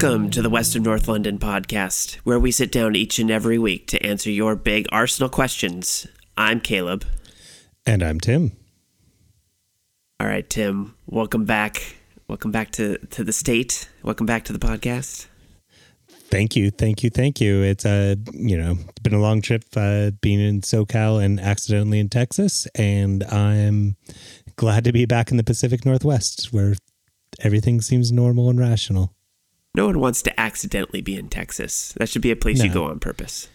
Welcome 0.00 0.30
to 0.30 0.42
the 0.42 0.48
West 0.48 0.76
of 0.76 0.82
North 0.82 1.08
London 1.08 1.40
podcast, 1.40 2.18
where 2.22 2.38
we 2.38 2.52
sit 2.52 2.70
down 2.70 2.94
each 2.94 3.18
and 3.18 3.32
every 3.32 3.58
week 3.58 3.88
to 3.88 4.00
answer 4.00 4.30
your 4.30 4.54
big 4.54 4.86
Arsenal 4.92 5.28
questions. 5.28 6.06
I'm 6.36 6.60
Caleb. 6.60 7.04
And 7.84 8.00
I'm 8.00 8.20
Tim. 8.20 8.52
All 10.20 10.28
right, 10.28 10.48
Tim, 10.48 10.94
welcome 11.08 11.44
back. 11.44 11.96
Welcome 12.28 12.52
back 12.52 12.70
to, 12.72 12.98
to 13.08 13.24
the 13.24 13.32
state. 13.32 13.88
Welcome 14.04 14.24
back 14.24 14.44
to 14.44 14.52
the 14.52 14.60
podcast. 14.60 15.26
Thank 16.30 16.54
you, 16.54 16.70
thank 16.70 17.02
you, 17.02 17.10
thank 17.10 17.40
you. 17.40 17.62
It's 17.62 17.84
uh, 17.84 18.14
you 18.32 18.56
know, 18.56 18.76
it's 18.78 19.00
been 19.02 19.14
a 19.14 19.20
long 19.20 19.42
trip 19.42 19.64
uh, 19.76 20.12
being 20.20 20.38
in 20.38 20.60
SoCal 20.60 21.20
and 21.20 21.40
accidentally 21.40 21.98
in 21.98 22.08
Texas, 22.08 22.68
and 22.76 23.24
I'm 23.24 23.96
glad 24.54 24.84
to 24.84 24.92
be 24.92 25.06
back 25.06 25.32
in 25.32 25.38
the 25.38 25.42
Pacific 25.42 25.84
Northwest 25.84 26.52
where 26.52 26.76
everything 27.40 27.80
seems 27.80 28.12
normal 28.12 28.48
and 28.48 28.60
rational. 28.60 29.12
No 29.74 29.86
one 29.86 30.00
wants 30.00 30.22
to 30.22 30.40
accidentally 30.40 31.00
be 31.00 31.14
in 31.16 31.28
Texas. 31.28 31.92
That 31.98 32.08
should 32.08 32.22
be 32.22 32.30
a 32.30 32.36
place 32.36 32.58
No. 32.58 32.64
you 32.64 32.72
go 32.72 32.84
on 32.84 32.98
purpose. 32.98 33.48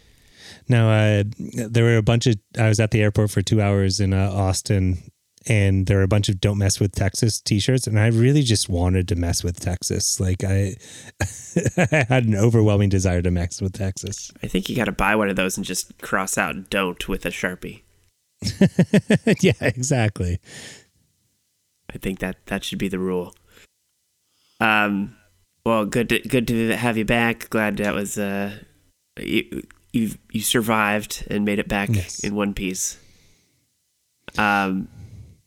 Now, 0.69 0.89
uh, 0.89 1.23
there 1.37 1.83
were 1.83 1.97
a 1.97 2.03
bunch 2.03 2.27
of. 2.27 2.35
I 2.57 2.69
was 2.69 2.79
at 2.79 2.91
the 2.91 3.01
airport 3.01 3.31
for 3.31 3.41
two 3.41 3.61
hours 3.61 3.99
in 3.99 4.13
uh, 4.13 4.31
Austin, 4.31 5.11
and 5.47 5.87
there 5.87 5.97
were 5.97 6.03
a 6.03 6.07
bunch 6.07 6.29
of 6.29 6.39
"Don't 6.39 6.57
mess 6.57 6.79
with 6.79 6.93
Texas" 6.93 7.41
T-shirts, 7.41 7.87
and 7.87 7.99
I 7.99 8.07
really 8.07 8.43
just 8.43 8.69
wanted 8.69 9.07
to 9.09 9.15
mess 9.15 9.43
with 9.43 9.59
Texas. 9.59 10.19
Like 10.21 10.43
I, 10.43 10.75
I 11.77 12.05
had 12.07 12.25
an 12.25 12.35
overwhelming 12.35 12.89
desire 12.89 13.21
to 13.21 13.31
mess 13.31 13.61
with 13.61 13.73
Texas. 13.73 14.31
I 14.41 14.47
think 14.47 14.69
you 14.69 14.75
got 14.75 14.85
to 14.85 14.93
buy 14.93 15.15
one 15.15 15.29
of 15.29 15.35
those 15.35 15.57
and 15.57 15.65
just 15.65 16.01
cross 16.01 16.37
out 16.37 16.69
"don't" 16.69 17.09
with 17.09 17.25
a 17.25 17.29
sharpie. 17.29 17.81
yeah, 19.41 19.53
exactly. 19.59 20.39
I 21.93 21.97
think 21.97 22.19
that 22.19 22.37
that 22.45 22.63
should 22.63 22.79
be 22.79 22.87
the 22.87 22.99
rule. 22.99 23.35
Um, 24.59 25.15
well, 25.65 25.85
good 25.85 26.09
to, 26.09 26.19
good 26.19 26.47
to 26.47 26.75
have 26.75 26.97
you 26.97 27.05
back. 27.05 27.49
Glad 27.49 27.77
that 27.77 27.93
was 27.93 28.17
uh, 28.17 28.57
you 29.19 29.63
you 29.91 30.11
you 30.31 30.41
survived 30.41 31.25
and 31.29 31.45
made 31.45 31.59
it 31.59 31.67
back 31.67 31.89
Yes. 31.91 32.19
in 32.23 32.35
one 32.35 32.53
piece. 32.53 32.97
Um, 34.37 34.87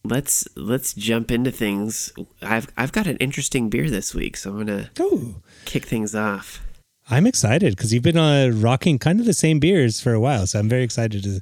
let's 0.04 0.46
let's 0.56 0.94
jump 0.94 1.30
into 1.30 1.50
things. 1.50 2.12
I've 2.42 2.68
I've 2.76 2.92
got 2.92 3.06
an 3.06 3.16
interesting 3.18 3.68
beer 3.68 3.90
this 3.90 4.14
week, 4.14 4.36
so 4.36 4.50
I'm 4.52 4.58
gonna 4.58 4.90
Oh, 5.00 5.36
kick 5.64 5.84
things 5.84 6.14
off. 6.14 6.62
I'm 7.08 7.26
excited 7.26 7.76
because 7.76 7.92
you've 7.94 8.02
been 8.02 8.16
uh, 8.18 8.48
rocking 8.52 8.98
kind 8.98 9.20
of 9.20 9.26
the 9.26 9.32
same 9.32 9.60
beers 9.60 10.00
for 10.00 10.12
a 10.12 10.18
while, 10.20 10.44
so 10.46 10.58
I'm 10.58 10.68
very 10.68 10.82
excited 10.82 11.22
to. 11.22 11.40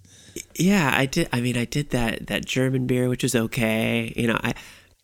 Yeah, 0.57 0.93
I 0.95 1.07
did. 1.07 1.29
I 1.33 1.41
mean, 1.41 1.57
I 1.57 1.65
did 1.65 1.91
that 1.91 2.27
that 2.27 2.45
German 2.45 2.87
beer, 2.87 3.09
which 3.09 3.25
is 3.25 3.35
okay. 3.35 4.13
You 4.17 4.27
know, 4.29 4.39
I, 4.43 4.55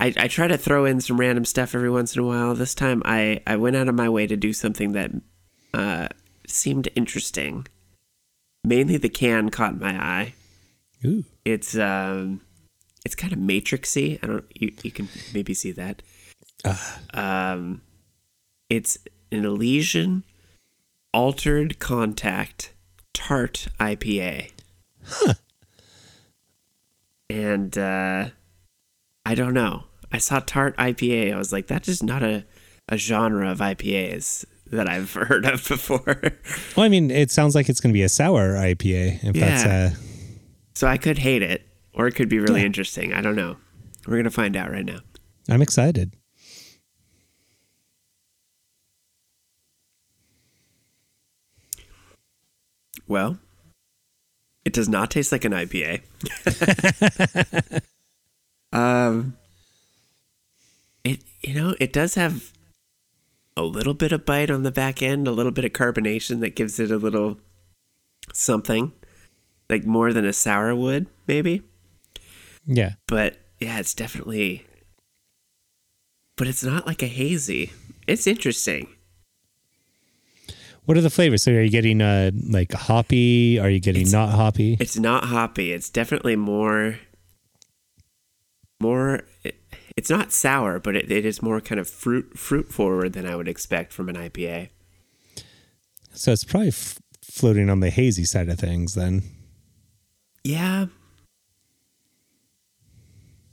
I 0.00 0.14
I 0.16 0.28
try 0.28 0.48
to 0.48 0.56
throw 0.56 0.84
in 0.84 1.00
some 1.00 1.20
random 1.20 1.44
stuff 1.44 1.74
every 1.74 1.90
once 1.90 2.16
in 2.16 2.22
a 2.22 2.26
while. 2.26 2.54
This 2.54 2.74
time, 2.74 3.02
I 3.04 3.42
I 3.46 3.56
went 3.56 3.76
out 3.76 3.88
of 3.88 3.94
my 3.94 4.08
way 4.08 4.26
to 4.26 4.36
do 4.36 4.52
something 4.52 4.92
that 4.92 5.10
uh, 5.74 6.08
seemed 6.46 6.88
interesting. 6.94 7.66
Mainly, 8.64 8.96
the 8.96 9.08
can 9.08 9.50
caught 9.50 9.78
my 9.78 9.92
eye. 9.94 10.34
Ooh, 11.04 11.24
It's 11.44 11.76
um, 11.76 12.40
it's 13.04 13.14
kind 13.14 13.32
of 13.32 13.38
matrixy. 13.38 14.18
I 14.22 14.26
don't. 14.26 14.44
You 14.54 14.72
you 14.82 14.90
can 14.90 15.08
maybe 15.32 15.54
see 15.54 15.72
that. 15.72 16.02
Um, 17.14 17.82
it's 18.68 18.98
an 19.32 19.44
Elysian 19.44 20.24
altered 21.12 21.78
contact 21.78 22.72
tart 23.12 23.68
IPA. 23.78 24.50
Huh. 25.04 25.34
And 27.28 27.76
uh, 27.78 28.28
I 29.24 29.34
don't 29.34 29.54
know. 29.54 29.84
I 30.12 30.18
saw 30.18 30.40
tart 30.40 30.76
IPA. 30.76 31.32
I 31.32 31.36
was 31.36 31.52
like, 31.52 31.68
that 31.68 31.86
is 31.88 32.02
not 32.02 32.22
a, 32.22 32.44
a 32.88 32.96
genre 32.96 33.50
of 33.50 33.58
IPAs 33.58 34.44
that 34.66 34.88
I've 34.88 35.12
heard 35.14 35.44
of 35.46 35.66
before. 35.68 36.20
well, 36.76 36.84
I 36.84 36.88
mean, 36.88 37.10
it 37.10 37.30
sounds 37.30 37.54
like 37.54 37.68
it's 37.68 37.80
going 37.80 37.92
to 37.92 37.96
be 37.98 38.02
a 38.02 38.08
sour 38.08 38.54
IPA. 38.54 39.24
If 39.24 39.36
Yeah. 39.36 39.50
that's 39.50 39.64
uh, 39.66 39.90
so 40.74 40.86
I 40.86 40.96
could 40.96 41.18
hate 41.18 41.42
it, 41.42 41.66
or 41.94 42.06
it 42.06 42.12
could 42.14 42.28
be 42.28 42.38
really 42.38 42.60
Yeah. 42.60 42.66
interesting. 42.66 43.12
I 43.12 43.20
don't 43.20 43.36
know. 43.36 43.56
We're 44.06 44.16
gonna 44.16 44.30
find 44.30 44.56
out 44.56 44.70
right 44.70 44.84
now. 44.84 45.00
I'm 45.48 45.60
excited. 45.60 46.14
Well, 53.06 53.38
it 54.64 54.72
does 54.72 54.88
not 54.88 55.10
taste 55.10 55.32
like 55.32 55.44
an 55.44 55.52
IPA. 55.52 56.02
um, 58.72 59.36
you 61.40 61.54
know 61.54 61.74
it 61.80 61.92
does 61.92 62.14
have 62.14 62.52
a 63.56 63.62
little 63.62 63.94
bit 63.94 64.12
of 64.12 64.24
bite 64.24 64.50
on 64.50 64.62
the 64.62 64.70
back 64.70 65.02
end, 65.02 65.26
a 65.28 65.32
little 65.32 65.52
bit 65.52 65.64
of 65.64 65.72
carbonation 65.72 66.40
that 66.40 66.56
gives 66.56 66.78
it 66.80 66.90
a 66.90 66.96
little 66.96 67.38
something, 68.32 68.92
like 69.68 69.84
more 69.84 70.12
than 70.12 70.24
a 70.24 70.32
sour 70.32 70.74
would 70.74 71.06
maybe. 71.26 71.62
Yeah. 72.66 72.92
But 73.06 73.38
yeah, 73.58 73.78
it's 73.78 73.94
definitely. 73.94 74.66
But 76.36 76.46
it's 76.46 76.62
not 76.64 76.86
like 76.86 77.02
a 77.02 77.06
hazy. 77.06 77.72
It's 78.06 78.26
interesting. 78.26 78.88
What 80.86 80.96
are 80.96 81.02
the 81.02 81.10
flavors? 81.10 81.42
So, 81.42 81.52
are 81.52 81.60
you 81.62 81.70
getting 81.70 82.00
uh 82.00 82.30
like 82.48 82.72
hoppy? 82.72 83.58
Are 83.58 83.68
you 83.68 83.80
getting 83.80 84.02
It's- 84.02 84.12
not 84.12 84.30
hoppy? 84.30 84.76
It's 84.80 84.98
not 84.98 85.24
hoppy. 85.24 85.72
It's 85.72 85.90
definitely 85.90 86.36
more. 86.36 86.98
More. 88.80 89.20
It, 90.00 90.04
it's 90.04 90.10
not 90.10 90.32
sour, 90.32 90.80
but 90.80 90.96
it, 90.96 91.12
it 91.12 91.26
is 91.26 91.42
more 91.42 91.60
kind 91.60 91.78
of 91.78 91.86
fruit 91.86 92.38
fruit 92.38 92.72
forward 92.72 93.12
than 93.12 93.26
I 93.26 93.36
would 93.36 93.48
expect 93.48 93.92
from 93.92 94.08
an 94.08 94.16
IPA. 94.16 94.70
So 96.12 96.32
it's 96.32 96.42
probably 96.42 96.68
f- 96.68 96.98
floating 97.22 97.68
on 97.68 97.80
the 97.80 97.90
hazy 97.90 98.24
side 98.24 98.48
of 98.48 98.58
things 98.58 98.94
then. 98.94 99.22
Yeah. 100.42 100.86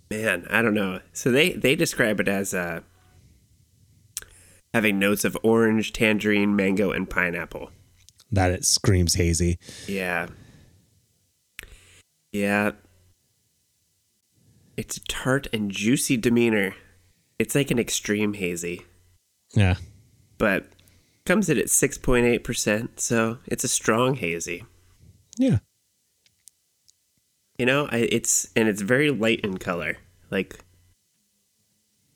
Man, 0.09 0.47
I 0.49 0.61
don't 0.61 0.73
know. 0.73 1.01
So 1.11 1.31
they 1.31 1.51
they 1.51 1.75
describe 1.75 2.21
it 2.21 2.29
as 2.29 2.53
uh, 2.53 2.79
having 4.73 4.99
notes 4.99 5.25
of 5.25 5.37
orange, 5.43 5.91
tangerine, 5.91 6.55
mango, 6.55 6.91
and 6.91 7.09
pineapple. 7.09 7.71
That 8.31 8.51
it 8.51 8.63
screams 8.63 9.15
hazy. 9.15 9.59
Yeah. 9.85 10.27
Yeah. 12.31 12.71
It's 14.77 14.97
a 14.97 15.03
tart 15.05 15.47
and 15.51 15.71
juicy 15.71 16.15
demeanor. 16.17 16.75
It's 17.39 17.55
like 17.55 17.71
an 17.71 17.79
extreme 17.79 18.33
hazy, 18.35 18.83
Yeah. 19.53 19.75
but 20.37 20.67
comes 21.25 21.49
in 21.49 21.57
at 21.57 21.65
6.8%, 21.65 22.99
so 22.99 23.39
it's 23.45 23.63
a 23.63 23.67
strong 23.67 24.15
hazy. 24.15 24.63
Yeah. 25.37 25.59
You 27.57 27.65
know, 27.65 27.87
I, 27.91 27.97
it's 28.11 28.49
and 28.55 28.67
it's 28.69 28.81
very 28.81 29.09
light 29.11 29.41
in 29.41 29.57
color, 29.57 29.97
like 30.29 30.59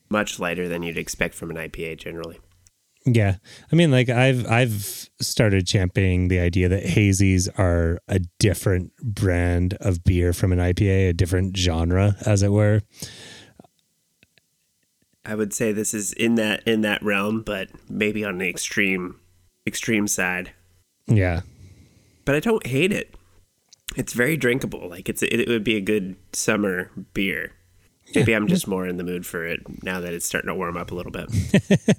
much 0.10 0.40
lighter 0.40 0.68
than 0.68 0.84
you'd 0.84 0.98
expect 0.98 1.34
from 1.34 1.50
an 1.50 1.58
IPA 1.58 1.98
generally. 1.98 2.40
Yeah. 3.06 3.38
I 3.72 3.76
mean 3.76 3.90
like 3.92 4.10
I've 4.10 4.46
I've 4.50 5.10
started 5.20 5.66
championing 5.66 6.28
the 6.28 6.40
idea 6.40 6.70
that 6.70 6.84
hazies 6.84 7.48
are 7.60 8.00
a 8.08 8.20
different 8.40 8.96
brand 8.98 9.74
of 9.82 10.04
beer 10.04 10.34
from 10.34 10.52
an 10.52 10.60
IPA, 10.60 11.10
a 11.10 11.14
different 11.14 11.58
genre 11.58 12.16
as 12.26 12.44
it 12.44 12.52
were. 12.52 12.82
I 15.26 15.36
would 15.36 15.54
say 15.54 15.72
this 15.72 15.94
is 15.94 16.14
in 16.14 16.36
that 16.36 16.64
in 16.68 16.82
that 16.82 17.02
realm, 17.04 17.42
but 17.44 17.70
maybe 17.90 18.24
on 18.26 18.38
the 18.40 18.50
extreme 18.50 19.20
extreme 19.68 20.08
side. 20.08 20.52
Yeah. 21.08 21.42
but 22.26 22.36
I 22.36 22.40
don't 22.40 22.66
hate 22.66 22.92
it. 22.92 23.16
It's 23.96 24.14
very 24.14 24.38
drinkable. 24.38 24.90
Like 24.90 25.10
it's 25.10 25.22
it 25.22 25.48
would 25.48 25.64
be 25.64 25.76
a 25.76 25.82
good 25.82 26.16
summer 26.34 26.90
beer. 27.14 27.54
Maybe 28.16 28.34
I'm 28.34 28.48
just 28.48 28.68
more 28.68 28.88
in 28.88 28.98
the 28.98 29.04
mood 29.04 29.26
for 29.26 29.46
it 29.46 29.60
now 29.84 30.00
that 30.00 30.14
it's 30.14 30.26
starting 30.26 30.48
to 30.50 30.56
warm 30.56 30.78
up 30.78 30.92
a 30.92 30.96
little 30.96 31.12
bit. 31.12 31.30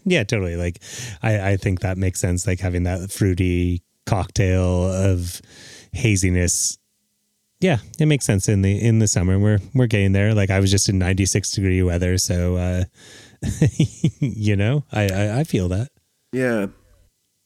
Yeah, 0.04 0.24
totally. 0.24 0.56
Like 0.56 0.82
I, 1.22 1.52
I 1.52 1.56
think 1.56 1.80
that 1.80 1.96
makes 1.98 2.20
sense. 2.20 2.46
Like 2.46 2.60
having 2.60 2.82
that 2.84 3.10
fruity 3.10 3.82
cocktail 4.06 4.90
of 4.92 5.40
haziness. 5.92 6.78
Yeah, 7.60 7.78
it 8.00 8.06
makes 8.06 8.24
sense 8.24 8.48
in 8.48 8.62
the 8.62 8.80
in 8.80 8.98
the 8.98 9.06
summer. 9.06 9.38
We're 9.38 9.60
we're 9.74 9.86
getting 9.86 10.12
there. 10.12 10.34
Like 10.34 10.50
I 10.50 10.58
was 10.60 10.70
just 10.70 10.88
in 10.88 10.98
96 10.98 11.50
degree 11.52 11.82
weather, 11.82 12.18
so 12.18 12.56
uh 12.56 12.84
you 14.20 14.56
know, 14.56 14.84
I, 14.92 15.08
I 15.08 15.40
I 15.40 15.44
feel 15.44 15.68
that. 15.68 15.88
yeah, 16.32 16.66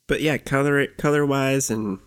but 0.07 0.21
yeah, 0.23 0.39
color 0.39 0.87
color 0.87 1.27
wise 1.27 1.71
and 1.71 1.99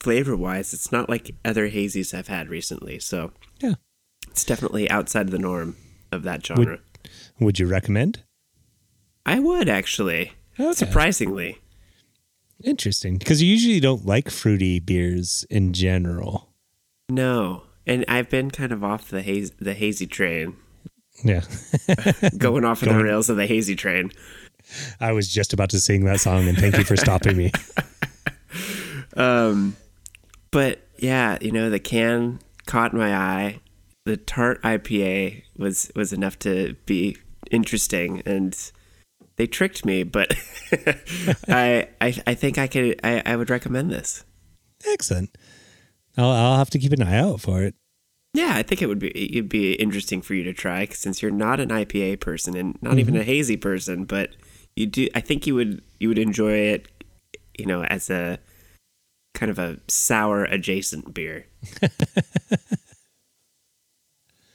flavor 0.00 0.36
wise, 0.36 0.72
it's 0.74 0.92
not 0.92 1.08
like 1.08 1.34
other 1.44 1.70
hazies 1.70 2.12
I've 2.12 2.28
had 2.28 2.48
recently. 2.48 2.98
So 2.98 3.32
Yeah. 3.53 3.53
It's 4.34 4.42
definitely 4.44 4.90
outside 4.90 5.26
of 5.26 5.30
the 5.30 5.38
norm 5.38 5.76
of 6.10 6.24
that 6.24 6.44
genre. 6.44 6.80
Would 7.38 7.60
you 7.60 7.68
recommend? 7.68 8.24
I 9.24 9.38
would 9.38 9.68
actually, 9.68 10.32
Okay. 10.58 10.72
surprisingly. 10.72 11.58
Interesting, 12.64 13.16
because 13.16 13.40
you 13.40 13.48
usually 13.48 13.78
don't 13.78 14.04
like 14.04 14.30
fruity 14.30 14.80
beers 14.80 15.46
in 15.50 15.72
general. 15.72 16.48
No, 17.08 17.62
and 17.86 18.04
I've 18.08 18.28
been 18.28 18.50
kind 18.50 18.72
of 18.72 18.82
off 18.82 19.08
the 19.08 19.22
haze 19.22 19.52
the 19.52 19.74
hazy 19.74 20.08
train, 20.08 20.56
Yeah. 21.22 21.42
going 22.36 22.64
off 22.64 22.82
of 22.82 22.88
the 22.88 23.04
rails 23.04 23.30
of 23.30 23.36
the 23.36 23.46
hazy 23.46 23.76
train. 23.76 24.10
I 24.98 25.12
was 25.12 25.28
just 25.32 25.52
about 25.52 25.70
to 25.70 25.78
sing 25.80 26.04
that 26.06 26.18
song, 26.18 26.48
and 26.48 26.58
thank 26.58 26.76
you 26.76 26.82
for 26.84 26.96
stopping 26.96 27.36
me. 27.36 27.52
Um, 29.16 29.76
but 30.50 30.80
yeah, 30.98 31.38
you 31.40 31.52
know, 31.52 31.70
the 31.70 31.78
can 31.78 32.40
caught 32.66 32.92
my 32.92 33.14
eye. 33.14 33.60
The 34.04 34.16
tart 34.16 34.62
IPA 34.62 35.44
was 35.56 35.90
was 35.94 36.12
enough 36.12 36.38
to 36.40 36.74
be 36.86 37.16
interesting, 37.50 38.22
and 38.26 38.56
they 39.36 39.46
tricked 39.46 39.84
me. 39.84 40.02
But 40.02 40.34
I, 41.48 41.88
I 42.00 42.22
I 42.26 42.34
think 42.34 42.58
I 42.58 42.66
could 42.66 43.00
I, 43.02 43.22
I 43.24 43.36
would 43.36 43.50
recommend 43.50 43.90
this. 43.90 44.24
Excellent. 44.86 45.36
I'll 46.16 46.30
I'll 46.30 46.58
have 46.58 46.70
to 46.70 46.78
keep 46.78 46.92
an 46.92 47.02
eye 47.02 47.18
out 47.18 47.40
for 47.40 47.62
it. 47.62 47.74
Yeah, 48.34 48.52
I 48.54 48.62
think 48.62 48.82
it 48.82 48.86
would 48.86 48.98
be 48.98 49.36
it'd 49.36 49.48
be 49.48 49.74
interesting 49.74 50.20
for 50.20 50.34
you 50.34 50.42
to 50.44 50.52
try 50.52 50.86
since 50.90 51.22
you're 51.22 51.30
not 51.30 51.60
an 51.60 51.68
IPA 51.68 52.20
person 52.20 52.56
and 52.56 52.76
not 52.82 52.98
even 52.98 53.14
mm-hmm. 53.14 53.22
a 53.22 53.24
hazy 53.24 53.56
person, 53.56 54.04
but 54.04 54.30
you 54.76 54.86
do. 54.86 55.08
I 55.14 55.20
think 55.20 55.46
you 55.46 55.54
would 55.54 55.82
you 56.00 56.08
would 56.08 56.18
enjoy 56.18 56.52
it, 56.52 56.88
you 57.58 57.64
know, 57.64 57.84
as 57.84 58.10
a 58.10 58.38
kind 59.34 59.50
of 59.50 59.58
a 59.58 59.78
sour 59.88 60.44
adjacent 60.44 61.14
beer. 61.14 61.46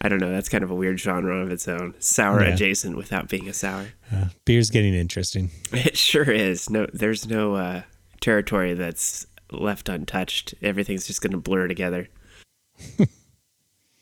I 0.01 0.07
don't 0.09 0.19
know. 0.19 0.31
That's 0.31 0.47
kind 0.49 0.63
of 0.63 0.71
a 0.71 0.75
weird 0.75 0.99
genre 0.99 1.39
of 1.41 1.51
its 1.51 1.67
own. 1.67 1.93
Sour 1.99 2.43
Yeah. 2.43 2.53
adjacent 2.53 2.95
without 2.95 3.27
being 3.27 3.49
a 3.49 3.53
sour. 3.53 3.87
Uh, 4.13 4.25
beer's 4.45 4.69
getting 4.69 4.93
interesting. 4.93 5.51
It 5.73 5.97
sure 5.97 6.29
is. 6.31 6.69
No, 6.69 6.87
there's 6.93 7.27
no 7.27 7.55
uh, 7.55 7.81
territory 8.21 8.73
that's 8.75 9.27
left 9.51 9.89
untouched. 9.89 10.53
Everything's 10.61 11.05
just 11.07 11.21
going 11.21 11.31
to 11.33 11.37
blur 11.37 11.67
together. 11.67 12.07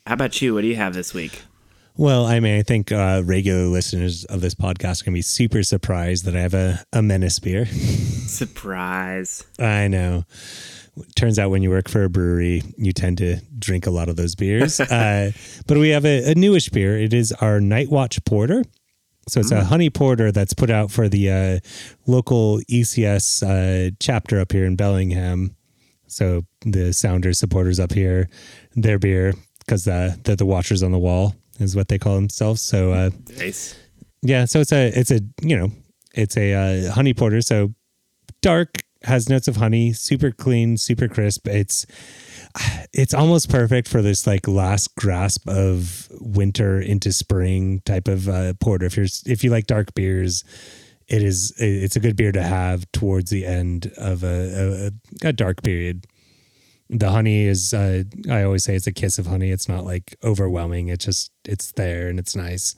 How 0.06 0.14
about 0.14 0.40
you? 0.40 0.54
What 0.54 0.60
do 0.62 0.68
you 0.68 0.76
have 0.76 0.94
this 0.94 1.12
week? 1.12 1.42
Well, 1.96 2.26
I 2.26 2.38
mean, 2.38 2.56
I 2.56 2.62
think 2.62 2.92
uh, 2.92 3.22
regular 3.24 3.64
listeners 3.66 4.24
of 4.26 4.40
this 4.40 4.54
podcast 4.54 5.02
are 5.02 5.06
going 5.06 5.14
to 5.14 5.18
be 5.18 5.22
super 5.22 5.64
surprised 5.64 6.24
that 6.26 6.36
I 6.36 6.40
have 6.40 6.54
a, 6.54 6.84
a 6.92 7.02
menace 7.02 7.40
beer. 7.40 7.66
Surprise. 8.28 9.44
I 9.58 9.88
know. 9.88 10.24
Turns 11.16 11.38
out 11.38 11.50
when 11.50 11.62
you 11.62 11.70
work 11.70 11.88
for 11.88 12.04
a 12.04 12.08
brewery, 12.10 12.62
you 12.76 12.92
tend 12.92 13.18
to 13.18 13.36
drink 13.58 13.86
a 13.86 13.90
lot 13.90 14.08
of 14.08 14.16
those 14.16 14.34
beers. 14.34 14.80
uh, 14.80 15.32
but 15.66 15.78
we 15.78 15.90
have 15.90 16.04
a, 16.04 16.32
a 16.32 16.34
newish 16.34 16.68
beer. 16.70 16.98
It 16.98 17.12
is 17.14 17.32
our 17.32 17.60
Night 17.60 17.90
Watch 17.90 18.22
Porter. 18.24 18.64
So 19.28 19.40
it's 19.40 19.50
a 19.50 19.62
honey 19.64 19.90
porter 19.90 20.32
that's 20.32 20.54
put 20.54 20.70
out 20.70 20.90
for 20.90 21.06
the 21.06 21.30
uh, 21.30 21.58
local 22.06 22.60
ECS 22.70 23.42
uh, 23.42 23.94
chapter 24.00 24.40
up 24.40 24.52
here 24.52 24.64
in 24.64 24.74
Bellingham. 24.74 25.54
So 26.06 26.46
the 26.62 26.94
Sounders 26.94 27.38
supporters 27.38 27.78
up 27.78 27.92
here, 27.92 28.30
their 28.74 28.98
beer, 28.98 29.34
because 29.60 29.86
uh, 29.86 30.16
they're 30.24 30.34
the 30.36 30.46
watchers 30.46 30.82
on 30.82 30.92
the 30.92 30.98
wall, 30.98 31.34
is 31.60 31.76
what 31.76 31.88
they 31.88 31.98
call 31.98 32.14
themselves. 32.14 32.62
So 32.62 32.92
uh, 32.92 33.10
Nice. 33.36 33.74
yeah, 34.22 34.46
so 34.46 34.60
it's 34.60 34.72
a 34.72 34.98
it's 34.98 35.10
a 35.10 35.20
you 35.42 35.58
know 35.58 35.68
it's 36.14 36.38
a 36.38 36.54
uh, 36.88 36.92
honey 36.92 37.12
porter. 37.12 37.42
So 37.42 37.74
dark 38.40 38.78
has 39.02 39.28
notes 39.28 39.48
of 39.48 39.56
honey, 39.56 39.92
super 39.92 40.30
clean, 40.30 40.76
super 40.76 41.08
crisp. 41.08 41.46
It's 41.46 41.86
it's 42.92 43.14
almost 43.14 43.50
perfect 43.50 43.88
for 43.88 44.02
this 44.02 44.26
like 44.26 44.48
last 44.48 44.94
grasp 44.96 45.48
of 45.48 46.08
winter 46.20 46.80
into 46.80 47.12
spring 47.12 47.80
type 47.84 48.08
of 48.08 48.28
uh, 48.28 48.54
porter. 48.54 48.86
If 48.86 48.96
you're 48.96 49.06
if 49.26 49.44
you 49.44 49.50
like 49.50 49.66
dark 49.66 49.94
beers, 49.94 50.44
it 51.06 51.22
is 51.22 51.54
it's 51.58 51.96
a 51.96 52.00
good 52.00 52.16
beer 52.16 52.32
to 52.32 52.42
have 52.42 52.90
towards 52.92 53.30
the 53.30 53.46
end 53.46 53.92
of 53.96 54.24
a 54.24 54.90
a, 55.22 55.28
a 55.28 55.32
dark 55.32 55.62
period. 55.62 56.06
The 56.90 57.10
honey 57.10 57.44
is 57.44 57.74
uh, 57.74 58.04
I 58.30 58.42
always 58.42 58.64
say 58.64 58.74
it's 58.74 58.86
a 58.86 58.92
kiss 58.92 59.18
of 59.18 59.26
honey. 59.26 59.50
It's 59.50 59.68
not 59.68 59.84
like 59.84 60.16
overwhelming. 60.24 60.88
It's 60.88 61.04
just 61.04 61.30
it's 61.44 61.70
there 61.72 62.08
and 62.08 62.18
it's 62.18 62.34
nice. 62.34 62.74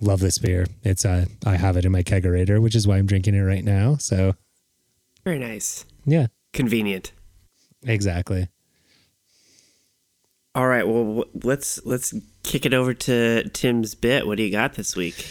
Love 0.00 0.20
this 0.20 0.38
beer. 0.38 0.66
It's 0.84 1.04
uh 1.04 1.26
I 1.44 1.56
have 1.56 1.76
it 1.76 1.84
in 1.84 1.92
my 1.92 2.04
kegerator, 2.04 2.62
which 2.62 2.76
is 2.76 2.86
why 2.86 2.96
I'm 2.96 3.06
drinking 3.06 3.34
it 3.34 3.42
right 3.42 3.64
now. 3.64 3.96
So 3.96 4.34
Very 5.28 5.38
nice. 5.38 5.84
yeah, 6.06 6.28
Convenient. 6.54 7.12
exactly. 7.84 8.48
All 10.54 10.66
right. 10.66 10.88
Well, 10.88 11.24
let's 11.44 11.84
let's 11.84 12.14
kick 12.42 12.64
it 12.64 12.72
over 12.72 12.94
to 12.94 13.46
Tim's 13.50 13.94
bit. 13.94 14.26
What 14.26 14.38
do 14.38 14.42
you 14.42 14.50
got 14.50 14.72
this 14.74 14.96
week? 14.96 15.26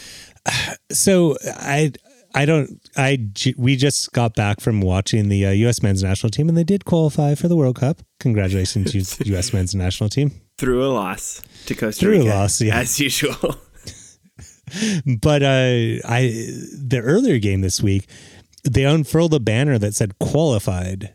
So 0.91 1.35
I 1.45 1.91
I 2.35 2.45
don't 2.45 2.79
I 2.95 3.17
we 3.57 3.75
just 3.75 4.13
got 4.13 4.35
back 4.35 4.61
from 4.61 4.79
watching 4.81 5.27
the 5.29 5.47
uh, 5.47 5.51
U.S. 5.51 5.81
men's 5.81 6.03
national 6.03 6.29
team 6.29 6.47
and 6.47 6.55
they 6.57 6.63
did 6.63 6.85
qualify 6.85 7.33
for 7.35 7.47
the 7.47 7.55
World 7.57 7.77
Cup. 7.79 8.01
Congratulations, 8.19 8.93
U.S. 9.27 9.51
men's 9.53 9.73
national 9.75 10.09
team. 10.09 10.31
Through 10.59 10.85
a 10.85 10.87
loss 10.93 11.41
to 11.65 11.73
Costa 11.75 11.99
Through 11.99 12.15
a 12.15 12.19
Rica. 12.19 12.29
loss, 12.29 12.61
yeah. 12.61 12.77
As 12.79 12.99
usual. 12.99 13.35
But 15.21 15.43
uh, 15.43 16.03
I 16.07 16.21
the 16.73 17.01
earlier 17.01 17.39
game 17.39 17.61
this 17.61 17.81
week, 17.81 18.07
they 18.73 18.85
unfurled 18.85 19.33
a 19.33 19.39
banner 19.39 19.77
that 19.77 19.93
said 19.95 20.19
qualified 20.19 21.13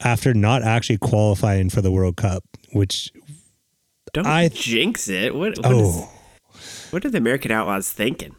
after 0.00 0.34
not 0.34 0.62
actually 0.62 0.98
qualifying 0.98 1.70
for 1.70 1.80
the 1.80 1.90
World 1.90 2.16
Cup, 2.16 2.44
which 2.72 3.10
Don't 4.12 4.26
I- 4.26 4.48
jinx 4.48 5.08
it. 5.08 5.34
What 5.34 5.58
what, 5.58 5.72
is- 5.72 5.96
oh. 6.02 6.12
what 6.90 7.04
are 7.04 7.10
the 7.10 7.18
American 7.18 7.50
Outlaws 7.50 7.90
thinking? 7.90 8.34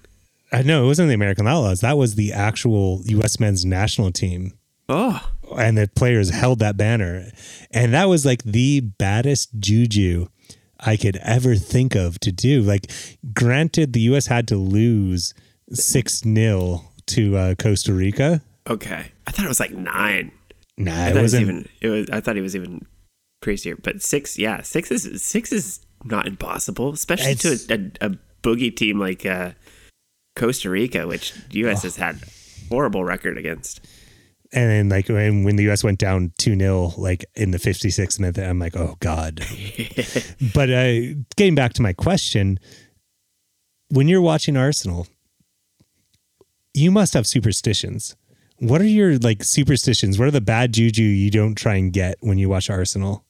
I 0.51 0.61
know 0.61 0.83
it 0.83 0.87
wasn't 0.87 1.07
the 1.09 1.15
American 1.15 1.47
Outlaws. 1.47 1.81
That 1.81 1.97
was 1.97 2.13
the 2.15 2.31
actual 2.31 3.01
U.S. 3.05 3.39
men's 3.39 3.65
national 3.65 4.11
team. 4.11 4.53
Oh, 4.87 5.31
and 5.57 5.77
the 5.77 5.89
players 5.95 6.29
held 6.29 6.59
that 6.59 6.77
banner. 6.77 7.31
And 7.71 7.93
that 7.93 8.05
was 8.05 8.23
like 8.25 8.43
the 8.43 8.81
baddest 8.81 9.49
juju 9.59 10.27
I 10.79 10.95
could 10.97 11.15
ever 11.17 11.55
think 11.55 11.95
of 11.95 12.19
to 12.19 12.31
do. 12.31 12.61
Like, 12.61 12.91
granted, 13.33 13.93
the 13.93 14.01
U.S. 14.01 14.27
had 14.27 14.47
to 14.49 14.57
lose 14.57 15.33
6 15.71 16.19
0 16.19 16.81
to 17.07 17.37
uh, 17.37 17.55
Costa 17.55 17.93
Rica. 17.93 18.41
Okay. 18.69 19.11
I 19.27 19.31
thought 19.31 19.45
it 19.45 19.49
was 19.49 19.59
like 19.59 19.71
nine. 19.71 20.31
Nah, 20.77 20.91
I 20.91 21.07
it 21.07 21.13
thought 21.13 21.19
it 21.19 21.21
was 21.21 21.35
even. 21.35 21.69
It 21.81 21.89
was. 21.89 22.09
I 22.09 22.19
thought 22.21 22.35
he 22.35 22.41
was 22.41 22.55
even 22.55 22.85
crazier. 23.41 23.75
But 23.75 24.01
six, 24.01 24.37
yeah, 24.39 24.61
six 24.61 24.89
is 24.91 25.23
six 25.23 25.51
is 25.51 25.85
not 26.03 26.27
impossible, 26.27 26.91
especially 26.93 27.31
It's- 27.31 27.65
to 27.65 27.73
a, 28.01 28.05
a, 28.07 28.11
a 28.11 28.17
boogie 28.41 28.75
team 28.75 28.99
like 28.99 29.25
uh, 29.25 29.51
Costa 30.35 30.69
Rica, 30.69 31.07
which 31.07 31.33
the 31.49 31.59
U.S. 31.59 31.83
has 31.83 31.95
had 31.95 32.19
horrible 32.69 33.03
record 33.05 33.37
against. 33.37 33.79
and 34.51 34.69
then, 34.69 34.89
like, 34.89 35.07
when, 35.09 35.43
when 35.43 35.55
the 35.55 35.63
U.S. 35.63 35.83
went 35.83 35.99
down 35.99 36.31
2 36.39 36.57
0, 36.57 36.93
like 36.97 37.23
in 37.35 37.51
the 37.51 37.57
56th 37.57 38.19
minute, 38.19 38.37
I'm 38.39 38.59
like, 38.59 38.75
oh, 38.75 38.95
God. 38.99 39.41
but 40.53 40.69
uh, 40.69 40.99
getting 41.37 41.55
back 41.55 41.73
to 41.73 41.81
my 41.81 41.93
question, 41.93 42.59
when 43.89 44.07
you're 44.07 44.21
watching 44.21 44.57
Arsenal, 44.57 45.07
you 46.73 46.91
must 46.91 47.13
have 47.13 47.27
superstitions. 47.27 48.15
What 48.63 48.81
are 48.81 48.85
your 48.87 49.17
like 49.17 49.43
superstitions? 49.43 50.17
What 50.17 50.27
are 50.27 50.31
the 50.31 50.39
bad 50.41 50.73
juju 50.73 51.03
you 51.03 51.29
don't 51.29 51.55
try 51.55 51.75
and 51.75 51.91
get 51.91 52.17
when 52.21 52.37
you 52.37 52.47
watch 52.47 52.69
Arsenal? 52.69 53.25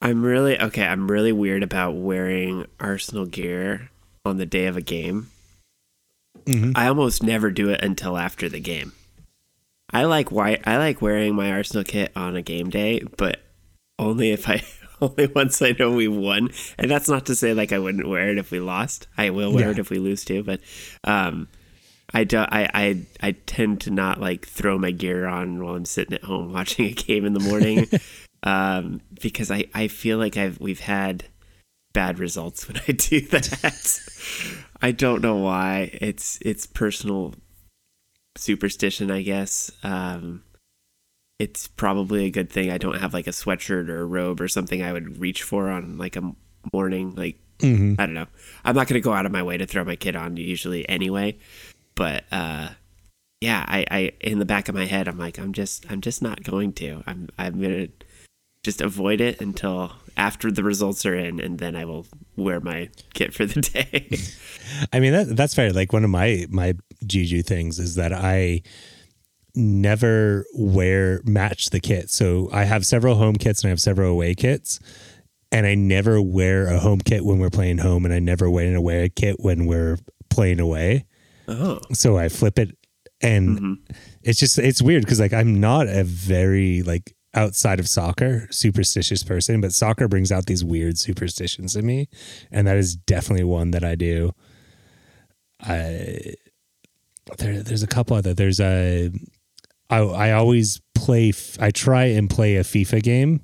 I'm 0.00 0.22
really 0.22 0.60
okay. 0.60 0.86
I'm 0.86 1.10
really 1.10 1.32
weird 1.32 1.62
about 1.62 1.92
wearing 1.96 2.66
Arsenal 2.78 3.26
gear 3.26 3.90
on 4.24 4.36
the 4.36 4.46
day 4.46 4.66
of 4.66 4.76
a 4.76 4.80
game. 4.80 5.28
Mhm. 6.44 6.72
I 6.76 6.86
almost 6.88 7.22
never 7.22 7.50
do 7.50 7.70
it 7.70 7.82
until 7.82 8.16
after 8.16 8.48
the 8.48 8.60
game. 8.60 8.92
I 9.90 10.04
like 10.04 10.30
white. 10.30 10.60
I 10.66 10.76
like 10.76 11.02
wearing 11.02 11.34
my 11.34 11.50
Arsenal 11.50 11.84
kit 11.84 12.12
on 12.14 12.36
a 12.36 12.42
game 12.42 12.70
day, 12.70 13.00
but 13.16 13.40
only 13.98 14.30
if 14.30 14.48
I 14.48 14.62
only 15.00 15.26
once 15.26 15.60
I 15.62 15.74
know 15.78 15.90
we 15.90 16.06
won. 16.06 16.50
And 16.78 16.88
that's 16.90 17.08
not 17.08 17.26
to 17.26 17.34
say 17.34 17.54
like 17.54 17.72
I 17.72 17.78
wouldn't 17.80 18.08
wear 18.08 18.28
it 18.28 18.38
if 18.38 18.50
we 18.52 18.60
lost. 18.60 19.08
I 19.18 19.30
will 19.30 19.52
wear 19.52 19.64
Yeah. 19.64 19.70
it 19.72 19.78
if 19.80 19.90
we 19.90 19.98
lose 19.98 20.24
too. 20.24 20.42
But 20.44 20.60
um, 21.02 21.48
I 22.14 22.22
do. 22.22 22.38
I, 22.38 22.70
I 22.72 23.06
I 23.20 23.32
tend 23.32 23.80
to 23.82 23.90
not 23.90 24.20
like 24.20 24.46
throw 24.46 24.78
my 24.78 24.92
gear 24.92 25.26
on 25.26 25.62
while 25.62 25.74
I'm 25.74 25.84
sitting 25.84 26.14
at 26.14 26.22
home 26.22 26.52
watching 26.52 26.86
a 26.86 26.92
game 26.92 27.26
in 27.26 27.34
the 27.34 27.40
morning, 27.40 27.88
um, 28.44 29.00
because 29.20 29.50
I 29.50 29.64
I 29.74 29.88
feel 29.88 30.16
like 30.18 30.36
I've 30.36 30.60
we've 30.60 30.80
had 30.80 31.24
bad 31.92 32.18
results 32.20 32.68
when 32.68 32.80
I 32.88 32.92
do 32.92 33.20
that. 33.28 34.00
I 34.80 34.92
don't 34.92 35.22
know 35.22 35.36
why. 35.36 35.90
It's 36.00 36.38
it's 36.42 36.66
personal 36.66 37.34
superstition, 38.36 39.10
I 39.10 39.22
guess. 39.22 39.72
Um, 39.82 40.44
it's 41.40 41.66
probably 41.66 42.26
a 42.26 42.30
good 42.30 42.48
thing 42.48 42.70
I 42.70 42.78
don't 42.78 43.00
have 43.00 43.12
like 43.12 43.26
a 43.26 43.30
sweatshirt 43.30 43.88
or 43.88 44.02
a 44.02 44.06
robe 44.06 44.40
or 44.40 44.46
something 44.46 44.82
I 44.82 44.92
would 44.92 45.18
reach 45.18 45.42
for 45.42 45.68
on 45.68 45.98
like 45.98 46.14
a 46.14 46.32
morning. 46.72 47.14
Like 47.16 47.38
Mm-hmm. 47.58 48.00
I 48.00 48.06
don't 48.06 48.14
know. 48.14 48.26
I'm 48.64 48.74
not 48.74 48.88
going 48.88 49.00
to 49.00 49.04
go 49.04 49.12
out 49.12 49.26
of 49.26 49.32
my 49.32 49.42
way 49.42 49.56
to 49.56 49.66
throw 49.66 49.84
my 49.84 49.96
kid 49.96 50.16
on 50.16 50.36
usually 50.36 50.88
anyway. 50.88 51.38
But 51.96 52.24
uh, 52.30 52.70
yeah, 53.40 53.64
I, 53.66 53.84
I 53.90 54.12
in 54.20 54.38
the 54.38 54.44
back 54.44 54.68
of 54.68 54.74
my 54.74 54.86
head, 54.86 55.08
I'm 55.08 55.18
like, 55.18 55.38
I'm 55.38 55.52
just 55.52 55.90
I'm 55.90 56.00
just 56.00 56.22
not 56.22 56.42
going 56.42 56.72
to. 56.74 57.02
I'm 57.06 57.28
I'm 57.38 57.60
gonna 57.60 57.88
just 58.62 58.80
avoid 58.80 59.20
it 59.20 59.40
until 59.40 59.92
after 60.16 60.50
the 60.50 60.62
results 60.62 61.04
are 61.04 61.14
in, 61.14 61.40
and 61.40 61.58
then 61.58 61.76
I 61.76 61.84
will 61.84 62.06
wear 62.36 62.60
my 62.60 62.88
kit 63.12 63.34
for 63.34 63.46
the 63.46 63.60
day. 63.60 64.18
I 64.92 65.00
mean 65.00 65.12
that 65.12 65.36
that's 65.36 65.54
fair. 65.54 65.72
Like 65.72 65.92
one 65.92 66.04
of 66.04 66.10
my 66.10 66.46
my 66.50 66.74
juju 67.06 67.42
things 67.42 67.78
is 67.78 67.96
that 67.96 68.12
I 68.12 68.62
never 69.54 70.46
wear 70.54 71.20
match 71.24 71.70
the 71.70 71.80
kit. 71.80 72.10
So 72.10 72.48
I 72.52 72.64
have 72.64 72.84
several 72.84 73.16
home 73.16 73.36
kits 73.36 73.62
and 73.62 73.68
I 73.68 73.70
have 73.70 73.80
several 73.80 74.10
away 74.10 74.34
kits. 74.34 74.80
And 75.52 75.66
I 75.66 75.76
never 75.76 76.20
wear 76.20 76.66
a 76.66 76.80
home 76.80 77.00
kit 77.00 77.24
when 77.24 77.38
we're 77.38 77.50
playing 77.50 77.78
home 77.78 78.04
and 78.04 78.12
I 78.12 78.18
never 78.18 78.50
wear 78.50 78.66
an 78.66 78.74
away 78.74 79.08
kit 79.14 79.36
when 79.38 79.66
we're 79.66 79.98
playing 80.28 80.58
away. 80.58 81.06
Oh. 81.48 81.80
So 81.92 82.16
I 82.18 82.28
flip 82.28 82.58
it 82.58 82.76
and 83.20 83.58
Mm-hmm. 83.58 83.92
it's 84.22 84.38
just 84.40 84.58
it's 84.58 84.82
weird 84.82 85.02
because 85.04 85.20
like 85.20 85.32
I'm 85.32 85.60
not 85.60 85.86
a 85.88 86.04
very 86.04 86.82
like 86.82 87.14
outside 87.34 87.80
of 87.80 87.88
soccer 87.88 88.46
superstitious 88.50 89.22
person, 89.24 89.60
but 89.60 89.72
soccer 89.72 90.08
brings 90.08 90.30
out 90.32 90.46
these 90.46 90.64
weird 90.64 90.98
superstitions 90.98 91.74
in 91.76 91.84
me, 91.86 92.08
and 92.50 92.66
that 92.66 92.76
is 92.76 92.94
definitely 92.96 93.44
one 93.44 93.70
that 93.72 93.82
I 93.84 93.94
do. 93.94 94.32
I 95.60 96.34
there 97.38 97.62
there's 97.62 97.82
a 97.82 97.86
couple 97.86 98.16
other 98.16 98.34
there's 98.34 98.60
a 98.60 99.10
I 99.90 99.98
I 99.98 100.32
always 100.32 100.80
play 100.94 101.32
I 101.60 101.70
try 101.70 102.04
and 102.06 102.28
play 102.28 102.56
a 102.56 102.62
FIFA 102.62 103.02
game 103.02 103.40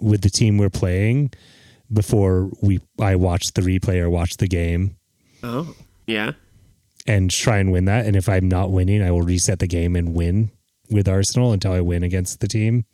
with 0.00 0.22
the 0.22 0.30
team 0.30 0.58
we're 0.58 0.70
playing 0.70 1.32
before 1.92 2.50
we 2.62 2.80
I 3.00 3.16
watch 3.16 3.52
the 3.52 3.62
replay 3.62 4.00
or 4.00 4.10
watch 4.10 4.36
the 4.38 4.48
game 4.48 4.96
Oh. 5.42 5.74
Yeah. 6.06 6.32
And 7.06 7.30
try 7.30 7.58
and 7.58 7.72
win 7.72 7.84
that. 7.86 8.06
And 8.06 8.16
if 8.16 8.28
I'm 8.28 8.48
not 8.48 8.70
winning, 8.70 9.02
I 9.02 9.10
will 9.10 9.22
reset 9.22 9.58
the 9.58 9.66
game 9.66 9.96
and 9.96 10.14
win 10.14 10.50
with 10.90 11.08
Arsenal 11.08 11.52
until 11.52 11.72
I 11.72 11.80
win 11.80 12.02
against 12.02 12.40
the 12.40 12.48
team. 12.48 12.84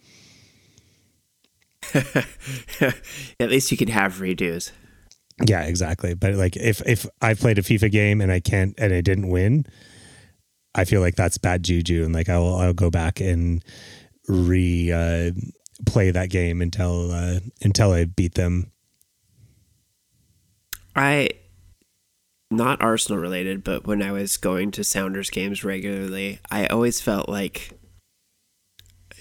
At 1.94 3.50
least 3.50 3.70
you 3.70 3.76
can 3.76 3.88
have 3.88 4.14
redos. 4.14 4.70
Yeah, 5.44 5.62
exactly. 5.62 6.14
But 6.14 6.34
like 6.34 6.56
if 6.56 6.80
if 6.86 7.06
I 7.20 7.34
played 7.34 7.58
a 7.58 7.62
FIFA 7.62 7.90
game 7.90 8.20
and 8.20 8.30
I 8.30 8.40
can't 8.40 8.74
and 8.78 8.92
I 8.92 9.00
didn't 9.00 9.28
win, 9.28 9.66
I 10.74 10.84
feel 10.84 11.00
like 11.00 11.16
that's 11.16 11.38
bad 11.38 11.62
juju 11.62 12.04
and 12.04 12.14
like 12.14 12.28
I'll 12.28 12.56
I'll 12.56 12.72
go 12.72 12.90
back 12.90 13.20
and 13.20 13.64
re 14.28 14.92
uh, 14.92 15.32
play 15.86 16.10
that 16.10 16.30
game 16.30 16.62
until 16.62 17.10
uh, 17.10 17.40
until 17.62 17.92
I 17.92 18.04
beat 18.04 18.34
them. 18.34 18.70
I 20.94 21.30
not 22.52 22.82
Arsenal 22.82 23.20
related, 23.20 23.64
but 23.64 23.86
when 23.86 24.02
I 24.02 24.12
was 24.12 24.36
going 24.36 24.70
to 24.72 24.84
Sounders 24.84 25.30
games 25.30 25.64
regularly, 25.64 26.40
I 26.50 26.66
always 26.66 27.00
felt 27.00 27.28
like 27.28 27.72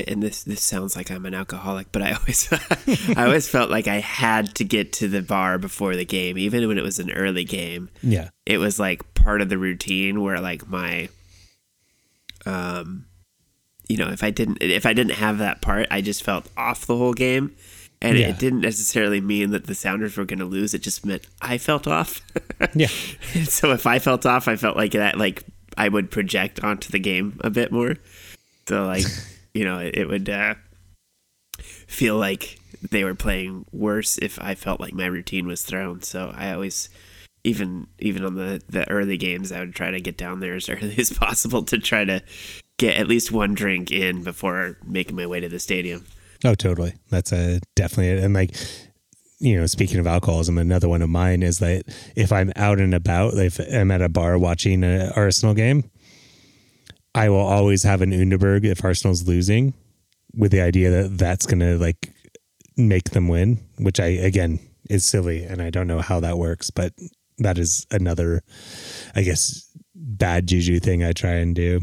and 0.07 0.23
this 0.23 0.43
this 0.43 0.61
sounds 0.61 0.95
like 0.95 1.11
I'm 1.11 1.25
an 1.25 1.33
alcoholic, 1.33 1.91
but 1.91 2.01
I 2.01 2.11
always 2.19 2.51
I 3.15 3.25
always 3.25 3.47
felt 3.47 3.69
like 3.69 3.87
I 3.87 3.99
had 3.99 4.55
to 4.55 4.63
get 4.63 4.93
to 4.93 5.07
the 5.07 5.21
bar 5.21 5.57
before 5.57 5.95
the 5.95 6.05
game, 6.05 6.37
even 6.37 6.67
when 6.67 6.77
it 6.77 6.83
was 6.83 6.99
an 6.99 7.11
early 7.11 7.43
game. 7.43 7.89
Yeah. 8.01 8.29
It 8.45 8.57
was 8.57 8.79
like 8.79 9.13
part 9.13 9.41
of 9.41 9.49
the 9.49 9.57
routine 9.57 10.21
where 10.21 10.39
like 10.39 10.67
my 10.67 11.09
um 12.45 13.05
you 13.87 13.97
know, 13.97 14.09
if 14.09 14.23
I 14.23 14.29
didn't 14.29 14.61
if 14.61 14.85
I 14.85 14.93
didn't 14.93 15.15
have 15.15 15.39
that 15.39 15.61
part, 15.61 15.87
I 15.91 16.01
just 16.01 16.23
felt 16.23 16.47
off 16.55 16.85
the 16.85 16.97
whole 16.97 17.13
game. 17.13 17.55
And 18.01 18.17
Yeah. 18.17 18.29
it 18.29 18.39
didn't 18.39 18.61
necessarily 18.61 19.21
mean 19.21 19.51
that 19.51 19.67
the 19.67 19.75
Sounders 19.75 20.17
were 20.17 20.25
going 20.25 20.39
to 20.39 20.45
lose. 20.45 20.73
It 20.73 20.81
just 20.81 21.05
meant 21.05 21.27
I 21.41 21.57
felt 21.57 21.87
off. 21.87 22.21
Yeah. 22.75 22.87
So 23.45 23.71
if 23.71 23.87
I 23.87 23.97
felt 23.99 24.25
off, 24.25 24.47
I 24.47 24.55
felt 24.55 24.77
like 24.77 24.91
that, 24.91 25.17
like 25.17 25.43
I 25.77 25.89
would 25.89 26.11
project 26.11 26.63
onto 26.63 26.91
the 26.91 26.99
game 26.99 27.39
a 27.43 27.49
bit 27.49 27.71
more. 27.71 27.95
So 28.67 28.85
like, 28.85 29.03
you 29.53 29.65
know, 29.65 29.79
it, 29.79 29.95
it 29.97 30.07
would 30.07 30.29
uh, 30.29 30.53
feel 31.87 32.17
like 32.17 32.59
they 32.91 33.03
were 33.03 33.15
playing 33.15 33.65
worse 33.71 34.17
if 34.19 34.39
I 34.41 34.55
felt 34.55 34.79
like 34.79 34.93
my 34.93 35.05
routine 35.07 35.47
was 35.47 35.63
thrown. 35.63 36.01
So 36.03 36.31
I 36.35 36.53
always, 36.53 36.89
even 37.43 37.87
even 37.99 38.23
on 38.23 38.35
the 38.35 38.61
the 38.69 38.87
early 38.89 39.17
games, 39.17 39.51
I 39.51 39.59
would 39.59 39.73
try 39.75 39.91
to 39.91 39.99
get 39.99 40.17
down 40.17 40.39
there 40.39 40.55
as 40.55 40.69
early 40.69 40.95
as 40.97 41.11
possible 41.11 41.63
to 41.63 41.77
try 41.79 42.05
to 42.05 42.21
get 42.77 42.97
at 42.97 43.07
least 43.07 43.31
one 43.31 43.53
drink 43.53 43.91
in 43.91 44.23
before 44.23 44.77
making 44.85 45.15
my 45.15 45.25
way 45.25 45.39
to 45.39 45.49
the 45.49 45.59
stadium. 45.59 46.05
Oh, 46.43 46.55
totally. 46.55 46.93
That's 47.09 47.31
a 47.31 47.59
definitely 47.75 48.09
it. 48.09 48.23
And 48.23 48.33
like, 48.33 48.55
you 49.39 49.59
know, 49.59 49.65
speaking 49.65 49.99
of 49.99 50.07
alcoholism, 50.07 50.57
another 50.57 50.89
one 50.89 51.01
of 51.01 51.09
mine 51.09 51.43
is 51.43 51.59
that 51.59 51.83
if 52.15 52.31
I'm 52.31 52.51
out 52.55 52.79
and 52.79 52.93
about, 52.93 53.33
if 53.35 53.59
I'm 53.59 53.91
at 53.91 54.01
a 54.01 54.09
bar 54.09 54.37
watching 54.37 54.83
an 54.83 55.11
Arsenal 55.15 55.53
game, 55.53 55.89
I 57.13 57.29
will 57.29 57.37
always 57.37 57.83
have 57.83 58.01
an 58.01 58.11
Underberg 58.11 58.65
if 58.65 58.83
Arsenal's 58.83 59.27
losing, 59.27 59.73
with 60.33 60.51
the 60.51 60.61
idea 60.61 60.89
that 60.89 61.17
that's 61.17 61.45
going 61.45 61.59
to 61.59 61.77
like 61.77 62.13
make 62.77 63.11
them 63.11 63.27
win, 63.27 63.59
which 63.77 63.99
I 63.99 64.07
again 64.07 64.59
is 64.89 65.05
silly, 65.05 65.43
and 65.43 65.61
I 65.61 65.69
don't 65.69 65.87
know 65.87 66.01
how 66.01 66.19
that 66.21 66.37
works, 66.37 66.69
but 66.69 66.93
that 67.37 67.57
is 67.57 67.85
another, 67.91 68.43
I 69.15 69.23
guess, 69.23 69.69
bad 69.95 70.47
juju 70.47 70.79
thing 70.79 71.03
I 71.03 71.13
try 71.13 71.33
and 71.33 71.55
do. 71.55 71.81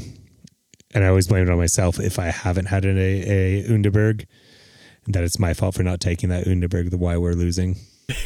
And 0.95 1.05
I 1.05 1.09
always 1.09 1.27
blame 1.29 1.43
it 1.43 1.51
on 1.51 1.59
myself 1.59 2.01
if 2.01 2.19
I 2.19 2.27
haven't 2.27 2.67
had 2.67 2.85
an, 2.85 2.97
a, 2.99 3.63
a 3.63 3.65
Underberg 3.65 4.27
that 5.09 5.25
it's 5.25 5.39
my 5.39 5.55
fault 5.55 5.75
for 5.75 5.83
not 5.83 6.01
taking 6.01 6.29
that 6.29 6.45
Underberg, 6.47 6.91
the 6.91 6.99
why 6.99 7.17
we're 7.17 7.33
losing. 7.33 7.77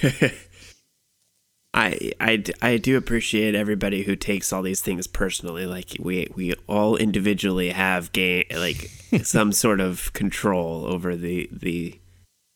I, 1.74 2.12
I, 2.20 2.44
I 2.60 2.76
do 2.76 2.98
appreciate 2.98 3.54
everybody 3.54 4.02
who 4.02 4.14
takes 4.14 4.52
all 4.52 4.62
these 4.62 4.82
things 4.82 5.06
personally. 5.06 5.64
Like 5.64 5.96
we 5.98 6.28
we 6.34 6.52
all 6.66 6.96
individually 6.96 7.70
have 7.70 8.12
game 8.12 8.44
like 8.54 8.90
some 9.22 9.52
sort 9.52 9.80
of 9.80 10.12
control 10.12 10.86
over 10.86 11.16
the 11.16 11.48
the 11.50 11.98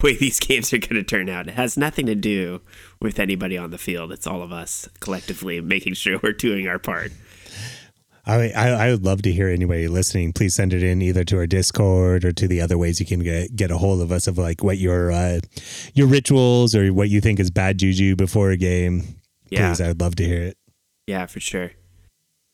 way 0.02 0.16
these 0.16 0.40
games 0.47 0.73
are 0.73 0.78
going 0.78 0.97
to 0.97 1.02
turn 1.02 1.30
out. 1.30 1.49
It 1.49 1.54
has 1.54 1.78
nothing 1.78 2.06
to 2.06 2.14
do 2.14 2.61
with 3.00 3.18
anybody 3.18 3.56
on 3.56 3.71
the 3.71 3.78
field. 3.78 4.12
It's 4.12 4.26
all 4.26 4.42
of 4.42 4.52
us 4.52 4.88
collectively 5.00 5.61
making 5.62 5.95
sure 5.95 6.21
we're 6.23 6.33
doing 6.33 6.68
our 6.68 6.78
part. 6.78 7.12
I, 8.26 8.50
I 8.50 8.68
I 8.68 8.90
would 8.90 9.04
love 9.04 9.23
to 9.23 9.33
hear 9.33 9.49
anybody 9.49 9.87
listening. 9.87 10.33
Please 10.33 10.54
send 10.54 10.73
it 10.73 10.83
in 10.83 11.00
either 11.00 11.23
to 11.25 11.38
our 11.38 11.47
Discord 11.47 12.25
or 12.25 12.33
to 12.33 12.49
the 12.49 12.61
other 12.61 12.76
ways 12.76 12.99
you 12.99 13.06
can 13.06 13.21
get 13.21 13.54
get 13.54 13.71
a 13.71 13.78
hold 13.78 14.00
of 14.00 14.11
us 14.11 14.26
of 14.26 14.37
like 14.37 14.64
what 14.64 14.78
your 14.78 15.12
uh, 15.12 15.38
your 15.95 16.09
rituals 16.09 16.75
or 16.75 16.92
what 16.92 17.09
you 17.09 17.21
think 17.21 17.38
is 17.38 17.50
bad 17.50 17.78
juju 17.78 18.16
before 18.16 18.50
a 18.50 18.56
game. 18.56 19.21
Yeah. 19.49 19.68
Please, 19.68 19.80
I 19.80 19.88
would 19.88 20.00
love 20.00 20.16
to 20.16 20.25
hear 20.25 20.42
it. 20.42 20.59
Yeah, 21.06 21.26
for 21.26 21.38
sure. 21.38 21.71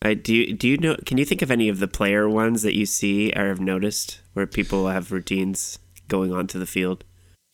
I 0.03 0.15
do. 0.15 0.35
You, 0.35 0.53
do 0.53 0.69
you 0.69 0.77
know? 0.77 0.97
Can 1.07 1.17
you 1.17 1.25
think 1.25 1.41
of 1.41 1.51
any 1.51 1.71
of 1.71 1.79
the 1.79 1.89
player 1.89 2.29
ones 2.29 2.63
that 2.63 2.77
you 2.77 2.85
see 2.85 3.33
or 3.35 3.49
have 3.49 3.61
noticed 3.61 4.21
where 4.35 4.47
people 4.47 4.89
have 4.89 5.11
routines 5.11 5.79
going 6.09 6.33
onto 6.33 6.59
the 6.59 6.67
field? 6.67 7.05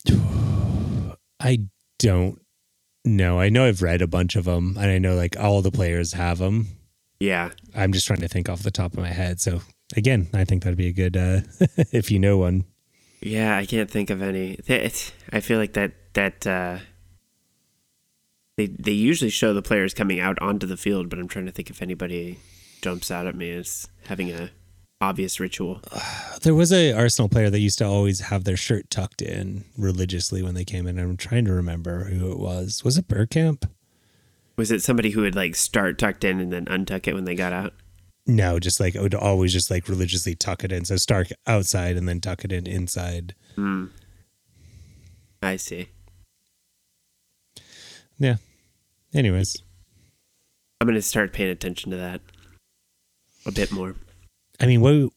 I 1.39 1.59
don't 1.99 2.41
know. 3.05 3.39
I 3.39 3.47
know 3.47 3.65
I've 3.65 3.81
read 3.81 4.01
a 4.01 4.07
bunch 4.07 4.35
of 4.35 4.43
them, 4.43 4.75
and 4.77 4.91
I 4.91 4.97
know 4.97 5.15
like 5.15 5.39
all 5.39 5.61
the 5.61 5.71
players 5.71 6.13
have 6.13 6.39
them. 6.39 6.78
Yeah, 7.19 7.51
I'm 7.75 7.91
just 7.91 8.07
trying 8.07 8.21
to 8.21 8.27
think 8.27 8.49
off 8.49 8.63
the 8.63 8.71
top 8.71 8.93
of 8.93 8.99
my 8.99 9.09
head. 9.09 9.41
So 9.41 9.61
again, 9.95 10.29
I 10.33 10.45
think 10.45 10.63
that'd 10.63 10.77
be 10.77 10.87
a 10.87 10.93
good 10.93 11.17
uh, 11.17 11.41
if 11.91 12.11
you 12.11 12.19
know 12.19 12.37
one. 12.37 12.65
Yeah, 13.21 13.57
I 13.57 13.65
can't 13.65 13.91
think 13.91 14.09
of 14.09 14.21
any. 14.21 14.59
I 14.69 15.39
feel 15.41 15.59
like 15.59 15.73
that 15.73 15.91
that 16.13 16.47
uh, 16.47 16.79
they 18.57 18.67
they 18.67 18.91
usually 18.91 19.29
show 19.29 19.53
the 19.53 19.61
players 19.61 19.93
coming 19.93 20.19
out 20.19 20.39
onto 20.41 20.65
the 20.65 20.77
field, 20.77 21.09
but 21.09 21.19
I'm 21.19 21.27
trying 21.27 21.45
to 21.45 21.51
think 21.51 21.69
if 21.69 21.81
anybody 21.81 22.39
jumps 22.81 23.11
out 23.11 23.27
at 23.27 23.35
me 23.35 23.51
as 23.51 23.87
having 24.05 24.31
a 24.31 24.51
obvious 25.01 25.39
ritual. 25.39 25.81
There 26.41 26.55
was 26.55 26.71
a 26.71 26.93
Arsenal 26.93 27.27
player 27.27 27.49
that 27.49 27.59
used 27.59 27.79
to 27.79 27.85
always 27.85 28.21
have 28.21 28.45
their 28.45 28.55
shirt 28.55 28.89
tucked 28.89 29.21
in 29.21 29.65
religiously 29.77 30.41
when 30.41 30.53
they 30.53 30.63
came 30.63 30.87
in. 30.87 30.97
I'm 30.97 31.17
trying 31.17 31.43
to 31.43 31.51
remember 31.51 32.05
who 32.05 32.31
it 32.31 32.39
was. 32.39 32.81
Was 32.81 32.97
it 32.97 33.09
Bergkamp? 33.09 33.69
Was 34.59 34.71
it 34.71 34.81
somebody 34.81 35.11
who 35.11 35.21
would 35.21 35.37
like 35.37 35.55
start 35.55 35.97
tucked 35.97 36.25
in 36.25 36.41
and 36.41 36.51
then 36.51 36.65
untuck 36.65 37.07
it 37.07 37.13
when 37.13 37.23
they 37.23 37.33
got 37.33 37.53
out? 37.53 37.73
No, 38.27 38.59
just 38.59 38.81
like 38.81 38.93
it 38.93 39.01
would 39.01 39.15
always 39.15 39.53
just 39.53 39.71
like 39.71 39.87
religiously 39.87 40.35
tuck 40.35 40.65
it 40.65 40.71
in. 40.73 40.83
So 40.83 40.97
start 40.97 41.31
outside 41.47 41.95
and 41.95 42.09
then 42.09 42.19
tuck 42.19 42.43
it 42.43 42.51
in 42.51 42.67
inside. 42.67 43.35
Hmm. 43.55 43.85
I 45.41 45.55
see. 45.55 45.87
Yeah. 48.17 48.35
Anyways, 49.13 49.63
I'm 50.81 50.87
gonna 50.89 51.01
start 51.01 51.31
paying 51.31 51.51
attention 51.51 51.91
to 51.91 51.97
that 51.97 52.19
a 53.45 53.53
bit 53.53 53.71
more. 53.71 53.95
I 54.59 54.65
mean, 54.65 54.81
what 54.81 55.13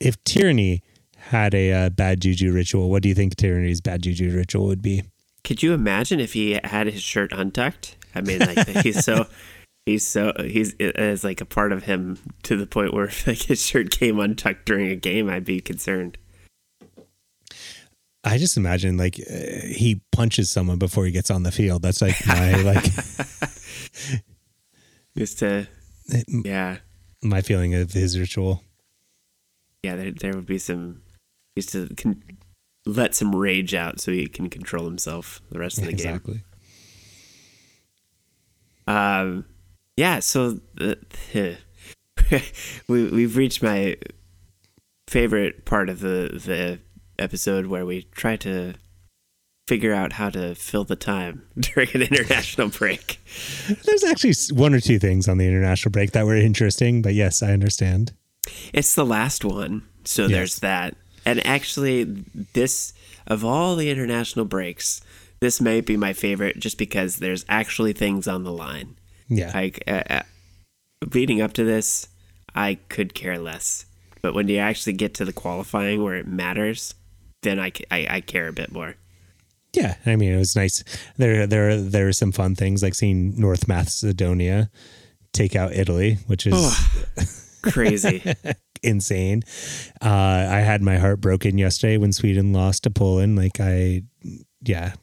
if 0.00 0.24
Tierney 0.24 0.82
had 1.18 1.54
a 1.54 1.70
uh, 1.70 1.90
bad 1.90 2.22
juju 2.22 2.50
ritual? 2.50 2.88
What 2.88 3.02
do 3.02 3.10
you 3.10 3.14
think 3.14 3.36
Tierney's 3.36 3.82
bad 3.82 4.04
juju 4.04 4.34
ritual 4.34 4.64
would 4.68 4.80
be? 4.80 5.02
Could 5.44 5.62
you 5.62 5.74
imagine 5.74 6.18
if 6.18 6.32
he 6.32 6.58
had 6.64 6.86
his 6.86 7.02
shirt 7.02 7.30
untucked? 7.30 7.96
I 8.14 8.20
mean, 8.22 8.38
like 8.40 8.66
he's 8.82 9.04
so 9.04 9.26
he's 9.86 10.06
so 10.06 10.32
he's 10.38 10.74
as 10.80 11.24
like 11.24 11.40
a 11.40 11.44
part 11.44 11.72
of 11.72 11.84
him 11.84 12.18
to 12.44 12.56
the 12.56 12.66
point 12.66 12.92
where 12.94 13.04
if 13.06 13.26
like 13.26 13.42
his 13.42 13.64
shirt 13.64 13.90
came 13.90 14.18
untucked 14.20 14.66
during 14.66 14.88
a 14.88 14.96
game, 14.96 15.28
I'd 15.30 15.44
be 15.44 15.60
concerned. 15.60 16.18
I 18.22 18.36
just 18.36 18.56
imagine 18.58 18.98
like 18.98 19.18
uh, 19.18 19.66
he 19.66 20.02
punches 20.12 20.50
someone 20.50 20.78
before 20.78 21.06
he 21.06 21.10
gets 21.10 21.30
on 21.30 21.42
the 21.42 21.50
field. 21.52 21.80
That's 21.82 22.02
like 22.02 22.16
my 22.26 22.54
like 22.62 22.84
Just 25.16 25.38
to 25.40 25.66
yeah 26.28 26.78
my 27.22 27.40
feeling 27.40 27.74
of 27.74 27.92
his 27.92 28.18
ritual. 28.18 28.62
yeah 29.82 29.96
there 29.96 30.10
there 30.10 30.34
would 30.34 30.46
be 30.46 30.58
some 30.58 31.02
just 31.56 31.70
to 31.72 31.88
con- 31.96 32.22
let 32.86 33.14
some 33.14 33.34
rage 33.34 33.74
out 33.74 34.00
so 34.00 34.12
he 34.12 34.26
can 34.26 34.48
control 34.50 34.84
himself 34.84 35.40
the 35.50 35.58
rest 35.58 35.78
of 35.78 35.84
the 35.84 35.92
game. 35.92 36.14
exactly. 36.14 36.42
Um, 38.90 39.44
yeah. 39.96 40.18
So 40.20 40.58
we 40.78 41.56
we've 42.88 43.36
reached 43.36 43.62
my 43.62 43.96
favorite 45.06 45.64
part 45.64 45.88
of 45.88 46.00
the 46.00 46.40
the 46.44 46.80
episode 47.18 47.66
where 47.66 47.86
we 47.86 48.02
try 48.12 48.36
to 48.36 48.74
figure 49.68 49.92
out 49.92 50.14
how 50.14 50.30
to 50.30 50.54
fill 50.56 50.82
the 50.82 50.96
time 50.96 51.46
during 51.58 51.88
an 51.94 52.02
international 52.02 52.68
break. 52.78 53.20
There's 53.84 54.02
actually 54.02 54.34
one 54.52 54.74
or 54.74 54.80
two 54.80 54.98
things 54.98 55.28
on 55.28 55.38
the 55.38 55.46
international 55.46 55.92
break 55.92 56.10
that 56.12 56.26
were 56.26 56.34
interesting, 56.34 57.02
but 57.02 57.14
yes, 57.14 57.42
I 57.42 57.52
understand. 57.52 58.12
It's 58.72 58.94
the 58.94 59.06
last 59.06 59.44
one, 59.44 59.86
so 60.04 60.22
yes. 60.22 60.30
there's 60.30 60.58
that. 60.60 60.96
And 61.24 61.46
actually, 61.46 62.04
this 62.54 62.92
of 63.28 63.44
all 63.44 63.76
the 63.76 63.90
international 63.90 64.46
breaks, 64.46 65.02
this 65.40 65.60
may 65.60 65.80
be 65.80 65.96
my 65.96 66.12
favorite 66.12 66.58
just 66.58 66.78
because 66.78 67.16
there's 67.16 67.44
actually 67.48 67.92
things 67.92 68.28
on 68.28 68.44
the 68.44 68.52
line. 68.52 68.96
Yeah. 69.28 69.52
Like 69.54 69.82
uh, 69.86 70.02
uh, 70.10 70.22
leading 71.12 71.40
up 71.40 71.52
to 71.54 71.64
this, 71.64 72.08
I 72.54 72.78
could 72.88 73.14
care 73.14 73.38
less. 73.38 73.86
But 74.22 74.34
when 74.34 74.48
you 74.48 74.58
actually 74.58 74.92
get 74.94 75.14
to 75.14 75.24
the 75.24 75.32
qualifying 75.32 76.02
where 76.02 76.16
it 76.16 76.26
matters, 76.26 76.94
then 77.42 77.58
I, 77.58 77.72
I, 77.90 78.06
I 78.10 78.20
care 78.20 78.48
a 78.48 78.52
bit 78.52 78.70
more. 78.70 78.96
Yeah, 79.72 79.96
I 80.04 80.16
mean 80.16 80.32
it 80.34 80.36
was 80.38 80.56
nice. 80.56 80.82
There 81.16 81.46
there 81.46 81.80
there 81.80 82.08
are 82.08 82.12
some 82.12 82.32
fun 82.32 82.56
things 82.56 82.82
like 82.82 82.94
seeing 82.94 83.38
North 83.40 83.68
Macedonia 83.68 84.68
take 85.32 85.54
out 85.54 85.72
Italy, 85.72 86.18
which 86.26 86.44
is 86.44 86.54
oh, 86.56 87.24
crazy, 87.70 88.34
insane. 88.82 89.44
Uh, 90.02 90.48
I 90.50 90.60
had 90.60 90.82
my 90.82 90.98
heart 90.98 91.20
broken 91.20 91.56
yesterday 91.56 91.98
when 91.98 92.12
Sweden 92.12 92.52
lost 92.52 92.82
to 92.82 92.90
Poland. 92.90 93.36
Like 93.36 93.60
I, 93.60 94.02
yeah, 94.60 94.94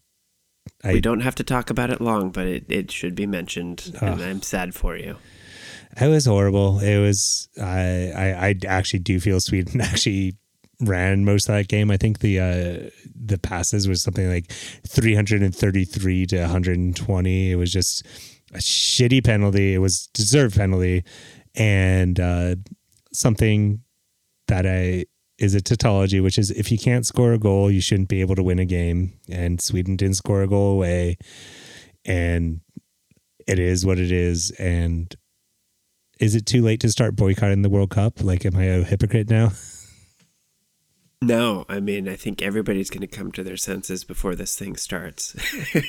I, 0.87 0.93
we 0.93 1.01
don't 1.01 1.19
have 1.21 1.35
to 1.35 1.43
talk 1.43 1.69
about 1.69 1.89
it 1.89 1.99
long, 1.99 2.29
but 2.31 2.47
it, 2.47 2.65
it 2.69 2.91
should 2.91 3.15
be 3.15 3.25
mentioned, 3.25 3.93
uh, 4.01 4.05
and 4.05 4.21
I'm 4.21 4.41
sad 4.41 4.73
for 4.73 4.95
you. 4.95 5.17
It 5.99 6.07
was 6.07 6.25
horrible. 6.25 6.79
It 6.79 6.99
was. 6.99 7.49
I, 7.61 8.11
I 8.15 8.47
I 8.47 8.55
actually 8.67 8.99
do 8.99 9.19
feel 9.19 9.39
Sweden 9.39 9.81
actually 9.81 10.37
ran 10.79 11.25
most 11.25 11.49
of 11.49 11.55
that 11.55 11.67
game. 11.67 11.89
I 11.91 11.97
think 11.97 12.19
the 12.19 12.39
uh, 12.39 12.89
the 13.15 13.37
passes 13.41 13.87
was 13.87 14.01
something 14.01 14.29
like 14.29 14.51
333 14.51 16.25
to 16.27 16.39
120. 16.39 17.51
It 17.51 17.55
was 17.55 17.71
just 17.71 18.05
a 18.53 18.57
shitty 18.57 19.23
penalty. 19.23 19.73
It 19.73 19.79
was 19.79 20.07
deserved 20.13 20.55
penalty, 20.55 21.03
and 21.55 22.19
uh, 22.19 22.55
something 23.11 23.81
that 24.47 24.65
I 24.65 25.05
is 25.37 25.53
a 25.53 25.61
tautology, 25.61 26.19
which 26.19 26.37
is 26.37 26.51
if 26.51 26.71
you 26.71 26.77
can't 26.77 27.05
score 27.05 27.33
a 27.33 27.39
goal, 27.39 27.71
you 27.71 27.81
shouldn't 27.81 28.09
be 28.09 28.21
able 28.21 28.35
to 28.35 28.43
win 28.43 28.59
a 28.59 28.65
game. 28.65 29.13
And 29.29 29.61
Sweden 29.61 29.95
didn't 29.95 30.15
score 30.15 30.41
a 30.41 30.47
goal 30.47 30.73
away, 30.73 31.17
and 32.05 32.61
it 33.47 33.59
is 33.59 33.85
what 33.85 33.99
it 33.99 34.11
is. 34.11 34.51
And 34.51 35.13
is 36.19 36.35
it 36.35 36.45
too 36.45 36.61
late 36.61 36.79
to 36.81 36.89
start 36.89 37.15
boycotting 37.15 37.61
the 37.61 37.69
World 37.69 37.91
Cup? 37.91 38.23
Like, 38.23 38.45
am 38.45 38.55
I 38.55 38.63
a 38.63 38.83
hypocrite 38.83 39.29
now? 39.29 39.51
No, 41.19 41.65
I 41.67 41.79
mean, 41.79 42.07
I 42.07 42.15
think 42.15 42.43
everybody's 42.43 42.91
going 42.91 43.01
to 43.01 43.07
come 43.07 43.31
to 43.31 43.43
their 43.43 43.57
senses 43.57 44.03
before 44.03 44.35
this 44.35 44.55
thing 44.55 44.75
starts. 44.75 45.35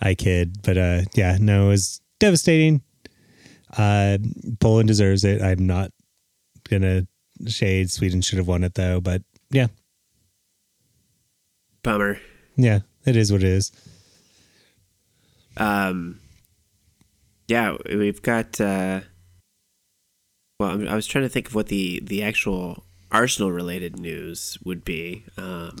I 0.00 0.14
kid, 0.14 0.62
but 0.62 0.76
uh, 0.76 1.02
yeah, 1.14 1.38
no, 1.40 1.66
it 1.66 1.68
was 1.68 2.00
devastating. 2.18 2.82
Uh, 3.76 4.18
Poland 4.60 4.88
deserves 4.88 5.24
it. 5.24 5.42
I'm 5.42 5.66
not 5.66 5.90
gonna 6.68 7.06
shade. 7.50 7.90
Sweden 7.90 8.20
should 8.20 8.38
have 8.38 8.48
won 8.48 8.64
it 8.64 8.74
though, 8.74 9.00
but 9.00 9.22
yeah, 9.50 9.68
bummer. 11.82 12.18
Yeah, 12.56 12.80
it 13.04 13.16
is 13.16 13.32
what 13.32 13.42
it 13.42 13.48
is. 13.48 13.72
Um, 15.56 16.20
yeah, 17.48 17.76
we've 17.86 18.22
got. 18.22 18.60
Uh, 18.60 19.00
well, 20.58 20.88
I 20.88 20.94
was 20.94 21.06
trying 21.06 21.24
to 21.24 21.28
think 21.28 21.48
of 21.48 21.54
what 21.54 21.68
the 21.68 22.00
the 22.02 22.22
actual 22.22 22.84
Arsenal 23.10 23.52
related 23.52 23.98
news 23.98 24.58
would 24.64 24.84
be. 24.84 25.24
Um, 25.36 25.76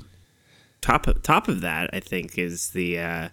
top 0.80 1.06
of, 1.06 1.22
top 1.22 1.48
of 1.48 1.60
that, 1.62 1.90
I 1.92 2.00
think, 2.00 2.38
is 2.38 2.70
the 2.70 2.98
uh, 2.98 3.28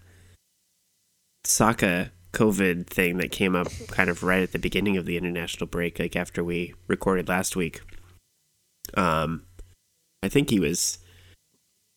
Saka 1.44 2.12
COVID 2.34 2.88
thing 2.88 3.17
that 3.17 3.32
came 3.32 3.56
up 3.56 3.67
kind 3.88 4.10
of 4.10 4.24
right 4.24 4.41
at 4.41 4.54
the 4.54 4.60
beginning 4.60 4.98
of 4.98 5.06
the 5.06 5.17
international 5.17 5.67
break, 5.67 6.00
like 6.00 6.15
after 6.15 6.44
we 6.44 6.74
recorded 6.88 7.28
last 7.28 7.56
week. 7.56 7.82
Um, 8.96 9.44
I 10.24 10.30
think 10.30 10.50
he 10.50 10.60
was 10.60 11.00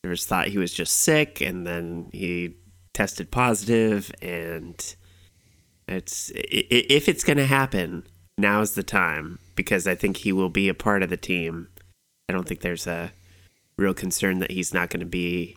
there 0.03 0.11
was 0.11 0.27
thought 0.27 0.49
he 0.49 0.59
was 0.59 0.73
just 0.73 0.99
sick, 0.99 1.41
and 1.41 1.67
then 1.67 2.11
he 2.13 2.57
tested 2.93 3.31
positive, 3.31 4.11
and 4.21 4.95
it's 5.89 6.31
if 6.35 7.09
it's 7.09 7.25
going 7.25 7.39
to 7.39 7.47
happen, 7.47 8.07
now's 8.39 8.75
the 8.75 8.83
time 8.83 9.39
because 9.55 9.87
I 9.87 9.95
think 9.95 10.19
he 10.19 10.33
will 10.33 10.51
be 10.51 10.69
a 10.69 10.75
part 10.75 11.03
of 11.03 11.11
the 11.11 11.17
team. 11.17 11.69
I 12.29 12.33
don't 12.33 12.47
think 12.47 12.61
there's 12.61 12.87
a 12.87 13.13
real 13.77 13.95
concern 13.95 14.39
that 14.39 14.51
he's 14.51 14.75
not 14.75 14.91
going 14.91 15.01
to 15.01 15.07
be 15.07 15.57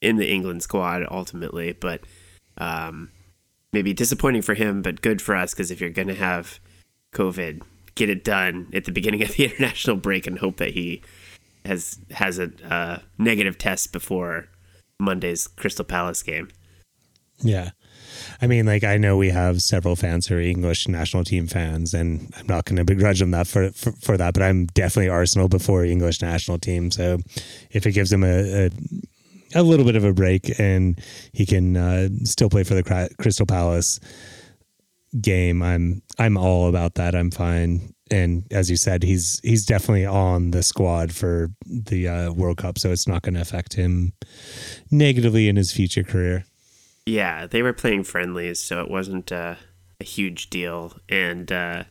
in 0.00 0.16
the 0.16 0.30
England 0.30 0.62
squad 0.62 1.06
ultimately, 1.10 1.72
but 1.72 2.02
um, 2.58 3.10
maybe 3.72 3.92
disappointing 3.92 4.42
for 4.42 4.54
him, 4.54 4.82
but 4.82 5.02
good 5.02 5.20
for 5.20 5.34
us 5.34 5.52
because 5.52 5.70
if 5.70 5.80
you're 5.80 5.90
going 5.90 6.08
to 6.08 6.14
have 6.14 6.58
COVID, 7.14 7.62
get 7.94 8.10
it 8.10 8.24
done 8.24 8.68
at 8.72 8.84
the 8.84 8.92
beginning 8.92 9.22
of 9.22 9.34
the 9.36 9.44
international 9.50 9.96
break 9.96 10.26
and 10.26 10.38
hope 10.38 10.56
that 10.56 10.70
he 10.70 11.02
has 11.64 11.98
has 12.10 12.38
a 12.38 12.50
uh, 12.70 12.98
negative 13.18 13.56
test 13.58 13.92
before 13.92 14.48
Monday's 15.00 15.46
Crystal 15.46 15.84
Palace 15.84 16.22
game. 16.22 16.48
Yeah. 17.40 17.70
I 18.40 18.46
mean, 18.46 18.66
like 18.66 18.84
I 18.84 18.96
know 18.96 19.16
we 19.16 19.30
have 19.30 19.62
several 19.62 19.96
fans 19.96 20.26
who 20.26 20.36
are 20.36 20.40
English 20.40 20.88
national 20.88 21.24
team 21.24 21.46
fans, 21.46 21.94
and 21.94 22.32
I'm 22.38 22.46
not 22.46 22.64
going 22.64 22.76
to 22.76 22.84
begrudge 22.84 23.20
them 23.20 23.32
that 23.32 23.46
for, 23.46 23.70
for, 23.70 23.92
for 23.92 24.16
that. 24.16 24.34
But 24.34 24.42
I'm 24.42 24.66
definitely 24.66 25.08
Arsenal 25.08 25.48
before 25.48 25.84
English 25.84 26.22
national 26.22 26.58
team. 26.58 26.90
So 26.90 27.18
if 27.70 27.86
it 27.86 27.92
gives 27.92 28.12
him 28.12 28.24
a, 28.24 28.66
a 28.66 28.70
a 29.54 29.62
little 29.62 29.84
bit 29.84 29.96
of 29.96 30.04
a 30.04 30.12
break 30.12 30.58
and 30.58 31.00
he 31.32 31.46
can 31.46 31.76
uh, 31.76 32.08
still 32.24 32.50
play 32.50 32.64
for 32.64 32.74
the 32.74 33.08
Crystal 33.18 33.46
Palace 33.46 34.00
game, 35.20 35.62
I'm 35.62 36.02
I'm 36.18 36.36
all 36.36 36.68
about 36.68 36.94
that. 36.94 37.14
I'm 37.14 37.30
fine. 37.30 37.94
And 38.10 38.44
as 38.50 38.70
you 38.70 38.76
said, 38.76 39.02
he's 39.02 39.40
he's 39.42 39.64
definitely 39.64 40.06
on 40.06 40.50
the 40.50 40.62
squad 40.62 41.12
for 41.12 41.50
the 41.66 42.08
uh, 42.08 42.32
World 42.32 42.58
Cup, 42.58 42.78
so 42.78 42.90
it's 42.90 43.08
not 43.08 43.22
going 43.22 43.34
to 43.34 43.40
affect 43.40 43.74
him 43.74 44.12
negatively 44.90 45.48
in 45.48 45.56
his 45.56 45.72
future 45.72 46.04
career. 46.04 46.44
Yeah, 47.06 47.46
they 47.46 47.62
were 47.62 47.72
playing 47.72 48.04
friendlies, 48.04 48.60
so 48.60 48.80
it 48.80 48.90
wasn't 48.90 49.32
uh, 49.32 49.56
a 50.00 50.04
huge 50.04 50.50
deal. 50.50 50.94
And 51.08 51.50
uh, 51.50 51.84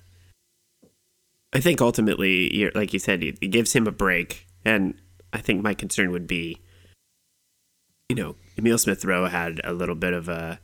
I 1.52 1.60
think 1.60 1.82
ultimately, 1.82 2.72
like 2.74 2.94
you 2.94 3.00
said, 3.00 3.24
it 3.24 3.52
gives 3.52 3.74
him 3.74 3.88
a 3.88 3.92
break. 3.92 4.48
And 4.66 4.96
I 5.32 5.40
think 5.40 5.62
my 5.62 5.74
concern 5.74 6.12
would 6.12 6.26
be 6.26 6.60
you 8.10 8.16
know, 8.16 8.36
Emil 8.58 8.78
Smith 8.78 9.04
Rowe 9.06 9.28
had 9.28 9.60
a 9.64 9.74
little 9.74 9.96
bit 9.96 10.14
of 10.14 10.30
a 10.30 10.60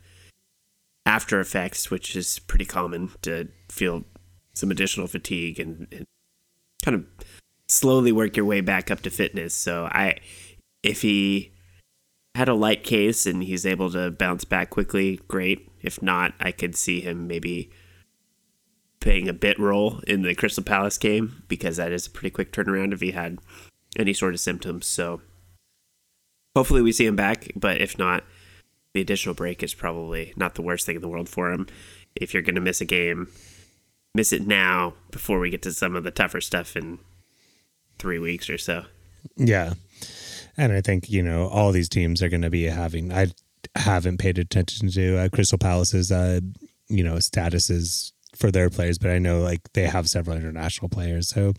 after 1.09 1.39
effects, 1.39 1.89
which 1.89 2.15
is 2.15 2.37
pretty 2.37 2.65
common 2.65 3.09
to 3.23 3.47
feel 3.67 4.03
some 4.53 4.69
additional 4.69 5.07
fatigue 5.07 5.59
and, 5.59 5.87
and 5.91 6.05
kind 6.85 6.93
of 6.93 7.05
slowly 7.67 8.11
work 8.11 8.37
your 8.37 8.45
way 8.45 8.61
back 8.61 8.91
up 8.91 9.01
to 9.01 9.09
fitness. 9.09 9.55
So 9.55 9.85
I, 9.85 10.17
if 10.83 11.01
he 11.01 11.51
had 12.35 12.47
a 12.47 12.53
light 12.53 12.83
case 12.83 13.25
and 13.25 13.43
he's 13.43 13.65
able 13.65 13.89
to 13.89 14.11
bounce 14.11 14.45
back 14.45 14.69
quickly, 14.69 15.19
great. 15.27 15.71
If 15.81 15.99
not, 15.99 16.35
I 16.39 16.51
could 16.51 16.75
see 16.75 17.01
him 17.01 17.25
maybe 17.25 17.71
playing 18.99 19.27
a 19.27 19.33
bit 19.33 19.57
role 19.57 20.01
in 20.05 20.21
the 20.21 20.35
Crystal 20.35 20.63
Palace 20.63 20.99
game 20.99 21.41
because 21.47 21.77
that 21.77 21.91
is 21.91 22.05
a 22.05 22.11
pretty 22.11 22.29
quick 22.29 22.51
turnaround 22.51 22.93
if 22.93 23.01
he 23.01 23.11
had 23.11 23.39
any 23.97 24.13
sort 24.13 24.35
of 24.35 24.39
symptoms. 24.39 24.85
So 24.85 25.21
hopefully 26.55 26.83
we 26.83 26.91
see 26.91 27.07
him 27.07 27.15
back. 27.15 27.51
But 27.55 27.81
if 27.81 27.97
not, 27.97 28.23
the 28.93 29.01
additional 29.01 29.35
break 29.35 29.61
is 29.63 29.73
probably 29.73 30.33
not 30.35 30.55
the 30.55 30.61
worst 30.61 30.85
thing 30.85 30.95
in 30.95 31.01
the 31.01 31.07
world 31.07 31.29
for 31.29 31.51
him. 31.51 31.67
If 32.15 32.33
you're 32.33 32.43
going 32.43 32.55
to 32.55 32.61
miss 32.61 32.81
a 32.81 32.85
game, 32.85 33.29
miss 34.15 34.33
it 34.33 34.47
now 34.47 34.93
before 35.11 35.39
we 35.39 35.49
get 35.49 35.61
to 35.63 35.71
some 35.71 35.95
of 35.95 36.03
the 36.03 36.11
tougher 36.11 36.41
stuff 36.41 36.75
in 36.75 36.99
three 37.99 38.19
weeks 38.19 38.49
or 38.49 38.57
so. 38.57 38.85
Yeah. 39.35 39.73
And 40.57 40.73
I 40.73 40.81
think, 40.81 41.09
you 41.09 41.21
know, 41.21 41.47
all 41.47 41.71
these 41.71 41.89
teams 41.89 42.21
are 42.21 42.29
going 42.29 42.41
to 42.41 42.49
be 42.49 42.63
having, 42.63 43.13
I 43.13 43.27
haven't 43.75 44.17
paid 44.17 44.39
attention 44.39 44.89
to 44.89 45.17
uh, 45.17 45.29
Crystal 45.29 45.57
Palace's, 45.57 46.11
uh, 46.11 46.39
you 46.87 47.03
know, 47.03 47.15
statuses 47.15 48.11
for 48.35 48.51
their 48.51 48.69
players, 48.69 48.97
but 48.97 49.11
I 49.11 49.19
know 49.19 49.41
like 49.41 49.61
they 49.73 49.83
have 49.83 50.09
several 50.09 50.35
international 50.35 50.89
players. 50.89 51.29
So, 51.29 51.53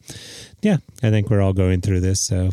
yeah, 0.62 0.78
I 1.02 1.10
think 1.10 1.30
we're 1.30 1.40
all 1.40 1.52
going 1.52 1.80
through 1.80 2.00
this. 2.00 2.20
So, 2.20 2.50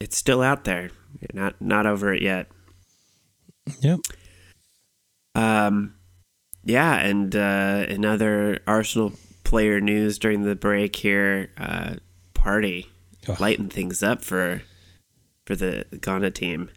it's 0.00 0.16
still 0.16 0.42
out 0.42 0.64
there. 0.64 0.90
You're 1.20 1.42
not 1.42 1.60
not 1.60 1.86
over 1.86 2.12
it 2.12 2.22
yet. 2.22 2.48
Yep. 3.80 4.00
Um, 5.34 5.94
yeah, 6.64 6.96
and 6.96 7.34
uh, 7.34 7.86
another 7.88 8.60
Arsenal 8.66 9.12
player 9.44 9.80
news 9.80 10.18
during 10.18 10.42
the 10.42 10.56
break 10.56 10.96
here. 10.96 11.50
Uh, 11.56 11.96
Partey 12.34 12.86
oh. 13.28 13.36
lighten 13.38 13.68
things 13.68 14.02
up 14.02 14.22
for 14.22 14.62
for 15.44 15.56
the 15.56 15.84
Ghana 16.00 16.30
team. 16.32 16.70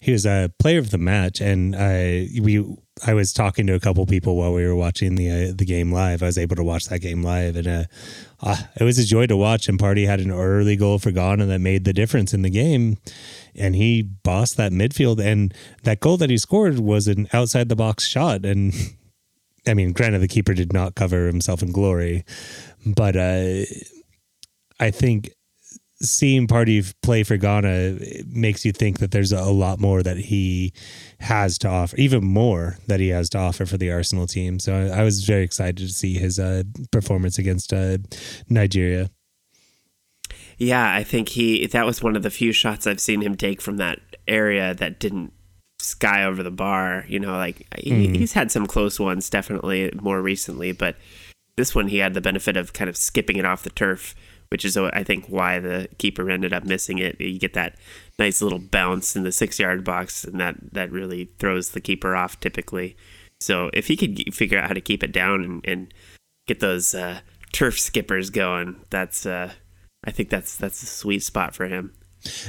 He 0.00 0.12
was 0.12 0.24
a 0.24 0.50
player 0.58 0.78
of 0.78 0.90
the 0.90 0.98
match, 0.98 1.40
and 1.42 1.76
I 1.76 2.28
we 2.40 2.64
I 3.06 3.12
was 3.12 3.32
talking 3.32 3.66
to 3.66 3.74
a 3.74 3.80
couple 3.80 4.04
people 4.06 4.36
while 4.36 4.52
we 4.54 4.64
were 4.64 4.74
watching 4.74 5.14
the 5.14 5.30
uh, 5.30 5.52
the 5.54 5.66
game 5.66 5.92
live. 5.92 6.22
I 6.22 6.26
was 6.26 6.38
able 6.38 6.56
to 6.56 6.64
watch 6.64 6.86
that 6.86 7.00
game 7.00 7.22
live, 7.22 7.56
and 7.56 7.66
uh, 7.66 7.84
uh, 8.42 8.56
it 8.78 8.84
was 8.84 8.98
a 8.98 9.04
joy 9.04 9.26
to 9.26 9.36
watch. 9.36 9.68
And 9.68 9.78
Partey 9.78 10.06
had 10.06 10.20
an 10.20 10.30
early 10.30 10.74
goal 10.76 10.98
for 10.98 11.10
Ghana 11.10 11.46
that 11.46 11.60
made 11.60 11.84
the 11.84 11.92
difference 11.92 12.32
in 12.32 12.40
the 12.40 12.50
game, 12.50 12.96
and 13.54 13.76
he 13.76 14.02
bossed 14.02 14.56
that 14.56 14.72
midfield. 14.72 15.22
And 15.22 15.52
that 15.82 16.00
goal 16.00 16.16
that 16.16 16.30
he 16.30 16.38
scored 16.38 16.78
was 16.78 17.06
an 17.06 17.28
outside 17.34 17.68
the 17.68 17.76
box 17.76 18.06
shot, 18.06 18.46
and 18.46 18.72
I 19.66 19.74
mean, 19.74 19.92
granted, 19.92 20.20
the 20.20 20.28
keeper 20.28 20.54
did 20.54 20.72
not 20.72 20.94
cover 20.94 21.26
himself 21.26 21.62
in 21.62 21.72
glory, 21.72 22.24
but 22.86 23.16
uh, 23.16 23.64
I 24.78 24.90
think 24.90 25.30
seeing 26.02 26.46
Partey 26.46 26.92
play 27.02 27.22
for 27.22 27.36
Ghana 27.36 27.98
makes 28.26 28.64
you 28.64 28.72
think 28.72 28.98
that 28.98 29.10
there's 29.10 29.32
a 29.32 29.50
lot 29.50 29.78
more 29.78 30.02
that 30.02 30.16
he 30.16 30.72
has 31.20 31.58
to 31.58 31.68
offer, 31.68 31.96
even 31.96 32.24
more 32.24 32.78
that 32.86 33.00
he 33.00 33.08
has 33.08 33.28
to 33.30 33.38
offer 33.38 33.66
for 33.66 33.76
the 33.76 33.90
Arsenal 33.90 34.26
team. 34.26 34.58
So 34.58 34.74
I, 34.74 35.00
I 35.00 35.02
was 35.04 35.24
very 35.24 35.42
excited 35.42 35.76
to 35.76 35.88
see 35.88 36.14
his 36.14 36.38
uh, 36.38 36.62
performance 36.90 37.38
against 37.38 37.72
uh, 37.72 37.98
Nigeria. 38.48 39.10
Yeah, 40.56 40.94
I 40.94 41.04
think 41.04 41.30
he 41.30 41.66
that 41.66 41.86
was 41.86 42.02
one 42.02 42.16
of 42.16 42.22
the 42.22 42.30
few 42.30 42.52
shots 42.52 42.86
I've 42.86 43.00
seen 43.00 43.22
him 43.22 43.36
take 43.36 43.62
from 43.62 43.78
that 43.78 44.00
area 44.28 44.74
that 44.74 45.00
didn't 45.00 45.32
sky 45.78 46.24
over 46.24 46.42
the 46.42 46.50
bar. 46.50 47.04
You 47.08 47.18
know, 47.18 47.36
like 47.36 47.66
mm. 47.70 48.14
he's 48.14 48.34
had 48.34 48.50
some 48.50 48.66
close 48.66 49.00
ones, 49.00 49.30
definitely 49.30 49.90
more 50.00 50.20
recently, 50.20 50.72
but 50.72 50.96
this 51.56 51.74
one 51.74 51.88
he 51.88 51.98
had 51.98 52.14
the 52.14 52.20
benefit 52.20 52.56
of 52.56 52.72
kind 52.72 52.88
of 52.88 52.96
skipping 52.96 53.36
it 53.36 53.44
off 53.44 53.62
the 53.62 53.70
turf 53.70 54.14
which 54.50 54.64
is 54.64 54.76
I 54.76 55.04
think 55.04 55.26
why 55.26 55.58
the 55.58 55.88
keeper 55.98 56.28
ended 56.30 56.52
up 56.52 56.64
missing 56.64 56.98
it. 56.98 57.20
You 57.20 57.38
get 57.38 57.54
that 57.54 57.76
nice 58.18 58.42
little 58.42 58.58
bounce 58.58 59.16
in 59.16 59.22
the 59.22 59.32
six 59.32 59.58
yard 59.58 59.84
box, 59.84 60.24
and 60.24 60.40
that 60.40 60.56
that 60.72 60.90
really 60.90 61.30
throws 61.38 61.70
the 61.70 61.80
keeper 61.80 62.16
off 62.16 62.38
typically. 62.40 62.96
So 63.40 63.70
if 63.72 63.86
he 63.86 63.96
could 63.96 64.34
figure 64.34 64.58
out 64.58 64.68
how 64.68 64.74
to 64.74 64.80
keep 64.80 65.02
it 65.02 65.12
down 65.12 65.42
and, 65.42 65.66
and 65.66 65.94
get 66.46 66.60
those 66.60 66.94
uh, 66.94 67.20
turf 67.52 67.78
skippers 67.78 68.28
going, 68.28 68.80
that's 68.90 69.24
uh, 69.24 69.52
I 70.04 70.10
think 70.10 70.30
that's 70.30 70.56
that's 70.56 70.82
a 70.82 70.86
sweet 70.86 71.22
spot 71.22 71.54
for 71.54 71.66
him. 71.66 71.94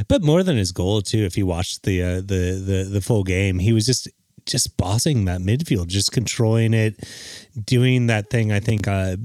But 0.08 0.24
more 0.24 0.44
than 0.44 0.58
his 0.58 0.72
goal 0.72 1.02
too, 1.02 1.24
if 1.24 1.38
you 1.38 1.46
watched 1.46 1.84
the 1.84 2.02
uh, 2.02 2.16
the 2.16 2.62
the 2.66 2.90
the 2.92 3.02
full 3.02 3.24
game, 3.24 3.60
he 3.60 3.74
was 3.74 3.86
just 3.86 4.10
just 4.46 4.76
bossing 4.76 5.26
that 5.26 5.42
midfield, 5.42 5.88
just 5.88 6.12
controlling 6.12 6.74
it, 6.74 7.00
doing 7.64 8.08
that 8.08 8.30
thing. 8.30 8.52
I 8.52 8.60
think 8.60 8.88
uh, 8.88 9.18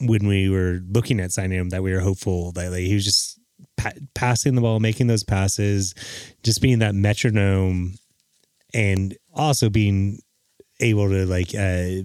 when 0.00 0.26
we 0.26 0.48
were 0.48 0.80
looking 0.88 1.20
at 1.20 1.32
signing 1.32 1.58
him 1.58 1.70
that 1.70 1.82
we 1.82 1.92
were 1.92 2.00
hopeful 2.00 2.52
that 2.52 2.70
like, 2.70 2.80
he 2.80 2.94
was 2.94 3.04
just 3.04 3.40
pa- 3.76 3.92
passing 4.14 4.54
the 4.54 4.60
ball, 4.60 4.78
making 4.78 5.06
those 5.06 5.24
passes, 5.24 5.94
just 6.42 6.60
being 6.60 6.80
that 6.80 6.94
metronome, 6.94 7.94
and 8.74 9.16
also 9.32 9.70
being 9.70 10.18
able 10.80 11.08
to 11.08 11.24
like 11.24 11.54
uh, 11.54 12.02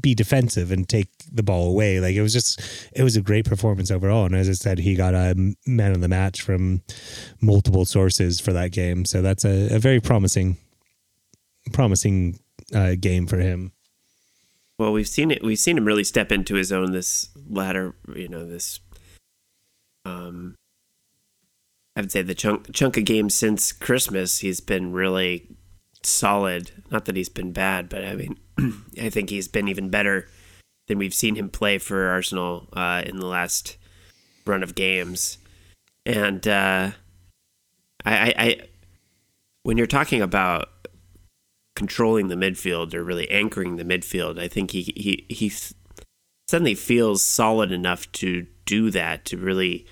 be 0.00 0.14
defensive 0.14 0.72
and 0.72 0.88
take 0.88 1.08
the 1.30 1.42
ball 1.42 1.68
away. 1.68 2.00
Like 2.00 2.14
it 2.14 2.22
was 2.22 2.32
just, 2.32 2.58
it 2.94 3.02
was 3.02 3.16
a 3.16 3.20
great 3.20 3.44
performance 3.44 3.90
overall. 3.90 4.24
And 4.24 4.34
as 4.34 4.48
I 4.48 4.52
said, 4.52 4.78
he 4.78 4.94
got 4.94 5.12
a 5.12 5.34
man 5.66 5.92
of 5.92 6.00
the 6.00 6.08
match 6.08 6.40
from 6.40 6.80
multiple 7.42 7.84
sources 7.84 8.40
for 8.40 8.54
that 8.54 8.72
game. 8.72 9.04
So 9.04 9.20
that's 9.20 9.44
a, 9.44 9.74
a 9.74 9.78
very 9.78 10.00
promising, 10.00 10.56
promising 11.74 12.40
uh, 12.74 12.94
game 12.98 13.26
for 13.26 13.36
him. 13.36 13.73
Well, 14.78 14.92
we've 14.92 15.08
seen 15.08 15.30
it. 15.30 15.42
We've 15.42 15.58
seen 15.58 15.78
him 15.78 15.84
really 15.84 16.04
step 16.04 16.32
into 16.32 16.56
his 16.56 16.72
own 16.72 16.92
this 16.92 17.28
latter, 17.48 17.94
you 18.14 18.28
know, 18.28 18.44
this. 18.44 18.80
Um, 20.04 20.56
I 21.96 22.00
would 22.00 22.10
say 22.10 22.22
the 22.22 22.34
chunk 22.34 22.72
chunk 22.72 22.96
of 22.96 23.04
games 23.04 23.34
since 23.34 23.72
Christmas, 23.72 24.38
he's 24.38 24.60
been 24.60 24.92
really 24.92 25.56
solid. 26.02 26.70
Not 26.90 27.04
that 27.04 27.16
he's 27.16 27.28
been 27.28 27.52
bad, 27.52 27.88
but 27.88 28.04
I 28.04 28.14
mean, 28.16 28.38
I 29.00 29.10
think 29.10 29.30
he's 29.30 29.48
been 29.48 29.68
even 29.68 29.90
better 29.90 30.28
than 30.88 30.98
we've 30.98 31.14
seen 31.14 31.36
him 31.36 31.48
play 31.50 31.78
for 31.78 32.08
Arsenal 32.08 32.68
uh, 32.72 33.02
in 33.06 33.18
the 33.18 33.26
last 33.26 33.76
run 34.44 34.62
of 34.62 34.74
games. 34.74 35.38
And 36.04 36.46
uh, 36.46 36.90
I, 38.04 38.16
I, 38.16 38.34
I, 38.36 38.60
when 39.62 39.78
you're 39.78 39.86
talking 39.86 40.20
about 40.20 40.68
controlling 41.76 42.28
the 42.28 42.34
midfield 42.34 42.94
or 42.94 43.02
really 43.02 43.30
anchoring 43.30 43.76
the 43.76 43.84
midfield. 43.84 44.38
I 44.38 44.48
think 44.48 44.70
he 44.70 44.82
he 44.96 45.26
he 45.28 45.52
suddenly 46.48 46.74
feels 46.74 47.22
solid 47.22 47.72
enough 47.72 48.10
to 48.12 48.46
do 48.66 48.90
that 48.90 49.24
to 49.26 49.36
really 49.36 49.86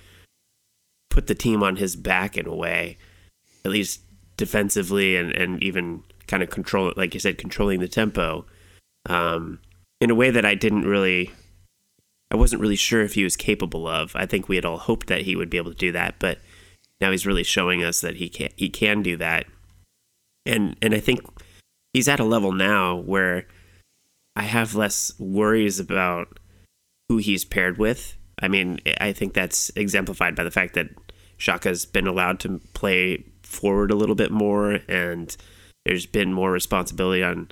put 1.10 1.26
the 1.26 1.34
team 1.34 1.62
on 1.62 1.76
his 1.76 1.96
back 1.96 2.36
in 2.36 2.46
a 2.46 2.54
way, 2.54 2.98
at 3.64 3.70
least 3.70 4.02
defensively 4.36 5.16
and 5.16 5.32
and 5.32 5.62
even 5.62 6.02
kind 6.26 6.42
of 6.42 6.50
control 6.50 6.88
it, 6.88 6.96
like 6.96 7.14
you 7.14 7.20
said, 7.20 7.38
controlling 7.38 7.80
the 7.80 7.88
tempo 7.88 8.46
um, 9.08 9.58
in 10.00 10.10
a 10.10 10.14
way 10.14 10.30
that 10.30 10.44
I 10.44 10.54
didn't 10.54 10.82
really. 10.86 11.30
I 12.30 12.36
wasn't 12.36 12.62
really 12.62 12.76
sure 12.76 13.02
if 13.02 13.12
he 13.12 13.24
was 13.24 13.36
capable 13.36 13.86
of. 13.86 14.16
I 14.16 14.24
think 14.24 14.48
we 14.48 14.56
had 14.56 14.64
all 14.64 14.78
hoped 14.78 15.08
that 15.08 15.22
he 15.22 15.36
would 15.36 15.50
be 15.50 15.58
able 15.58 15.70
to 15.72 15.76
do 15.76 15.92
that, 15.92 16.14
but 16.18 16.38
now 16.98 17.10
he's 17.10 17.26
really 17.26 17.42
showing 17.42 17.84
us 17.84 18.00
that 18.00 18.16
he 18.16 18.30
can 18.30 18.48
he 18.56 18.70
can 18.70 19.02
do 19.02 19.16
that. 19.18 19.46
And 20.46 20.76
and 20.80 20.94
I 20.94 21.00
think 21.00 21.20
he's 21.92 22.08
at 22.08 22.20
a 22.20 22.24
level 22.24 22.52
now 22.52 22.96
where 22.96 23.46
I 24.34 24.42
have 24.42 24.74
less 24.74 25.12
worries 25.18 25.78
about 25.78 26.38
who 27.08 27.18
he's 27.18 27.44
paired 27.44 27.78
with. 27.78 28.16
I 28.40 28.48
mean, 28.48 28.80
I 29.00 29.12
think 29.12 29.34
that's 29.34 29.70
exemplified 29.76 30.34
by 30.34 30.44
the 30.44 30.50
fact 30.50 30.74
that 30.74 30.88
Xhaka's 31.38 31.84
been 31.84 32.06
allowed 32.06 32.40
to 32.40 32.60
play 32.72 33.24
forward 33.42 33.90
a 33.90 33.96
little 33.96 34.14
bit 34.14 34.30
more, 34.30 34.78
and 34.88 35.36
there's 35.84 36.06
been 36.06 36.32
more 36.32 36.50
responsibility 36.50 37.22
on 37.22 37.50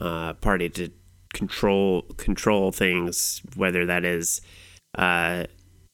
uh, 0.00 0.34
Partey 0.34 0.72
to 0.74 0.90
control 1.34 2.02
control 2.16 2.72
things, 2.72 3.42
whether 3.54 3.84
that 3.86 4.04
is 4.04 4.40
uh, 4.96 5.44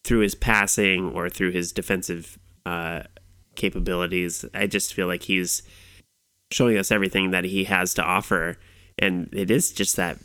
through 0.05 0.21
his 0.21 0.35
passing 0.35 1.11
or 1.11 1.29
through 1.29 1.51
his 1.51 1.73
defensive 1.73 2.39
uh, 2.65 3.03
capabilities. 3.57 4.45
I 4.55 4.67
just 4.67 4.95
feel 4.95 5.07
like 5.07 5.25
he's 5.25 5.63
showing 6.53 6.79
us 6.79 6.93
everything 6.93 7.31
that 7.31 7.45
he 7.45 7.65
has 7.65 7.95
to 7.95 8.03
offer. 8.03 8.57
And 8.99 9.29
it 9.33 9.51
is 9.51 9.73
just 9.73 9.97
that 9.97 10.19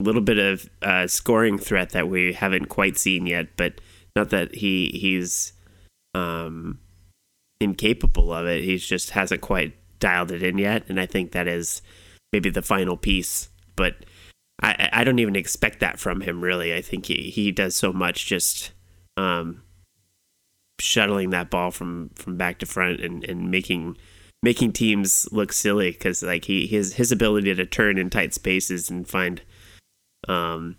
little 0.00 0.20
bit 0.20 0.38
of 0.38 0.68
uh, 0.82 1.06
scoring 1.06 1.58
threat 1.58 1.90
that 1.90 2.08
we 2.08 2.32
haven't 2.32 2.66
quite 2.66 2.98
seen 2.98 3.26
yet, 3.26 3.48
but 3.56 3.80
not 4.14 4.30
that 4.30 4.54
he 4.54 4.88
he's 5.00 5.52
um, 6.14 6.78
incapable 7.60 8.32
of 8.32 8.46
it. 8.46 8.64
He 8.64 8.76
just 8.78 9.10
hasn't 9.10 9.40
quite 9.40 9.74
dialed 9.98 10.32
it 10.32 10.42
in 10.42 10.58
yet, 10.58 10.84
and 10.88 11.00
I 11.00 11.06
think 11.06 11.32
that 11.32 11.48
is 11.48 11.82
maybe 12.32 12.50
the 12.50 12.62
final 12.62 12.96
piece. 12.96 13.48
But 13.76 13.96
I, 14.62 14.88
I 14.92 15.04
don't 15.04 15.18
even 15.18 15.36
expect 15.36 15.80
that 15.80 15.98
from 15.98 16.22
him 16.22 16.42
really. 16.42 16.74
I 16.74 16.80
think 16.82 17.06
he, 17.06 17.30
he 17.30 17.52
does 17.52 17.76
so 17.76 17.92
much 17.92 18.26
just 18.26 18.72
um, 19.16 19.62
shuttling 20.80 21.30
that 21.30 21.50
ball 21.50 21.70
from 21.70 22.10
from 22.14 22.36
back 22.36 22.58
to 22.60 22.66
front 22.66 23.00
and, 23.00 23.24
and 23.24 23.50
making 23.50 23.96
making 24.42 24.72
teams 24.72 25.28
look 25.32 25.52
silly 25.52 25.90
because 25.90 26.22
like 26.22 26.44
he 26.44 26.66
his 26.66 26.94
his 26.94 27.10
ability 27.10 27.54
to 27.54 27.66
turn 27.66 27.98
in 27.98 28.10
tight 28.10 28.34
spaces 28.34 28.90
and 28.90 29.08
find 29.08 29.42
um 30.28 30.76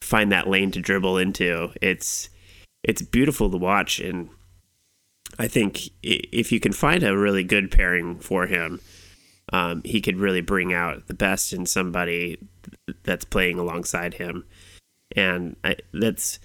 find 0.00 0.30
that 0.30 0.48
lane 0.48 0.70
to 0.70 0.80
dribble 0.80 1.18
into 1.18 1.72
it's 1.80 2.28
it's 2.84 3.02
beautiful 3.02 3.50
to 3.50 3.56
watch. 3.56 3.98
And 3.98 4.30
I 5.38 5.48
think 5.48 5.90
if 6.02 6.52
you 6.52 6.60
can 6.60 6.72
find 6.72 7.02
a 7.02 7.16
really 7.16 7.44
good 7.44 7.70
pairing 7.70 8.18
for 8.18 8.46
him 8.46 8.80
um, 9.52 9.82
he 9.84 10.00
could 10.00 10.18
really 10.18 10.40
bring 10.40 10.72
out 10.72 11.06
the 11.06 11.14
best 11.14 11.52
in 11.52 11.66
somebody 11.66 12.38
that's 13.04 13.24
playing 13.24 13.58
alongside 13.58 14.14
him. 14.14 14.44
And 15.16 15.56
I, 15.64 15.76
that's 15.92 16.38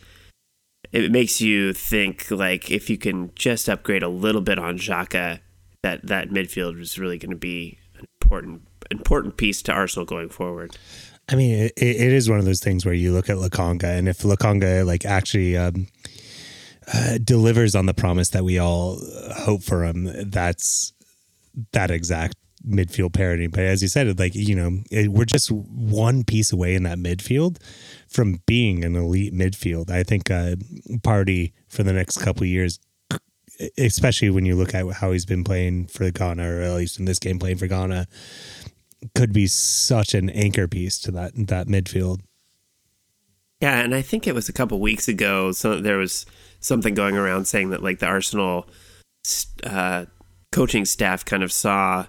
it 0.92 1.12
makes 1.12 1.42
you 1.42 1.74
think 1.74 2.30
like 2.32 2.72
if 2.72 2.90
you 2.90 2.98
can 2.98 3.32
just 3.36 3.68
upgrade 3.68 4.04
a 4.04 4.10
little 4.10 4.42
bit 4.42 4.60
on 4.60 4.78
Xhaka 4.78 5.40
that 5.84 6.08
that 6.08 6.30
midfield 6.30 6.78
was 6.78 6.98
really 6.98 7.19
going 7.19 7.30
to 7.30 7.38
be 7.38 7.78
an 8.00 8.08
important 8.22 8.63
important 8.89 9.38
piece 9.38 9.62
to 9.63 9.72
Arsenal 9.72 10.06
going 10.06 10.30
forward. 10.30 10.76
I 11.30 11.36
mean, 11.36 11.56
it, 11.56 11.74
it 11.78 12.13
is 12.13 12.30
one 12.30 12.39
of 12.39 12.46
those 12.46 12.60
things 12.60 12.86
where 12.86 12.93
you 12.93 13.13
look 13.13 13.30
at 13.30 13.38
Lokonga, 13.38 13.98
and 13.98 14.10
if 14.10 14.19
Lokonga 14.19 14.86
like 14.86 15.06
actually 15.06 15.56
um, 15.56 15.88
uh, 16.93 17.19
delivers 17.24 17.76
on 17.76 17.86
the 17.86 17.93
promise 17.93 18.30
that 18.30 18.43
we 18.43 18.58
all 18.58 19.00
hope 19.38 19.63
for 19.63 19.86
him, 19.86 20.10
that's 20.30 20.93
that 21.72 21.91
exact 21.91 22.36
midfield 22.67 23.13
parity. 23.13 23.48
But 23.48 23.62
as 23.62 23.82
you 23.82 23.88
said, 23.88 24.17
like 24.19 24.36
you 24.36 24.56
know, 24.56 24.80
it, 24.89 25.10
we're 25.10 25.26
just 25.26 25.52
one 25.52 26.24
piece 26.24 26.52
away 26.52 26.76
in 26.76 26.84
that 26.84 26.98
midfield 26.98 27.62
from 28.08 28.41
being 28.46 28.84
an 28.84 28.96
elite 28.96 29.34
midfield. 29.34 29.89
I 29.89 30.04
think 30.04 30.32
uh, 30.32 30.56
Partey 31.00 31.54
for 31.67 31.84
the 31.84 31.93
next 31.93 32.17
couple 32.17 32.46
years 32.46 32.80
especially 33.78 34.30
when 34.30 34.45
you 34.45 34.56
look 34.56 34.73
at 34.73 34.89
how 34.93 35.12
he's 35.12 35.26
been 35.26 35.43
playing 35.43 35.88
for 35.88 36.10
Ghana, 36.10 36.43
or 36.43 36.62
at 36.62 36.76
least 36.76 36.99
in 36.99 37.06
this 37.06 37.19
game 37.19 37.39
playing 37.39 37.58
for 37.58 37.67
Ghana, 37.67 38.08
could 39.15 39.34
be 39.34 39.47
such 39.47 40.13
an 40.13 40.30
anchor 40.30 40.67
piece 40.67 40.99
to 40.99 41.12
that 41.12 41.34
that 41.36 41.67
midfield. 41.67 42.21
Yeah, 43.62 43.80
and 43.80 43.95
I 43.95 44.02
think 44.02 44.28
it 44.28 44.36
was 44.36 44.49
a 44.49 44.54
couple 44.54 44.80
weeks 44.80 45.08
ago. 45.08 45.52
So 45.54 45.80
there 45.80 45.97
was 45.97 46.26
something 46.60 46.93
going 46.93 47.15
around 47.15 47.45
saying 47.45 47.69
that 47.69 47.82
like 47.82 47.99
the 47.99 48.08
Arsenal 48.08 48.67
uh, 49.63 50.06
coaching 50.52 50.86
staff 50.86 51.23
kind 51.23 51.43
of 51.43 51.52
saw 51.52 52.06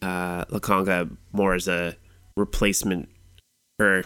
uh, 0.00 0.44
Lokonga 0.46 1.16
more 1.32 1.54
as 1.54 1.68
a 1.68 1.96
replacement 2.36 3.08
or 3.78 4.04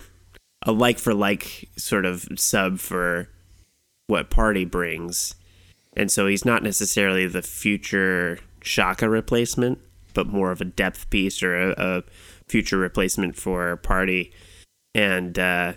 a 0.62 0.72
like 0.72 0.98
for 0.98 1.14
like 1.14 1.68
sort 1.76 2.04
of 2.04 2.26
sub 2.36 2.78
for 2.78 3.28
what 4.06 4.30
Partey 4.30 4.68
brings. 4.68 5.34
And 5.98 6.10
so 6.10 6.28
he's 6.28 6.44
not 6.44 6.62
necessarily 6.62 7.26
the 7.26 7.42
future 7.42 8.38
Xhaka 8.60 9.10
replacement, 9.10 9.80
but 10.14 10.28
more 10.28 10.52
of 10.52 10.60
a 10.60 10.64
depth 10.64 11.10
piece 11.10 11.42
or 11.42 11.70
a, 11.70 11.74
a 11.76 12.02
future 12.46 12.78
replacement 12.78 13.34
for 13.34 13.76
Partey. 13.78 14.32
And 14.94 15.36
uh, 15.38 15.72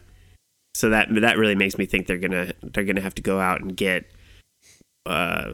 so 0.76 0.90
that 0.90 1.10
that 1.12 1.38
really 1.38 1.56
makes 1.56 1.78
me 1.78 1.86
think 1.86 2.08
they're 2.08 2.18
gonna 2.18 2.54
they're 2.62 2.86
gonna 2.86 3.02
have 3.02 3.16
to 3.16 3.22
go 3.22 3.40
out 3.40 3.62
and 3.62 3.76
get 3.76 4.12
uh, 5.08 5.54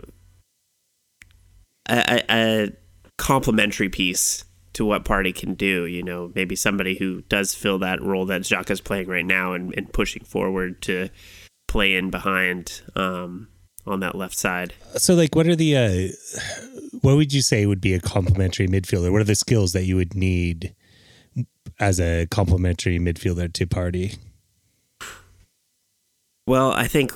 a, 1.89 2.23
a 2.30 2.69
complementary 3.17 3.89
piece 3.89 4.43
to 4.73 4.86
what 4.86 5.06
Partey 5.06 5.34
can 5.34 5.53
do. 5.53 5.86
You 5.86 6.03
know, 6.03 6.32
maybe 6.36 6.56
somebody 6.56 6.95
who 6.97 7.21
does 7.21 7.53
fill 7.53 7.80
that 7.80 8.01
role 8.01 8.25
that 8.25 8.41
Xhaka's 8.41 8.82
playing 8.82 9.08
right 9.08 9.25
now 9.25 9.53
and, 9.53 9.73
and 9.77 9.91
pushing 9.91 10.23
forward 10.23 10.82
to 10.84 11.10
play 11.67 11.95
in 11.95 12.10
behind 12.10 12.82
um, 12.95 13.47
on 13.88 14.00
that 14.02 14.15
left 14.15 14.38
side. 14.38 14.73
So, 14.95 15.13
like, 15.13 15.36
what 15.36 15.47
are 15.47 15.56
the 15.56 15.78
uh, 15.78 17.00
what 17.02 17.15
would 17.15 17.34
you 17.34 17.41
say 17.41 17.65
would 17.65 17.82
be 17.82 17.93
a 17.93 18.00
complementary 18.00 18.67
midfielder? 18.67 19.12
What 19.12 19.21
are 19.21 19.26
the 19.26 19.36
skills 19.36 19.73
that 19.73 19.86
you 19.86 19.95
would 19.95 20.15
need 20.15 20.76
as 21.80 22.00
a 22.00 22.26
complementary 22.28 23.00
midfielder 23.00 23.52
to 23.54 23.65
Partey? 23.65 24.17
Well, 26.45 26.71
I 26.71 26.88
think 26.88 27.12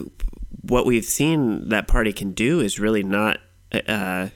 what 0.62 0.86
we've 0.86 1.06
seen 1.06 1.70
that 1.70 1.88
Partey 1.88 2.16
can 2.16 2.32
do 2.32 2.60
is 2.60 2.80
really 2.80 3.04
not. 3.04 3.38
Uh, 3.88 4.28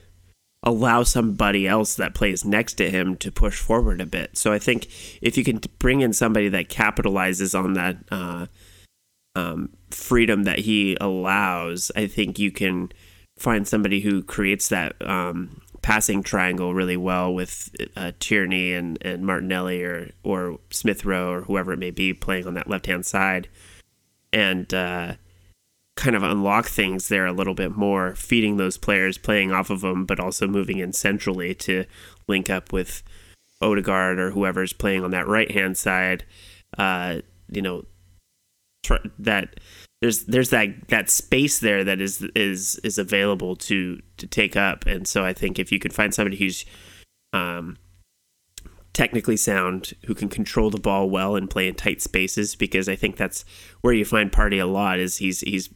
allow 0.65 1.03
somebody 1.03 1.67
else 1.67 1.95
that 1.95 2.15
plays 2.15 2.43
next 2.43 2.73
to 2.73 2.89
him 2.89 3.15
to 3.17 3.31
push 3.31 3.59
forward 3.59 4.01
a 4.01 4.05
bit. 4.05 4.35
So 4.35 4.51
I 4.51 4.59
think 4.59 4.87
if 5.21 5.37
you 5.37 5.43
can 5.43 5.61
bring 5.77 6.01
in 6.01 6.11
somebody 6.11 6.49
that 6.49 6.69
capitalizes 6.69 7.57
on 7.57 7.73
that 7.73 7.97
uh, 8.09 8.47
um, 9.35 9.69
freedom 9.91 10.43
that 10.43 10.59
he 10.59 10.97
allows, 10.99 11.91
I 11.95 12.07
think 12.07 12.39
you 12.39 12.51
can 12.51 12.91
find 13.37 13.67
somebody 13.67 13.99
who 14.01 14.23
creates 14.23 14.69
that 14.69 14.95
um, 15.07 15.61
passing 15.81 16.23
triangle 16.23 16.73
really 16.73 16.97
well 16.97 17.33
with 17.33 17.69
uh, 17.95 18.11
Tierney 18.19 18.73
and, 18.73 18.97
and 19.01 19.25
Martinelli 19.25 19.83
or 19.83 20.09
or 20.23 20.59
Smith 20.71 21.05
Rowe 21.05 21.31
or 21.31 21.41
whoever 21.41 21.73
it 21.73 21.79
may 21.79 21.91
be 21.91 22.13
playing 22.13 22.47
on 22.47 22.53
that 22.55 22.69
left 22.69 22.85
hand 22.87 23.05
side, 23.05 23.49
and 24.31 24.73
uh, 24.73 25.15
kind 25.95 26.15
of 26.15 26.23
unlock 26.23 26.65
things 26.65 27.07
there 27.07 27.25
a 27.25 27.33
little 27.33 27.53
bit 27.53 27.75
more, 27.75 28.15
feeding 28.15 28.57
those 28.57 28.77
players, 28.77 29.17
playing 29.17 29.51
off 29.51 29.69
of 29.69 29.81
them, 29.81 30.05
but 30.05 30.19
also 30.19 30.47
moving 30.47 30.79
in 30.79 30.93
centrally 30.93 31.53
to 31.53 31.85
link 32.27 32.49
up 32.49 32.73
with 32.73 33.03
Odegaard 33.61 34.19
or 34.19 34.31
whoever's 34.31 34.73
playing 34.73 35.03
on 35.03 35.11
that 35.11 35.27
right 35.27 35.51
hand 35.51 35.77
side. 35.77 36.25
Uh, 36.77 37.19
you 37.49 37.61
know, 37.61 37.85
tr- 38.85 39.07
that 39.19 39.59
there's 40.01 40.25
there's 40.25 40.49
that 40.51 40.87
that 40.89 41.09
space 41.09 41.59
there 41.59 41.83
that 41.83 42.01
is 42.01 42.21
is 42.35 42.79
is 42.83 42.97
available 42.97 43.55
to 43.55 44.01
to 44.17 44.27
take 44.27 44.55
up, 44.55 44.85
and 44.85 45.07
so 45.07 45.25
I 45.25 45.33
think 45.33 45.57
if 45.57 45.71
you 45.71 45.79
could 45.79 45.93
find 45.93 46.13
somebody 46.13 46.37
who's 46.37 46.65
um, 47.33 47.77
technically 48.93 49.37
sound, 49.37 49.93
who 50.05 50.13
can 50.13 50.29
control 50.29 50.69
the 50.69 50.79
ball 50.79 51.09
well 51.09 51.35
and 51.35 51.49
play 51.49 51.67
in 51.67 51.75
tight 51.75 52.01
spaces, 52.01 52.55
because 52.55 52.87
I 52.87 52.95
think 52.95 53.17
that's 53.17 53.45
where 53.81 53.93
you 53.93 54.05
find 54.05 54.31
Partey 54.31 54.61
a 54.61 54.65
lot. 54.65 54.99
Is 54.99 55.17
he's 55.17 55.41
he's 55.41 55.69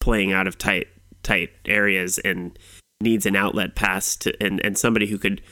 playing 0.00 0.32
out 0.32 0.46
of 0.46 0.56
tight 0.56 0.86
tight 1.22 1.50
areas 1.66 2.18
and 2.18 2.58
needs 3.00 3.26
an 3.26 3.36
outlet 3.36 3.76
pass 3.76 4.16
to 4.16 4.34
and, 4.42 4.64
and 4.64 4.78
somebody 4.78 5.06
who 5.06 5.18
could 5.18 5.42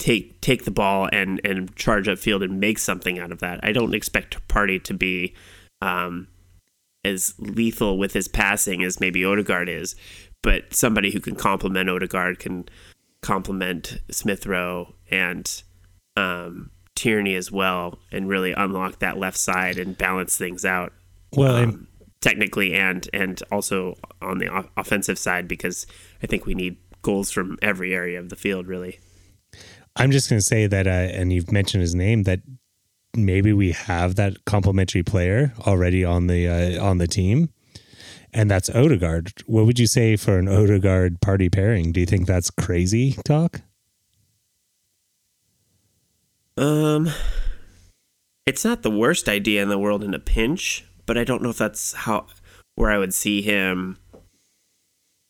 take 0.00 0.40
take 0.40 0.64
the 0.64 0.70
ball 0.72 1.08
and 1.12 1.40
and 1.44 1.74
charge 1.76 2.06
upfield 2.08 2.42
and 2.42 2.58
make 2.58 2.78
something 2.78 3.18
out 3.18 3.30
of 3.30 3.38
that. 3.38 3.60
I 3.62 3.70
don't 3.70 3.94
expect 3.94 4.46
Partey 4.48 4.82
to 4.82 4.94
be 4.94 5.34
um, 5.80 6.26
as 7.04 7.34
lethal 7.38 7.98
with 7.98 8.14
his 8.14 8.26
passing 8.26 8.82
as 8.82 8.98
maybe 8.98 9.24
Odegaard 9.24 9.68
is, 9.68 9.94
but 10.42 10.74
somebody 10.74 11.12
who 11.12 11.20
can 11.20 11.36
complement 11.36 11.88
Odegaard 11.88 12.40
can 12.40 12.68
complement 13.20 13.98
Smith 14.10 14.46
Rowe 14.46 14.94
and 15.10 15.62
um, 16.16 16.70
Tierney 16.96 17.36
as 17.36 17.52
well, 17.52 17.98
and 18.10 18.28
really 18.28 18.52
unlock 18.52 18.98
that 18.98 19.18
left 19.18 19.36
side 19.36 19.78
and 19.78 19.96
balance 19.96 20.36
things 20.36 20.64
out. 20.64 20.92
Well, 21.32 21.56
um, 21.56 21.86
technically 22.20 22.74
and 22.74 23.08
and 23.12 23.42
also 23.52 23.96
on 24.20 24.38
the 24.38 24.66
offensive 24.76 25.18
side 25.18 25.46
because 25.46 25.86
I 26.22 26.26
think 26.26 26.46
we 26.46 26.54
need 26.54 26.76
goals 27.02 27.30
from 27.30 27.58
every 27.62 27.94
area 27.94 28.18
of 28.18 28.30
the 28.30 28.36
field 28.36 28.66
really. 28.66 28.98
I'm 29.96 30.10
just 30.10 30.30
going 30.30 30.38
to 30.38 30.44
say 30.44 30.66
that, 30.66 30.86
uh, 30.86 30.90
and 30.90 31.32
you've 31.32 31.52
mentioned 31.52 31.82
his 31.82 31.94
name 31.94 32.22
that 32.24 32.40
maybe 33.16 33.52
we 33.52 33.72
have 33.72 34.14
that 34.16 34.44
complementary 34.44 35.02
player 35.02 35.52
already 35.66 36.04
on 36.04 36.26
the 36.26 36.48
uh, 36.48 36.84
on 36.84 36.98
the 36.98 37.06
team, 37.06 37.50
and 38.32 38.50
that's 38.50 38.70
Odegaard. 38.70 39.42
What 39.46 39.66
would 39.66 39.78
you 39.78 39.86
say 39.86 40.16
for 40.16 40.38
an 40.38 40.48
Odegaard 40.48 41.20
Partey 41.20 41.52
pairing? 41.52 41.92
Do 41.92 42.00
you 42.00 42.06
think 42.06 42.26
that's 42.26 42.50
crazy 42.50 43.16
talk? 43.24 43.62
Um, 46.56 47.10
it's 48.46 48.64
not 48.64 48.82
the 48.82 48.90
worst 48.90 49.28
idea 49.28 49.62
in 49.62 49.68
the 49.68 49.78
world 49.78 50.04
in 50.04 50.14
a 50.14 50.18
pinch, 50.18 50.84
but 51.06 51.16
I 51.16 51.24
don't 51.24 51.42
know 51.42 51.50
if 51.50 51.58
that's 51.58 51.92
how 51.94 52.26
where 52.74 52.90
I 52.90 52.98
would 52.98 53.14
see 53.14 53.42
him. 53.42 53.98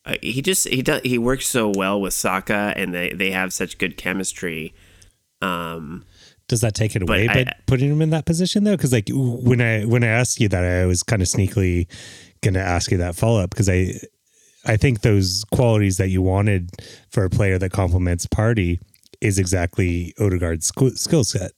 Uh, 0.04 0.14
he 0.22 0.40
just 0.40 0.68
he 0.68 0.82
does 0.82 1.02
he 1.02 1.18
works 1.18 1.46
so 1.46 1.72
well 1.74 2.00
with 2.00 2.14
Saka, 2.14 2.72
and 2.76 2.94
they 2.94 3.12
they 3.12 3.30
have 3.30 3.52
such 3.52 3.78
good 3.78 3.96
chemistry. 3.96 4.74
Um, 5.42 6.04
does 6.48 6.62
that 6.62 6.74
take 6.74 6.96
it 6.96 7.02
away 7.02 7.28
by 7.28 7.52
putting 7.66 7.90
him 7.90 8.02
in 8.02 8.10
that 8.10 8.26
position 8.26 8.64
though? 8.64 8.76
Because 8.76 8.92
like 8.92 9.08
when 9.12 9.60
I 9.60 9.84
when 9.84 10.02
I 10.02 10.08
asked 10.08 10.40
you 10.40 10.48
that, 10.48 10.64
I 10.64 10.86
was 10.86 11.02
kind 11.02 11.22
of 11.22 11.28
sneakily 11.28 11.86
going 12.42 12.54
to 12.54 12.60
ask 12.60 12.90
you 12.90 12.96
that 12.98 13.14
follow 13.14 13.40
up 13.40 13.50
because 13.50 13.68
I 13.68 13.92
I 14.66 14.76
think 14.76 15.02
those 15.02 15.44
qualities 15.52 15.96
that 15.98 16.08
you 16.08 16.22
wanted 16.22 16.70
for 17.10 17.24
a 17.24 17.30
player 17.30 17.58
that 17.58 17.70
complements 17.70 18.26
Partey 18.26 18.80
is 19.20 19.38
exactly 19.38 20.14
Odegaard's 20.18 20.72
skill 21.00 21.24
set. 21.24 21.52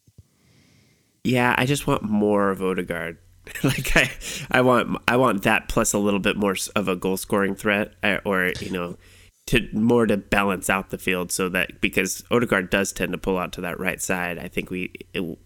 Yeah, 1.24 1.54
I 1.56 1.66
just 1.66 1.86
want 1.86 2.02
more 2.02 2.50
of 2.50 2.62
Odegaard. 2.62 3.18
like 3.64 3.96
I, 3.96 4.10
I 4.50 4.60
want 4.60 5.00
I 5.08 5.16
want 5.16 5.42
that 5.42 5.68
plus 5.68 5.92
a 5.92 5.98
little 5.98 6.20
bit 6.20 6.36
more 6.36 6.56
of 6.76 6.88
a 6.88 6.96
goal 6.96 7.16
scoring 7.16 7.54
threat, 7.54 7.92
uh, 8.02 8.18
or 8.24 8.52
you 8.60 8.70
know, 8.70 8.96
to 9.46 9.68
more 9.72 10.06
to 10.06 10.16
balance 10.16 10.70
out 10.70 10.90
the 10.90 10.98
field 10.98 11.32
so 11.32 11.48
that 11.48 11.80
because 11.80 12.22
Odegaard 12.30 12.70
does 12.70 12.92
tend 12.92 13.12
to 13.12 13.18
pull 13.18 13.38
out 13.38 13.52
to 13.54 13.60
that 13.62 13.80
right 13.80 14.00
side. 14.00 14.38
I 14.38 14.48
think 14.48 14.70
we 14.70 14.92
it, 15.12 15.38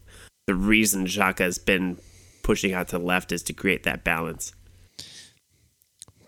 the 0.46 0.54
reason 0.54 1.06
Xhaka 1.06 1.40
has 1.40 1.58
been 1.58 1.98
pushing 2.42 2.74
out 2.74 2.88
to 2.88 2.98
the 2.98 3.04
left 3.04 3.32
is 3.32 3.42
to 3.44 3.52
create 3.52 3.82
that 3.84 4.04
balance. 4.04 4.52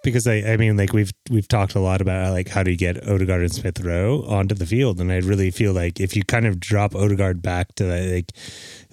Because 0.03 0.27
I, 0.27 0.37
I 0.37 0.57
mean, 0.57 0.77
like 0.77 0.93
we've 0.93 1.13
we've 1.29 1.49
talked 1.49 1.75
a 1.75 1.81
lot 1.81 2.01
about 2.01 2.33
like 2.33 2.49
how 2.49 2.63
do 2.63 2.71
you 2.71 2.79
get 2.79 3.07
Odegaard 3.07 3.43
and 3.43 3.53
Smith 3.53 3.81
Rowe 3.81 4.25
onto 4.27 4.55
the 4.55 4.65
field, 4.65 5.01
and 5.01 5.13
I 5.13 5.19
really 5.19 5.51
feel 5.51 5.75
like 5.75 6.01
if 6.01 6.17
you 6.17 6.25
kind 6.25 6.47
of 6.47 6.59
drop 6.59 6.95
Odegaard 6.95 7.43
back 7.43 7.75
to 7.75 7.85
that 7.85 8.11
like 8.11 8.33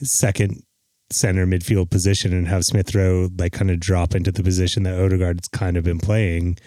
second 0.03 0.63
center 1.15 1.45
midfield 1.45 1.89
position 1.89 2.33
and 2.33 2.47
have 2.47 2.63
Smith 2.63 2.93
Rowe 2.93 3.29
like 3.37 3.53
kind 3.53 3.71
of 3.71 3.79
drop 3.79 4.15
into 4.15 4.31
the 4.31 4.43
position 4.43 4.83
that 4.83 4.99
Odegaard's 4.99 5.47
kind 5.47 5.77
of 5.77 5.83
been 5.83 5.99
playing, 5.99 6.57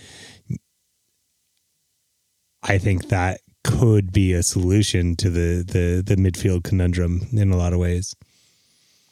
I 2.63 2.79
think 2.79 3.09
that 3.09 3.41
could 3.65 4.13
be 4.13 4.33
a 4.33 4.43
solution 4.43 5.17
to 5.17 5.31
the 5.31 5.63
the 5.63 6.03
the 6.05 6.17
midfield 6.17 6.65
conundrum 6.65 7.29
in 7.33 7.51
a 7.51 7.57
lot 7.57 7.73
of 7.73 7.79
ways. 7.79 8.15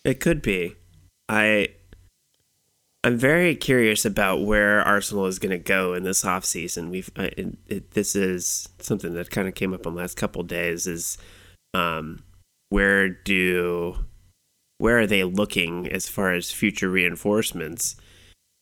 It 0.04 0.20
could 0.20 0.42
be. 0.42 0.74
I 1.28 1.68
I'm 3.04 3.18
very 3.18 3.54
curious 3.54 4.04
about 4.04 4.44
where 4.44 4.80
Arsenal 4.82 5.26
is 5.26 5.38
going 5.38 5.50
to 5.50 5.58
go 5.58 5.94
in 5.94 6.02
this 6.02 6.24
offseason. 6.24 6.90
We've 6.90 7.10
it, 7.16 7.56
it, 7.68 7.90
this 7.92 8.16
is 8.16 8.68
something 8.80 9.14
that 9.14 9.30
kind 9.30 9.46
of 9.46 9.54
came 9.54 9.72
up 9.72 9.86
in 9.86 9.94
the 9.94 10.00
last 10.00 10.16
couple 10.16 10.42
days 10.42 10.86
is 10.86 11.18
um, 11.72 12.24
where 12.68 13.08
do 13.08 14.05
where 14.78 14.98
are 14.98 15.06
they 15.06 15.24
looking 15.24 15.90
as 15.90 16.08
far 16.08 16.32
as 16.32 16.50
future 16.50 16.88
reinforcements? 16.88 17.96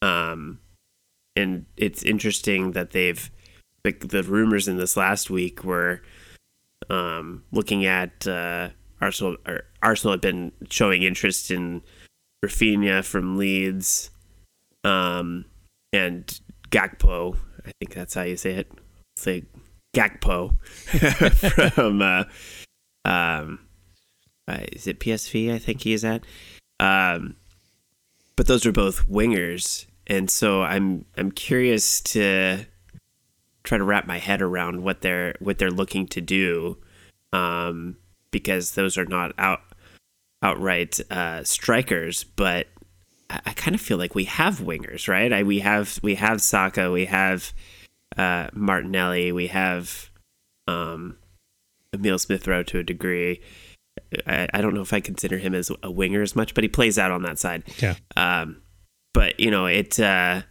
Um, 0.02 0.60
and 1.36 1.66
it's 1.76 2.02
interesting 2.02 2.72
that 2.72 2.90
they've 2.90 3.30
the, 3.82 3.92
the 3.92 4.22
rumors 4.22 4.68
in 4.68 4.78
this 4.78 4.96
last 4.96 5.30
week 5.30 5.64
were 5.64 6.02
um, 6.88 7.44
looking 7.52 7.86
at 7.86 8.26
uh, 8.26 8.70
Arsenal. 9.00 9.36
Arsenal 9.82 10.12
had 10.12 10.20
been 10.20 10.52
showing 10.70 11.02
interest 11.02 11.50
in 11.50 11.82
Raphinha 12.44 13.04
from 13.04 13.36
Leeds, 13.36 14.10
um, 14.84 15.44
and 15.92 16.40
Gakpo. 16.70 17.36
I 17.66 17.72
think 17.78 17.94
that's 17.94 18.14
how 18.14 18.22
you 18.22 18.36
say 18.36 18.52
it. 18.52 18.72
Say 19.16 19.44
Gakpo 19.94 20.58
from 21.72 22.02
uh, 22.02 22.24
um, 23.04 23.60
uh, 24.48 24.58
is 24.72 24.86
it 24.86 25.00
PSV? 25.00 25.52
I 25.52 25.58
think 25.58 25.82
he 25.82 25.92
is 25.92 26.04
at. 26.04 26.24
Um, 26.80 27.36
but 28.36 28.46
those 28.46 28.66
are 28.66 28.72
both 28.72 29.08
wingers, 29.08 29.86
and 30.06 30.30
so 30.30 30.62
I'm 30.62 31.04
I'm 31.16 31.30
curious 31.30 32.00
to 32.02 32.66
try 33.62 33.78
to 33.78 33.84
wrap 33.84 34.06
my 34.06 34.18
head 34.18 34.42
around 34.42 34.82
what 34.82 35.00
they're 35.00 35.36
what 35.40 35.58
they're 35.58 35.70
looking 35.70 36.06
to 36.08 36.20
do, 36.20 36.76
um, 37.32 37.96
because 38.30 38.72
those 38.72 38.98
are 38.98 39.06
not 39.06 39.32
out 39.38 39.62
outright 40.42 41.00
uh, 41.10 41.42
strikers, 41.44 42.24
but 42.24 42.66
I, 43.30 43.40
I 43.46 43.52
kind 43.52 43.74
of 43.74 43.80
feel 43.80 43.98
like 43.98 44.14
we 44.14 44.24
have 44.24 44.58
wingers, 44.58 45.08
right? 45.08 45.32
I, 45.32 45.42
we 45.42 45.60
have 45.60 45.98
we 46.02 46.16
have 46.16 46.42
Saka, 46.42 46.90
we 46.90 47.06
have 47.06 47.52
uh, 48.16 48.48
Martinelli, 48.52 49.32
we 49.32 49.46
have 49.48 50.10
um, 50.66 51.16
Emil 51.92 52.18
Smith 52.18 52.46
Rowe 52.46 52.62
to 52.64 52.78
a 52.78 52.82
degree. 52.82 53.40
I, 54.26 54.48
I, 54.52 54.60
don't 54.60 54.74
know 54.74 54.80
if 54.80 54.92
I 54.92 55.00
consider 55.00 55.38
him 55.38 55.54
as 55.54 55.70
a 55.82 55.90
winger 55.90 56.22
as 56.22 56.36
much, 56.36 56.54
but 56.54 56.64
he 56.64 56.68
plays 56.68 56.98
out 56.98 57.10
on 57.10 57.22
that 57.22 57.38
side. 57.38 57.64
Yeah. 57.78 57.94
Um, 58.16 58.62
but 59.12 59.38
you 59.38 59.50
know, 59.50 59.66
it 59.66 59.98
uh, 60.00 60.42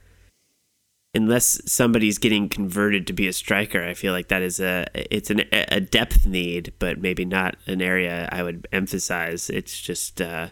unless 1.13 1.61
somebody's 1.71 2.17
getting 2.17 2.49
converted 2.49 3.05
to 3.07 3.13
be 3.13 3.27
a 3.27 3.33
striker, 3.33 3.83
I 3.83 3.93
feel 3.93 4.13
like 4.13 4.29
that 4.29 4.41
is 4.41 4.59
a 4.59 4.87
it's 4.93 5.29
an, 5.29 5.43
a 5.51 5.79
depth 5.79 6.25
need, 6.25 6.73
but 6.79 6.99
maybe 6.99 7.25
not 7.25 7.57
an 7.67 7.81
area 7.81 8.29
I 8.31 8.43
would 8.43 8.67
emphasize. 8.71 9.49
It's 9.49 9.79
just 9.79 10.21
uh, 10.21 10.49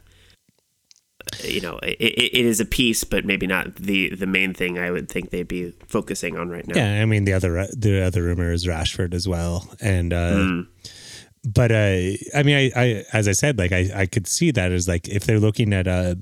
you 1.43 1.61
know, 1.61 1.79
it, 1.81 1.97
it 1.99 2.45
is 2.45 2.59
a 2.59 2.65
piece, 2.65 3.03
but 3.03 3.25
maybe 3.25 3.47
not 3.47 3.75
the 3.75 4.13
the 4.13 4.27
main 4.27 4.53
thing 4.53 4.77
I 4.77 4.91
would 4.91 5.09
think 5.09 5.29
they'd 5.29 5.47
be 5.47 5.73
focusing 5.87 6.37
on 6.37 6.49
right 6.49 6.67
now. 6.67 6.75
Yeah, 6.75 7.01
I 7.01 7.05
mean 7.05 7.23
the 7.23 7.33
other 7.33 7.67
the 7.75 8.01
other 8.01 8.23
rumor 8.23 8.51
is 8.51 8.65
Rashford 8.65 9.13
as 9.13 9.27
well, 9.27 9.69
and. 9.79 10.13
Uh, 10.13 10.31
mm 10.35 10.67
but 11.43 11.71
uh, 11.71 11.97
I 12.35 12.43
mean, 12.43 12.71
I, 12.75 12.79
I, 12.79 13.05
as 13.13 13.27
I 13.27 13.31
said, 13.31 13.57
like 13.57 13.71
I, 13.71 13.89
I 13.95 14.05
could 14.05 14.27
see 14.27 14.51
that 14.51 14.71
as 14.71 14.87
like 14.87 15.07
if 15.07 15.25
they're 15.25 15.39
looking 15.39 15.73
at 15.73 15.87
uh, 15.87 16.15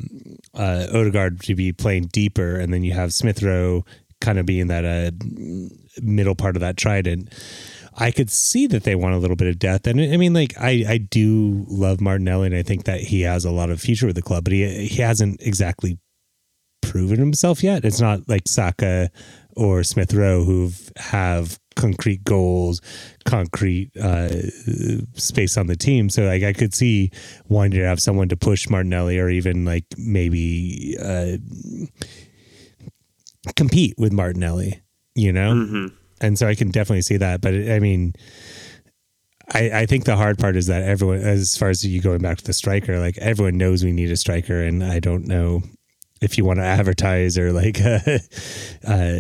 uh, 0.53 0.88
Odegaard 0.93 1.41
to 1.41 1.55
be 1.55 1.73
playing 1.73 2.08
deeper, 2.08 2.55
and 2.55 2.73
then 2.73 2.84
you 2.84 2.93
have 2.93 3.13
Smith 3.13 3.43
Rowe 3.43 3.84
kind 4.21 4.39
of 4.39 4.45
being 4.45 4.67
that 4.67 4.86
uh, 4.86 5.12
middle 6.01 6.36
part 6.36 6.55
of 6.55 6.62
that 6.62 6.77
trident. 6.77 7.34
I 7.97 8.12
could 8.12 8.29
see 8.29 8.65
that 8.67 8.84
they 8.84 8.95
want 8.95 9.15
a 9.15 9.17
little 9.17 9.36
bit 9.36 9.49
of 9.49 9.60
depth, 9.60 9.88
and 9.88 9.99
I 9.99 10.15
mean, 10.15 10.34
like 10.34 10.53
I, 10.58 10.86
I 10.88 10.97
do 10.99 11.65
love 11.67 11.99
Martinelli, 11.99 12.47
and 12.47 12.55
I 12.55 12.63
think 12.63 12.86
that 12.86 13.01
he 13.01 13.21
has 13.21 13.43
a 13.43 13.51
lot 13.51 13.69
of 13.69 13.82
future 13.82 14.05
with 14.05 14.15
the 14.15 14.21
club, 14.21 14.45
but 14.45 14.53
he 14.53 14.88
he 14.88 15.01
hasn't 15.01 15.41
exactly 15.41 15.99
proven 16.82 17.19
himself 17.19 17.62
yet. 17.62 17.84
It's 17.84 17.99
not 17.99 18.29
like 18.29 18.47
Saka 18.47 19.10
or 19.55 19.83
Smith 19.83 20.13
Rowe 20.13 20.43
who 20.43 20.71
have 20.97 21.59
concrete 21.75 22.23
goals, 22.23 22.81
concrete 23.25 23.95
uh, 23.97 24.29
space 25.13 25.57
on 25.57 25.67
the 25.67 25.75
team. 25.75 26.09
So 26.09 26.23
like 26.23 26.43
I 26.43 26.53
could 26.53 26.73
see 26.73 27.12
wanting 27.47 27.79
to 27.79 27.85
have 27.85 27.99
someone 27.99 28.29
to 28.29 28.38
push 28.38 28.69
Martinelli 28.69 29.17
or 29.17 29.29
even 29.29 29.65
like 29.65 29.85
maybe 29.97 30.97
uh, 31.01 31.38
compete 33.55 33.95
with 33.97 34.12
Martinelli, 34.12 34.81
you 35.15 35.31
know? 35.31 35.53
Mm-hmm. 35.53 35.88
And 36.21 36.38
so 36.38 36.47
I 36.47 36.55
can 36.55 36.69
definitely 36.69 37.03
see 37.03 37.17
that. 37.17 37.39
But 37.39 37.53
I 37.53 37.79
mean, 37.79 38.13
I, 39.53 39.71
I 39.71 39.85
think 39.85 40.05
the 40.05 40.15
hard 40.15 40.38
part 40.38 40.55
is 40.55 40.67
that 40.67 40.83
everyone, 40.83 41.19
as 41.19 41.57
far 41.57 41.69
as 41.69 41.85
you 41.85 42.01
going 42.01 42.19
back 42.19 42.38
to 42.38 42.43
the 42.43 42.53
striker, 42.53 42.99
like 42.99 43.17
everyone 43.17 43.57
knows 43.57 43.83
we 43.83 43.91
need 43.91 44.12
a 44.12 44.17
striker, 44.17 44.62
and 44.62 44.83
I 44.83 44.99
don't 44.99 45.25
know 45.25 45.63
if 46.21 46.38
you 46.38 46.45
want 46.45 46.60
to 46.60 46.65
advertise 46.65 47.38
or 47.38 47.51
like 47.51 47.79
uh, 47.86 48.19
uh, 48.88 49.19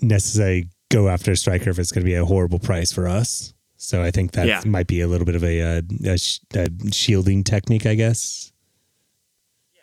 necessarily 0.00 0.68
go 0.90 1.08
after 1.08 1.32
a 1.32 1.36
striker 1.36 1.70
if 1.70 1.78
it's 1.78 1.92
going 1.92 2.04
to 2.04 2.10
be 2.10 2.14
a 2.14 2.24
horrible 2.24 2.58
price 2.58 2.92
for 2.92 3.08
us. 3.08 3.54
So 3.76 4.02
I 4.02 4.10
think 4.10 4.32
that 4.32 4.46
yeah. 4.46 4.62
might 4.64 4.86
be 4.86 5.00
a 5.00 5.08
little 5.08 5.24
bit 5.24 5.34
of 5.34 5.42
a, 5.42 5.58
a, 5.58 5.82
a, 6.04 6.18
a, 6.54 6.92
shielding 6.92 7.42
technique, 7.42 7.84
I 7.84 7.94
guess. 7.94 8.52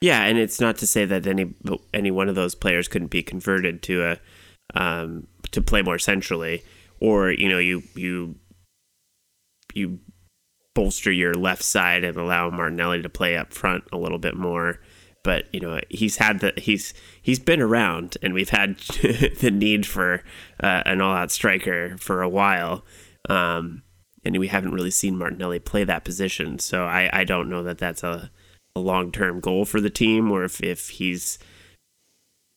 Yeah, 0.02 0.24
and 0.24 0.38
it's 0.38 0.62
not 0.62 0.78
to 0.78 0.88
say 0.88 1.04
that 1.04 1.28
any 1.28 1.54
any 1.94 2.10
one 2.10 2.30
of 2.30 2.36
those 2.36 2.56
players 2.56 2.88
couldn't 2.88 3.10
be 3.10 3.22
converted 3.22 3.84
to 3.84 4.06
a 4.06 4.18
um, 4.74 5.28
to 5.52 5.62
play 5.62 5.82
more 5.82 6.00
centrally, 6.00 6.64
or 7.02 7.32
you 7.32 7.50
know 7.50 7.58
you 7.58 7.84
you 7.96 8.36
you 9.74 10.00
bolster 10.74 11.12
your 11.12 11.34
left 11.34 11.64
side 11.64 12.06
and 12.06 12.16
allow 12.16 12.50
Martinelli 12.50 13.02
to 13.02 13.10
play 13.10 13.36
up 13.36 13.54
front 13.54 13.84
a 13.92 13.98
little 13.98 14.20
bit 14.20 14.38
more 14.38 14.80
but 15.24 15.46
you 15.54 15.60
know 15.60 15.80
he's 15.90 16.18
had 16.18 16.40
the 16.40 16.54
he's 16.58 16.94
he's 17.22 17.40
been 17.40 17.62
around, 17.62 18.18
and 18.22 18.34
we've 18.34 18.50
had 18.50 18.78
the 19.40 19.52
need 19.54 19.86
for 19.86 20.24
uh, 20.62 20.84
an 20.86 21.02
all-out 21.02 21.32
striker 21.32 21.98
for 21.98 22.22
a 22.22 22.30
while, 22.30 22.86
um, 23.30 23.84
and 24.24 24.38
we 24.38 24.48
haven't 24.48 24.74
really 24.74 24.92
seen 24.92 25.18
Martinelli 25.18 25.60
play 25.60 25.84
that 25.84 26.06
position. 26.06 26.60
So 26.60 26.86
I, 26.86 27.10
I 27.12 27.24
don't 27.24 27.50
know 27.50 27.64
that 27.64 27.78
that's 27.78 28.04
a, 28.04 28.32
a 28.76 28.80
long-term 28.80 29.40
goal 29.40 29.66
for 29.66 29.82
the 29.82 29.90
team, 29.90 30.32
or 30.32 30.44
if 30.44 30.62
if 30.64 30.90
he's 30.90 31.40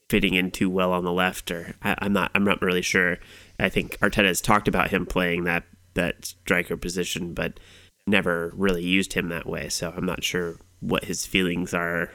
fitting 0.09 0.35
in 0.35 0.51
too 0.51 0.69
well 0.69 0.93
on 0.93 1.05
the 1.05 1.13
left, 1.13 1.51
or 1.51 1.75
I, 1.83 1.97
I'm 1.99 2.13
not 2.13 2.31
I'm 2.35 2.45
not 2.45 2.63
really 2.63 2.83
sure. 2.83 3.19
I 3.59 3.69
think 3.69 3.99
Arteta 3.99 4.27
has 4.27 4.41
talked 4.41 4.69
about 4.69 4.91
him 4.91 5.07
playing 5.07 5.45
that 5.45 5.65
that 5.95 6.25
striker 6.25 6.77
position, 6.77 7.35
but 7.35 7.59
never 8.07 8.53
really 8.57 8.83
used 8.83 9.13
him 9.13 9.29
that 9.29 9.47
way. 9.47 9.69
So 9.69 9.93
I'm 9.97 10.07
not 10.07 10.25
sure 10.25 10.57
what 10.81 11.05
his 11.05 11.27
feelings 11.27 11.73
are 11.73 12.11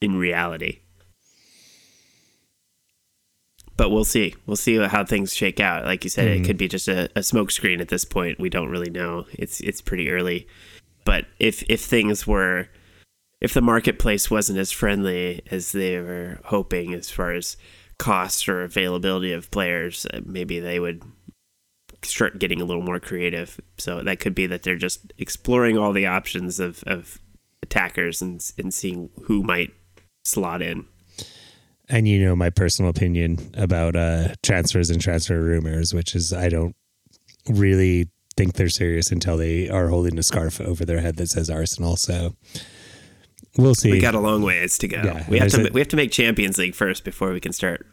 in 0.00 0.16
reality. 0.16 0.80
But 3.76 3.90
we'll 3.90 4.04
see. 4.04 4.34
We'll 4.46 4.56
see 4.56 4.76
how 4.76 5.04
things 5.04 5.34
shake 5.34 5.60
out. 5.60 5.84
Like 5.84 6.02
you 6.02 6.10
said, 6.10 6.26
mm. 6.26 6.30
it 6.30 6.34
mm-hmm. 6.36 6.44
could 6.46 6.56
be 6.56 6.68
just 6.68 6.88
a, 6.88 7.04
a 7.16 7.20
smokescreen 7.20 7.80
at 7.80 7.88
this 7.88 8.04
point. 8.04 8.40
We 8.40 8.50
don't 8.50 8.70
really 8.70 8.90
know. 8.90 9.26
It's 9.32 9.60
it's 9.60 9.80
pretty 9.80 10.10
early. 10.10 10.48
But 11.04 11.26
if 11.38 11.62
if 11.68 11.80
things 11.80 12.26
were 12.26 12.68
if 13.40 13.54
the 13.54 13.60
marketplace 13.60 14.30
wasn't 14.30 14.58
as 14.58 14.72
friendly 14.72 15.42
as 15.50 15.70
they 15.70 15.96
were 16.00 16.40
hoping 16.46 16.92
as 16.92 17.08
far 17.08 17.32
as 17.32 17.56
cost 17.98 18.48
or 18.48 18.62
availability 18.62 19.32
of 19.32 19.50
players, 19.50 20.06
uh, 20.12 20.20
maybe 20.24 20.58
they 20.58 20.80
would 20.80 21.02
start 22.02 22.38
getting 22.38 22.60
a 22.60 22.64
little 22.64 22.82
more 22.82 23.00
creative. 23.00 23.60
So 23.76 24.02
that 24.02 24.20
could 24.20 24.34
be 24.34 24.46
that 24.46 24.62
they're 24.62 24.76
just 24.76 25.12
exploring 25.18 25.78
all 25.78 25.92
the 25.92 26.06
options 26.06 26.58
of, 26.60 26.82
of 26.86 27.20
attackers 27.62 28.22
and, 28.22 28.44
and 28.58 28.72
seeing 28.72 29.10
who 29.24 29.42
might 29.42 29.72
slot 30.28 30.62
in. 30.62 30.84
And 31.88 32.06
you 32.06 32.22
know 32.22 32.36
my 32.36 32.50
personal 32.50 32.90
opinion 32.90 33.38
about 33.54 33.96
uh, 33.96 34.34
transfers 34.42 34.90
and 34.90 35.00
transfer 35.00 35.40
rumors, 35.40 35.94
which 35.94 36.14
is 36.14 36.32
I 36.32 36.48
don't 36.48 36.76
really 37.48 38.08
think 38.36 38.54
they're 38.54 38.68
serious 38.68 39.10
until 39.10 39.36
they 39.36 39.68
are 39.68 39.88
holding 39.88 40.18
a 40.18 40.22
scarf 40.22 40.60
over 40.60 40.84
their 40.84 41.00
head 41.00 41.16
that 41.16 41.28
says 41.28 41.48
Arsenal. 41.48 41.96
So 41.96 42.36
we'll 43.56 43.74
see. 43.74 43.90
We 43.90 44.00
got 44.00 44.14
a 44.14 44.20
long 44.20 44.42
ways 44.42 44.76
to 44.78 44.88
go. 44.88 45.00
Yeah, 45.02 45.24
we 45.28 45.38
have 45.38 45.50
to 45.52 45.68
a, 45.68 45.72
we 45.72 45.80
have 45.80 45.88
to 45.88 45.96
make 45.96 46.12
Champions 46.12 46.58
League 46.58 46.74
first 46.74 47.04
before 47.04 47.32
we 47.32 47.40
can 47.40 47.52
start 47.52 47.86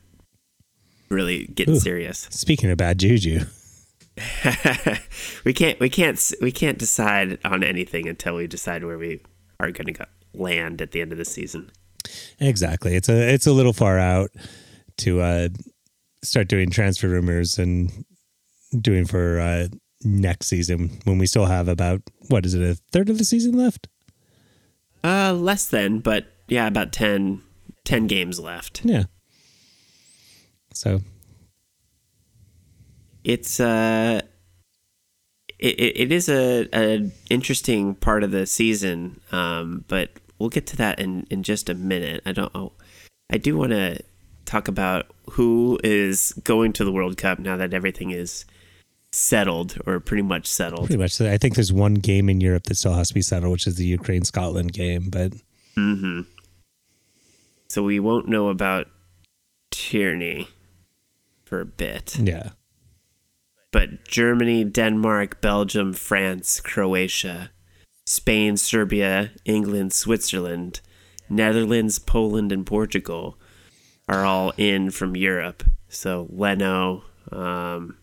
really 1.09 1.47
getting 1.47 1.75
ooh, 1.75 1.79
serious. 1.79 2.27
Speaking 2.31 2.69
of 2.69 2.77
bad 2.77 2.99
juju. 2.99 3.41
we 5.43 5.53
can't 5.53 5.77
we 5.79 5.89
can't 5.89 6.33
we 6.41 6.51
can't 6.51 6.77
decide 6.77 7.37
on 7.43 7.63
anything 7.63 8.07
until 8.07 8.35
we 8.35 8.47
decide 8.47 8.83
where 8.85 8.97
we 8.97 9.21
are 9.59 9.71
going 9.71 9.93
to 9.93 10.07
land 10.33 10.81
at 10.81 10.91
the 10.91 11.01
end 11.01 11.11
of 11.11 11.17
the 11.17 11.25
season. 11.25 11.71
Exactly. 12.39 12.95
It's 12.95 13.09
a 13.09 13.33
it's 13.33 13.47
a 13.47 13.53
little 13.53 13.73
far 13.73 13.99
out 13.99 14.31
to 14.97 15.21
uh, 15.21 15.49
start 16.23 16.47
doing 16.47 16.69
transfer 16.69 17.07
rumors 17.09 17.57
and 17.57 18.05
doing 18.79 19.05
for 19.05 19.39
uh, 19.39 19.67
next 20.03 20.47
season 20.47 20.99
when 21.03 21.17
we 21.17 21.27
still 21.27 21.45
have 21.45 21.67
about 21.67 22.01
what 22.29 22.45
is 22.45 22.53
it 22.53 22.61
a 22.61 22.75
third 22.91 23.09
of 23.09 23.17
the 23.17 23.25
season 23.25 23.57
left? 23.57 23.87
Uh, 25.03 25.33
less 25.33 25.67
than, 25.67 25.99
but 25.99 26.25
yeah, 26.47 26.67
about 26.67 26.91
10, 26.91 27.41
10 27.83 28.07
games 28.07 28.39
left. 28.39 28.81
Yeah. 28.83 29.03
So 30.73 31.01
it's 33.23 33.59
uh 33.59 34.21
it, 35.57 35.97
it 35.97 36.11
is 36.11 36.29
a, 36.29 36.67
a 36.73 37.09
interesting 37.29 37.95
part 37.95 38.23
of 38.23 38.31
the 38.31 38.45
season 38.45 39.19
um 39.31 39.83
but 39.87 40.11
we'll 40.39 40.49
get 40.49 40.67
to 40.67 40.77
that 40.77 40.99
in 40.99 41.25
in 41.29 41.43
just 41.43 41.69
a 41.69 41.73
minute. 41.73 42.21
I 42.25 42.31
don't. 42.31 42.51
Oh, 42.55 42.73
I 43.29 43.37
do 43.37 43.57
want 43.57 43.71
to 43.71 43.99
talk 44.45 44.67
about 44.67 45.07
who 45.31 45.79
is 45.83 46.33
going 46.43 46.73
to 46.73 46.85
the 46.85 46.91
World 46.91 47.17
Cup 47.17 47.39
now 47.39 47.57
that 47.57 47.73
everything 47.73 48.11
is 48.11 48.45
settled 49.11 49.77
or 49.85 49.99
pretty 49.99 50.21
much 50.21 50.45
settled. 50.47 50.87
Pretty 50.87 51.01
much. 51.01 51.19
I 51.21 51.37
think 51.37 51.55
there's 51.55 51.73
one 51.73 51.95
game 51.95 52.29
in 52.29 52.41
Europe 52.41 52.63
that 52.63 52.75
still 52.75 52.93
has 52.93 53.07
to 53.09 53.13
be 53.13 53.21
settled, 53.21 53.51
which 53.51 53.67
is 53.67 53.75
the 53.75 53.85
Ukraine 53.85 54.23
Scotland 54.23 54.73
game. 54.73 55.09
But 55.09 55.33
mm-hmm. 55.77 56.21
so 57.67 57.83
we 57.83 57.99
won't 57.99 58.27
know 58.27 58.49
about 58.49 58.87
Tierney 59.71 60.47
for 61.45 61.61
a 61.61 61.65
bit. 61.65 62.17
Yeah. 62.19 62.49
But 63.71 64.07
Germany, 64.07 64.63
Denmark, 64.63 65.41
Belgium, 65.41 65.91
France, 65.91 66.61
Croatia, 66.61 67.51
Spain, 68.05 68.55
Serbia, 68.57 69.31
England, 69.45 69.93
Switzerland, 69.93 70.81
Netherlands, 71.29 71.97
Poland, 71.97 72.51
and 72.51 72.65
Portugal 72.65 73.37
are 74.07 74.25
all 74.25 74.53
in 74.57 74.91
from 74.91 75.15
Europe. 75.15 75.63
So 75.89 76.27
Leno, 76.29 77.03
um, 77.31 77.97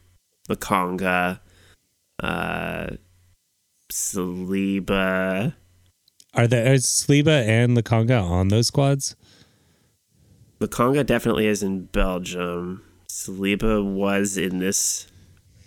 Lokonga, 0.48 1.40
uh, 2.20 2.86
Saliba. 3.90 5.55
Are 6.34 6.46
there 6.46 6.72
is 6.72 6.86
Saliba 6.86 7.46
and 7.46 7.76
Lokonga 7.76 8.22
on 8.22 8.48
those 8.48 8.68
squads? 8.68 9.14
Lokonga 10.61 11.05
definitely 11.05 11.46
is 11.46 11.62
in 11.62 11.84
Belgium. 11.86 12.82
Saliba 13.09 13.84
was 13.84 14.36
in 14.36 14.59
this 14.59 15.07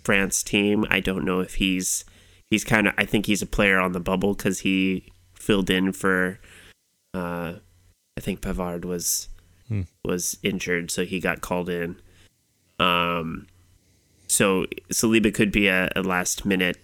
France 0.02 0.42
team. 0.42 0.84
I 0.90 1.00
don't 1.00 1.24
know 1.24 1.40
if 1.40 1.54
he's 1.54 2.04
he's 2.50 2.64
kind 2.64 2.86
of. 2.88 2.94
I 2.98 3.04
think 3.04 3.26
he's 3.26 3.42
a 3.42 3.46
player 3.46 3.78
on 3.78 3.92
the 3.92 4.00
bubble 4.00 4.34
because 4.34 4.60
he 4.60 5.12
filled 5.34 5.70
in 5.70 5.92
for. 5.92 6.38
Uh, 7.14 7.54
I 8.16 8.20
think 8.20 8.40
Pavard 8.40 8.84
was 8.84 9.28
Hmm. 9.68 9.82
was 10.04 10.38
injured, 10.44 10.90
so 10.92 11.04
he 11.04 11.18
got 11.18 11.40
called 11.40 11.68
in. 11.68 11.96
Um, 12.78 13.48
so 14.28 14.66
Saliba 14.92 15.34
could 15.34 15.50
be 15.50 15.66
a, 15.66 15.90
a 15.96 16.02
last 16.02 16.44
minute 16.46 16.76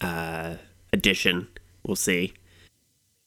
uh, 0.00 0.54
addition. 0.92 1.48
We'll 1.86 1.96
see. 1.96 2.32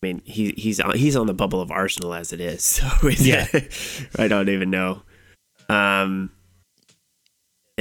I 0.03 0.07
mean, 0.07 0.21
he 0.25 0.51
he's 0.57 0.79
on, 0.79 0.97
he's 0.97 1.15
on 1.15 1.27
the 1.27 1.33
bubble 1.33 1.61
of 1.61 1.71
Arsenal 1.71 2.13
as 2.13 2.33
it 2.33 2.41
is. 2.41 2.63
So 3.01 3.07
Yeah. 3.09 3.47
I 4.17 4.27
don't 4.27 4.49
even 4.49 4.69
know. 4.69 5.03
Um, 5.69 6.31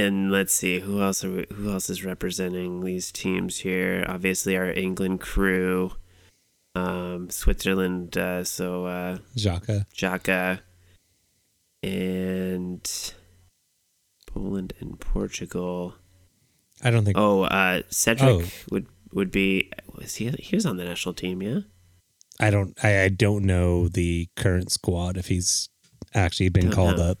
and 0.01 0.31
let's 0.31 0.53
see 0.53 0.79
who 0.79 1.01
else 1.01 1.23
are 1.23 1.31
we, 1.31 1.45
who 1.53 1.71
else 1.71 1.89
is 1.89 2.03
representing 2.03 2.83
these 2.83 3.11
teams 3.11 3.59
here. 3.59 4.05
Obviously, 4.07 4.57
our 4.57 4.71
England 4.71 5.21
crew, 5.21 5.93
um, 6.75 7.29
Switzerland. 7.29 8.17
Uh, 8.17 8.43
so 8.43 8.85
uh, 8.85 9.17
Xhaka. 9.37 9.85
Jaka, 9.95 10.59
and 11.83 13.13
Poland 14.27 14.73
and 14.79 14.99
Portugal. 14.99 15.95
I 16.83 16.89
don't 16.91 17.05
think. 17.05 17.17
Oh, 17.17 17.43
uh, 17.43 17.81
Cedric 17.89 18.29
Oh. 18.29 18.43
would 18.71 18.87
would 19.13 19.31
be. 19.31 19.71
Was 19.95 20.15
he? 20.15 20.29
He 20.39 20.55
was 20.55 20.65
on 20.65 20.77
the 20.77 20.85
national 20.85 21.13
team, 21.13 21.41
yeah. 21.41 21.59
I 22.39 22.49
don't. 22.49 22.77
I, 22.83 23.03
I 23.03 23.09
don't 23.09 23.45
know 23.45 23.87
the 23.87 24.27
current 24.35 24.71
squad 24.71 25.17
if 25.17 25.27
he's 25.27 25.69
actually 26.13 26.49
been 26.49 26.65
Don't 26.69 26.73
called 26.73 26.97
know. 26.97 27.11
up. 27.11 27.19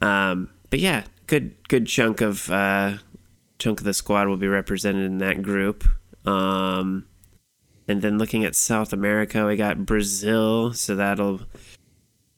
Um, 0.00 0.48
but 0.70 0.78
yeah, 0.78 1.04
good 1.26 1.54
good 1.68 1.86
chunk 1.86 2.20
of 2.20 2.50
uh, 2.50 2.98
chunk 3.58 3.80
of 3.80 3.84
the 3.84 3.94
squad 3.94 4.28
will 4.28 4.36
be 4.36 4.48
represented 4.48 5.04
in 5.04 5.18
that 5.18 5.42
group. 5.42 5.84
Um, 6.26 7.06
and 7.88 8.02
then 8.02 8.18
looking 8.18 8.44
at 8.44 8.54
South 8.54 8.92
America, 8.92 9.46
we 9.46 9.56
got 9.56 9.84
Brazil, 9.84 10.72
so 10.72 10.94
that'll 10.94 11.42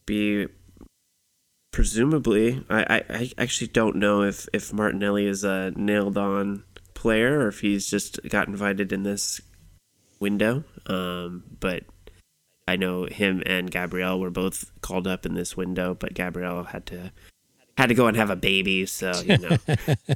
be 0.06 0.48
presumably. 1.72 2.64
I, 2.70 2.82
I, 2.82 3.04
I 3.08 3.30
actually 3.38 3.68
don't 3.68 3.96
know 3.96 4.22
if 4.22 4.48
if 4.52 4.72
Martinelli 4.72 5.26
is 5.26 5.44
a 5.44 5.72
nailed 5.76 6.18
on 6.18 6.64
player 6.94 7.40
or 7.40 7.48
if 7.48 7.60
he's 7.60 7.88
just 7.88 8.20
got 8.28 8.48
invited 8.48 8.92
in 8.92 9.02
this 9.02 9.40
window. 10.20 10.64
Um, 10.86 11.44
but 11.60 11.84
I 12.66 12.76
know 12.76 13.06
him 13.06 13.42
and 13.44 13.70
Gabriel 13.70 14.20
were 14.20 14.30
both 14.30 14.70
called 14.80 15.06
up 15.06 15.26
in 15.26 15.34
this 15.34 15.56
window, 15.56 15.94
but 15.94 16.14
Gabriel 16.14 16.64
had 16.64 16.86
to 16.86 17.12
had 17.76 17.88
to 17.88 17.94
go 17.94 18.06
and 18.06 18.16
have 18.16 18.30
a 18.30 18.36
baby, 18.36 18.86
so 18.86 19.12
you 19.24 19.38
know. 19.38 19.56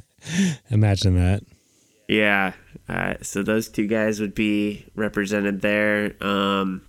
Imagine 0.69 1.15
that. 1.15 1.43
yeah. 2.07 2.53
Uh, 2.89 3.15
so 3.21 3.43
those 3.43 3.67
two 3.67 3.85
guys 3.85 4.19
would 4.21 4.33
be 4.33 4.85
represented 4.95 5.61
there. 5.61 6.15
Um, 6.23 6.83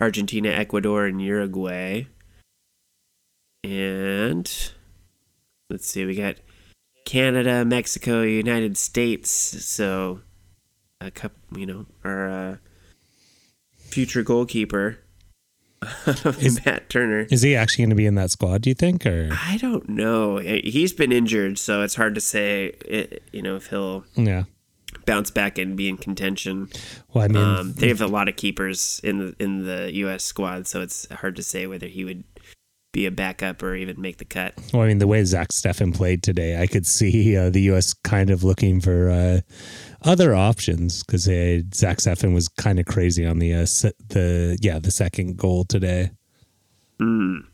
Argentina, 0.00 0.48
Ecuador, 0.48 1.06
and 1.06 1.20
Uruguay. 1.20 2.06
And 3.62 4.72
let's 5.68 5.86
see, 5.86 6.06
we 6.06 6.14
got 6.14 6.36
Canada, 7.04 7.64
Mexico, 7.64 8.22
United 8.22 8.78
States. 8.78 9.30
So 9.30 10.20
a 11.00 11.10
couple, 11.10 11.58
you 11.58 11.66
know, 11.66 11.86
our 12.02 12.28
uh, 12.30 12.56
future 13.76 14.22
goalkeeper, 14.22 14.98
Is- 16.40 16.64
Matt 16.64 16.88
Turner. 16.90 17.26
Is 17.30 17.42
he 17.42 17.56
actually 17.56 17.82
going 17.82 17.90
to 17.90 17.96
be 17.96 18.06
in 18.06 18.14
that 18.16 18.30
squad? 18.30 18.62
Do 18.62 18.70
you 18.70 18.74
think? 18.74 19.06
Or 19.06 19.30
I 19.32 19.56
don't 19.58 19.88
know. 19.88 20.38
He's 20.38 20.92
been 20.92 21.12
injured, 21.12 21.58
so 21.58 21.82
it's 21.82 21.94
hard 21.94 22.14
to 22.14 22.20
say. 22.20 22.74
It, 22.84 23.22
you 23.32 23.42
know, 23.42 23.56
if 23.56 23.68
he'll 23.68 24.04
yeah. 24.14 24.44
bounce 25.06 25.30
back 25.30 25.56
and 25.58 25.76
be 25.76 25.88
in 25.88 25.96
contention. 25.96 26.68
Well, 27.14 27.24
I 27.24 27.28
mean, 27.28 27.42
Um, 27.42 27.72
they 27.74 27.88
have 27.88 28.00
a 28.02 28.06
lot 28.06 28.28
of 28.28 28.36
keepers 28.36 29.00
in 29.02 29.18
the 29.18 29.34
in 29.38 29.64
the 29.64 29.90
U.S. 29.94 30.24
squad, 30.24 30.66
so 30.66 30.80
it's 30.82 31.06
hard 31.10 31.36
to 31.36 31.42
say 31.42 31.66
whether 31.66 31.86
he 31.86 32.04
would 32.04 32.24
be 32.92 33.06
a 33.06 33.10
backup 33.10 33.62
or 33.62 33.76
even 33.76 34.00
make 34.00 34.16
the 34.18 34.24
cut. 34.24 34.52
well, 34.72 34.82
I 34.82 34.88
mean, 34.88 34.98
the 34.98 35.06
way 35.06 35.24
Zach 35.24 35.48
Steffen 35.50 35.94
played 35.94 36.24
today, 36.24 36.60
I 36.60 36.66
could 36.66 36.86
see 36.88 37.36
uh, 37.36 37.48
the 37.48 37.60
U.S. 37.62 37.94
kind 37.94 38.30
of 38.30 38.42
looking 38.42 38.80
for 38.80 39.08
uh, 39.10 39.40
other 40.02 40.34
options 40.34 41.02
because 41.02 41.24
Zach 41.24 41.98
Steffen 41.98 42.32
was 42.34 42.48
kind 42.48 42.78
of 42.78 42.86
crazy 42.86 43.26
on 43.26 43.38
the 43.38 43.54
uh, 43.54 43.66
se- 43.66 43.92
the 44.08 44.58
yeah 44.60 44.78
the 44.78 44.90
second 44.90 45.36
goal 45.36 45.64
today. 45.64 46.10
Mm. 47.00 47.44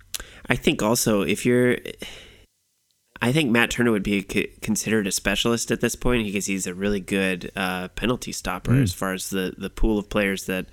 I 0.48 0.56
think 0.56 0.82
also 0.82 1.22
if 1.22 1.44
you're, 1.44 1.76
I 3.20 3.32
think 3.32 3.50
Matt 3.50 3.70
Turner 3.70 3.90
would 3.90 4.02
be 4.02 4.24
c- 4.28 4.50
considered 4.60 5.06
a 5.06 5.12
specialist 5.12 5.70
at 5.70 5.80
this 5.80 5.96
point 5.96 6.24
because 6.26 6.46
he's 6.46 6.66
a 6.66 6.74
really 6.74 7.00
good 7.00 7.50
uh, 7.56 7.88
penalty 7.88 8.32
stopper 8.32 8.72
Mm. 8.72 8.82
as 8.82 8.92
far 8.92 9.12
as 9.12 9.30
the 9.30 9.54
the 9.56 9.70
pool 9.70 9.98
of 9.98 10.08
players 10.08 10.46
that 10.46 10.66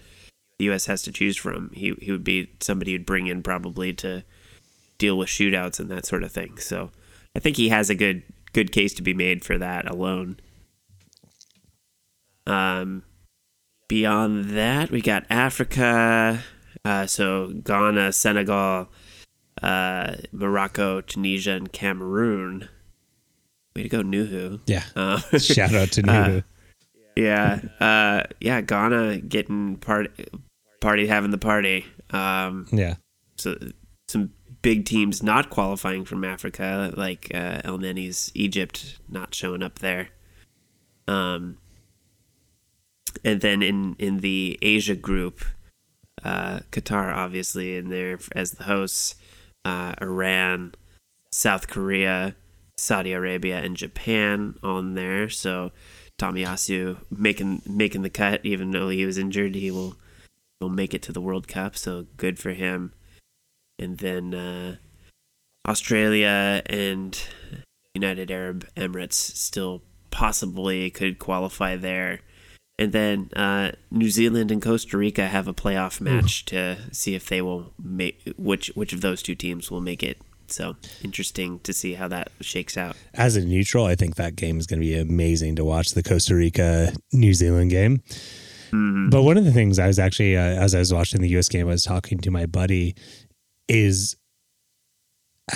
the 0.59 0.65
U.S. 0.65 0.85
has 0.85 1.01
to 1.03 1.11
choose 1.11 1.37
from. 1.37 1.71
He 1.73 1.93
he 2.01 2.11
would 2.11 2.23
be 2.23 2.51
somebody 2.61 2.91
you'd 2.91 3.05
bring 3.05 3.27
in 3.27 3.41
probably 3.43 3.93
to 3.93 4.23
deal 4.99 5.17
with 5.17 5.29
shootouts 5.29 5.79
and 5.79 5.89
that 5.89 6.05
sort 6.05 6.23
of 6.23 6.31
thing. 6.31 6.57
So 6.57 6.91
I 7.35 7.39
think 7.39 7.57
he 7.57 7.69
has 7.69 7.89
a 7.89 7.95
good 7.95 8.23
good 8.53 8.71
case 8.71 8.93
to 8.95 9.01
be 9.01 9.13
made 9.15 9.43
for 9.43 9.57
that 9.57 9.89
alone. 9.89 10.37
Um, 12.45 13.03
beyond 13.87 14.51
that, 14.51 14.91
we 14.91 15.01
got 15.01 15.25
Africa. 15.29 16.43
Uh, 16.85 17.05
so 17.05 17.47
Ghana, 17.63 18.11
Senegal, 18.13 18.89
uh, 19.61 20.15
Morocco, 20.31 21.01
Tunisia, 21.01 21.51
and 21.53 21.71
Cameroon. 21.71 22.67
Way 23.75 23.83
to 23.83 23.89
go, 23.89 24.01
Nuhu. 24.03 24.59
Yeah. 24.65 24.83
Uh, 24.95 25.19
Shout 25.39 25.73
out 25.73 25.91
to 25.93 26.01
Nuhu. 26.03 26.43
yeah, 27.15 27.59
uh, 27.79 28.23
yeah, 28.39 28.61
Ghana 28.61 29.19
getting 29.19 29.77
part 29.77 30.11
party 30.81 31.07
having 31.07 31.31
the 31.31 31.37
party. 31.37 31.85
Um, 32.11 32.67
yeah. 32.71 32.95
so 33.37 33.57
some 34.07 34.31
big 34.61 34.85
teams 34.85 35.23
not 35.23 35.49
qualifying 35.49 36.05
from 36.05 36.23
Africa, 36.23 36.93
like 36.95 37.31
uh, 37.33 37.61
Elneny's 37.63 38.31
Egypt, 38.35 38.99
not 39.09 39.33
showing 39.33 39.63
up 39.63 39.79
there. 39.79 40.09
Um, 41.07 41.57
and 43.23 43.41
then 43.41 43.61
in 43.61 43.95
in 43.99 44.17
the 44.19 44.57
Asia 44.61 44.95
group, 44.95 45.43
uh, 46.23 46.59
Qatar 46.71 47.13
obviously 47.13 47.77
in 47.77 47.89
there 47.89 48.19
as 48.35 48.51
the 48.51 48.63
hosts, 48.63 49.15
uh, 49.65 49.93
Iran, 50.01 50.73
South 51.31 51.67
Korea, 51.67 52.35
Saudi 52.77 53.13
Arabia, 53.13 53.59
and 53.59 53.75
Japan 53.77 54.55
on 54.63 54.93
there. 54.93 55.29
So 55.29 55.71
Tomiyasu 56.19 56.97
making 57.09 57.61
making 57.65 58.03
the 58.03 58.09
cut, 58.09 58.41
even 58.43 58.71
though 58.71 58.89
he 58.89 59.05
was 59.05 59.17
injured, 59.17 59.55
he 59.55 59.71
will 59.71 59.95
will 60.61 60.69
make 60.69 60.93
it 60.93 61.01
to 61.03 61.11
the 61.11 61.21
World 61.21 61.47
Cup. 61.47 61.75
So 61.75 62.05
good 62.17 62.39
for 62.39 62.51
him. 62.51 62.93
And 63.79 63.97
then 63.97 64.33
uh, 64.33 64.75
Australia 65.67 66.61
and 66.67 67.19
United 67.93 68.31
Arab 68.31 68.67
Emirates 68.75 69.13
still 69.13 69.81
possibly 70.11 70.89
could 70.89 71.19
qualify 71.19 71.75
there. 71.75 72.21
And 72.79 72.91
then 72.91 73.29
uh, 73.35 73.73
New 73.91 74.09
Zealand 74.09 74.49
and 74.49 74.61
Costa 74.61 74.97
Rica 74.97 75.27
have 75.27 75.47
a 75.47 75.53
playoff 75.53 76.01
match 76.01 76.45
to 76.45 76.77
see 76.91 77.13
if 77.13 77.29
they 77.29 77.41
will 77.41 77.71
make 77.81 78.33
which 78.35 78.71
which 78.73 78.93
of 78.93 79.01
those 79.01 79.21
two 79.21 79.35
teams 79.35 79.69
will 79.69 79.81
make 79.81 80.01
it. 80.01 80.19
So 80.47 80.75
interesting 81.03 81.59
to 81.59 81.71
see 81.71 81.93
how 81.93 82.07
that 82.09 82.31
shakes 82.41 82.75
out. 82.75 82.95
As 83.13 83.35
a 83.35 83.45
neutral, 83.45 83.85
I 83.85 83.95
think 83.95 84.15
that 84.15 84.35
game 84.35 84.57
is 84.57 84.67
going 84.67 84.79
to 84.79 84.85
be 84.85 84.97
amazing 84.97 85.55
to 85.57 85.63
watch 85.63 85.91
the 85.91 86.03
Costa 86.03 86.35
Rica 86.35 86.93
New 87.11 87.33
Zealand 87.33 87.69
game. 87.71 88.01
But 89.11 89.21
one 89.21 89.37
of 89.37 89.45
the 89.45 89.51
things 89.51 89.77
I 89.77 89.85
was 89.85 89.99
actually, 89.99 90.35
uh, 90.35 90.41
as 90.41 90.73
I 90.73 90.79
was 90.79 90.91
watching 90.91 91.21
the 91.21 91.29
US 91.37 91.47
game, 91.47 91.67
I 91.67 91.71
was 91.71 91.83
talking 91.83 92.17
to 92.19 92.31
my 92.31 92.47
buddy, 92.47 92.95
is 93.67 94.15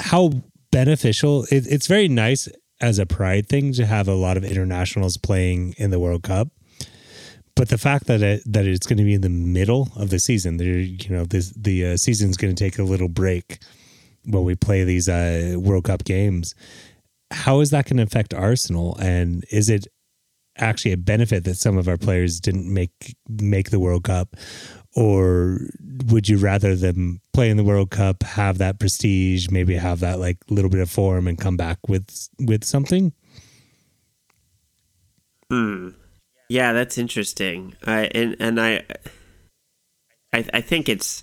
how 0.00 0.30
beneficial 0.70 1.44
it, 1.50 1.66
it's 1.66 1.88
very 1.88 2.06
nice 2.06 2.48
as 2.80 2.98
a 2.98 3.06
pride 3.06 3.48
thing 3.48 3.72
to 3.72 3.86
have 3.86 4.08
a 4.08 4.14
lot 4.14 4.36
of 4.36 4.44
internationals 4.44 5.16
playing 5.16 5.74
in 5.78 5.90
the 5.90 5.98
World 5.98 6.22
Cup. 6.22 6.48
But 7.54 7.70
the 7.70 7.78
fact 7.78 8.06
that 8.06 8.22
it, 8.22 8.42
that 8.44 8.66
it's 8.66 8.86
going 8.86 8.98
to 8.98 9.04
be 9.04 9.14
in 9.14 9.22
the 9.22 9.30
middle 9.30 9.88
of 9.96 10.10
the 10.10 10.18
season, 10.18 10.58
you 10.58 11.08
know, 11.08 11.24
this, 11.24 11.50
the 11.50 11.86
uh, 11.86 11.96
season's 11.96 12.36
going 12.36 12.54
to 12.54 12.64
take 12.64 12.78
a 12.78 12.82
little 12.82 13.08
break 13.08 13.58
while 14.24 14.44
we 14.44 14.54
play 14.54 14.84
these 14.84 15.08
uh, 15.08 15.56
World 15.58 15.84
Cup 15.84 16.04
games. 16.04 16.54
How 17.30 17.60
is 17.60 17.70
that 17.70 17.86
going 17.86 17.96
to 17.96 18.02
affect 18.02 18.34
Arsenal? 18.34 18.96
And 19.00 19.44
is 19.50 19.70
it 19.70 19.86
actually 20.58 20.92
a 20.92 20.98
benefit 20.98 21.44
that 21.44 21.56
some 21.56 21.78
of 21.78 21.88
our 21.88 21.96
players 21.96 22.40
didn't 22.40 22.72
make 22.72 23.16
make 23.28 23.70
the 23.70 23.80
World 23.80 24.04
Cup, 24.04 24.36
or 24.96 25.60
would 26.10 26.28
you 26.28 26.38
rather 26.38 26.74
them 26.74 27.20
play 27.34 27.50
in 27.50 27.58
the 27.58 27.64
World 27.64 27.90
Cup, 27.90 28.22
have 28.22 28.58
that 28.58 28.80
prestige, 28.80 29.48
maybe 29.50 29.76
have 29.76 30.00
that 30.00 30.18
like 30.18 30.38
little 30.48 30.70
bit 30.70 30.80
of 30.80 30.90
form, 30.90 31.28
and 31.28 31.38
come 31.38 31.56
back 31.56 31.78
with 31.86 32.28
with 32.40 32.64
something? 32.64 33.12
Hmm. 35.50 35.90
Yeah, 36.48 36.72
that's 36.72 36.96
interesting. 36.96 37.76
I 37.84 38.10
and 38.14 38.36
and 38.40 38.60
I, 38.60 38.84
I 40.32 40.44
I 40.54 40.60
think 40.62 40.88
it's 40.88 41.22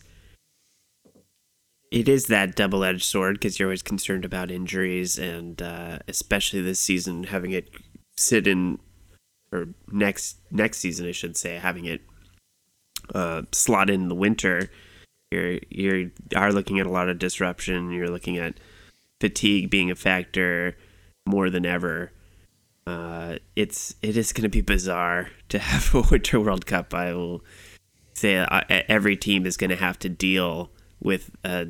it 1.91 2.07
is 2.07 2.27
that 2.27 2.55
double 2.55 2.83
edged 2.83 3.03
sword 3.03 3.35
because 3.35 3.59
you're 3.59 3.69
always 3.69 3.81
concerned 3.81 4.23
about 4.23 4.51
injuries, 4.51 5.17
and 5.17 5.61
uh, 5.61 5.99
especially 6.07 6.61
this 6.61 6.79
season, 6.79 7.23
having 7.23 7.51
it 7.51 7.69
sit 8.17 8.47
in 8.47 8.77
or 9.51 9.69
next 9.91 10.37
next 10.51 10.77
season, 10.77 11.07
I 11.07 11.11
should 11.11 11.37
say, 11.37 11.55
having 11.55 11.85
it 11.85 12.01
uh, 13.13 13.43
slot 13.51 13.89
in 13.89 14.07
the 14.07 14.15
winter, 14.15 14.69
you're 15.31 15.59
you 15.69 16.11
are 16.35 16.51
looking 16.51 16.79
at 16.79 16.85
a 16.85 16.91
lot 16.91 17.09
of 17.09 17.19
disruption. 17.19 17.91
You're 17.91 18.09
looking 18.09 18.37
at 18.37 18.59
fatigue 19.19 19.69
being 19.69 19.89
a 19.89 19.95
factor 19.95 20.77
more 21.25 21.49
than 21.49 21.65
ever. 21.65 22.11
Uh, 22.85 23.37
it's 23.55 23.95
it 24.01 24.17
is 24.17 24.33
going 24.33 24.43
to 24.43 24.49
be 24.49 24.61
bizarre 24.61 25.29
to 25.49 25.59
have 25.59 25.93
a 25.95 26.01
Winter 26.09 26.39
World 26.39 26.65
Cup. 26.65 26.93
I 26.93 27.13
will 27.13 27.43
say 28.13 28.37
uh, 28.37 28.61
every 28.69 29.17
team 29.17 29.45
is 29.45 29.57
going 29.57 29.69
to 29.69 29.75
have 29.75 29.97
to 29.99 30.09
deal 30.09 30.69
with 31.01 31.31
a 31.43 31.67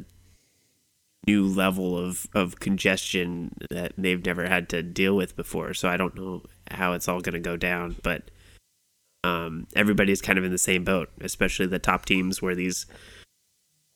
new 1.26 1.48
level 1.48 1.98
of, 1.98 2.28
of 2.34 2.60
congestion 2.60 3.56
that 3.70 3.94
they've 3.98 4.26
never 4.26 4.48
had 4.48 4.68
to 4.70 4.84
deal 4.84 5.16
with 5.16 5.36
before. 5.36 5.74
So 5.74 5.88
I 5.88 5.98
don't 5.98 6.16
know 6.16 6.44
how 6.70 6.94
it's 6.94 7.08
all 7.08 7.22
going 7.22 7.34
to 7.34 7.40
go 7.40 7.56
down, 7.56 7.96
but 8.04 8.30
um, 9.24 9.68
everybody's 9.76 10.22
kind 10.22 10.38
of 10.38 10.46
in 10.46 10.52
the 10.52 10.58
same 10.58 10.84
boat, 10.84 11.10
especially 11.22 11.66
the 11.66 11.80
top 11.80 12.06
teams 12.06 12.42
where 12.42 12.56
these 12.56 12.86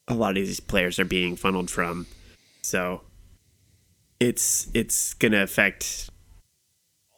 a 0.07 0.13
lot 0.13 0.31
of 0.31 0.35
these 0.35 0.59
players 0.59 0.99
are 0.99 1.05
being 1.05 1.35
funneled 1.35 1.69
from. 1.69 2.07
So 2.61 3.01
it's 4.19 4.69
it's 4.73 5.13
to 5.33 5.43
affect 5.43 6.09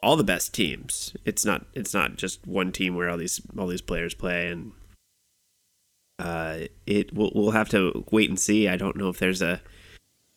all 0.02 0.16
the 0.16 0.24
best 0.24 0.54
teams. 0.54 1.16
It's 1.26 1.46
not 1.46 1.66
it's 1.74 1.94
not 1.94 2.16
just 2.16 2.46
one 2.48 2.72
team 2.72 2.96
where 2.96 3.10
all 3.10 3.18
these 3.18 3.42
all 3.58 3.68
these 3.68 3.82
players 3.82 4.14
play 4.14 4.48
and 4.48 4.72
uh, 6.18 6.60
it 6.86 7.14
we'll, 7.14 7.32
we'll 7.34 7.52
have 7.52 7.70
to 7.70 8.06
wait 8.12 8.30
and 8.30 8.40
see. 8.40 8.68
I 8.68 8.76
don't 8.76 8.98
know 8.98 9.10
if 9.10 9.20
there's 9.20 9.42
a 9.42 9.62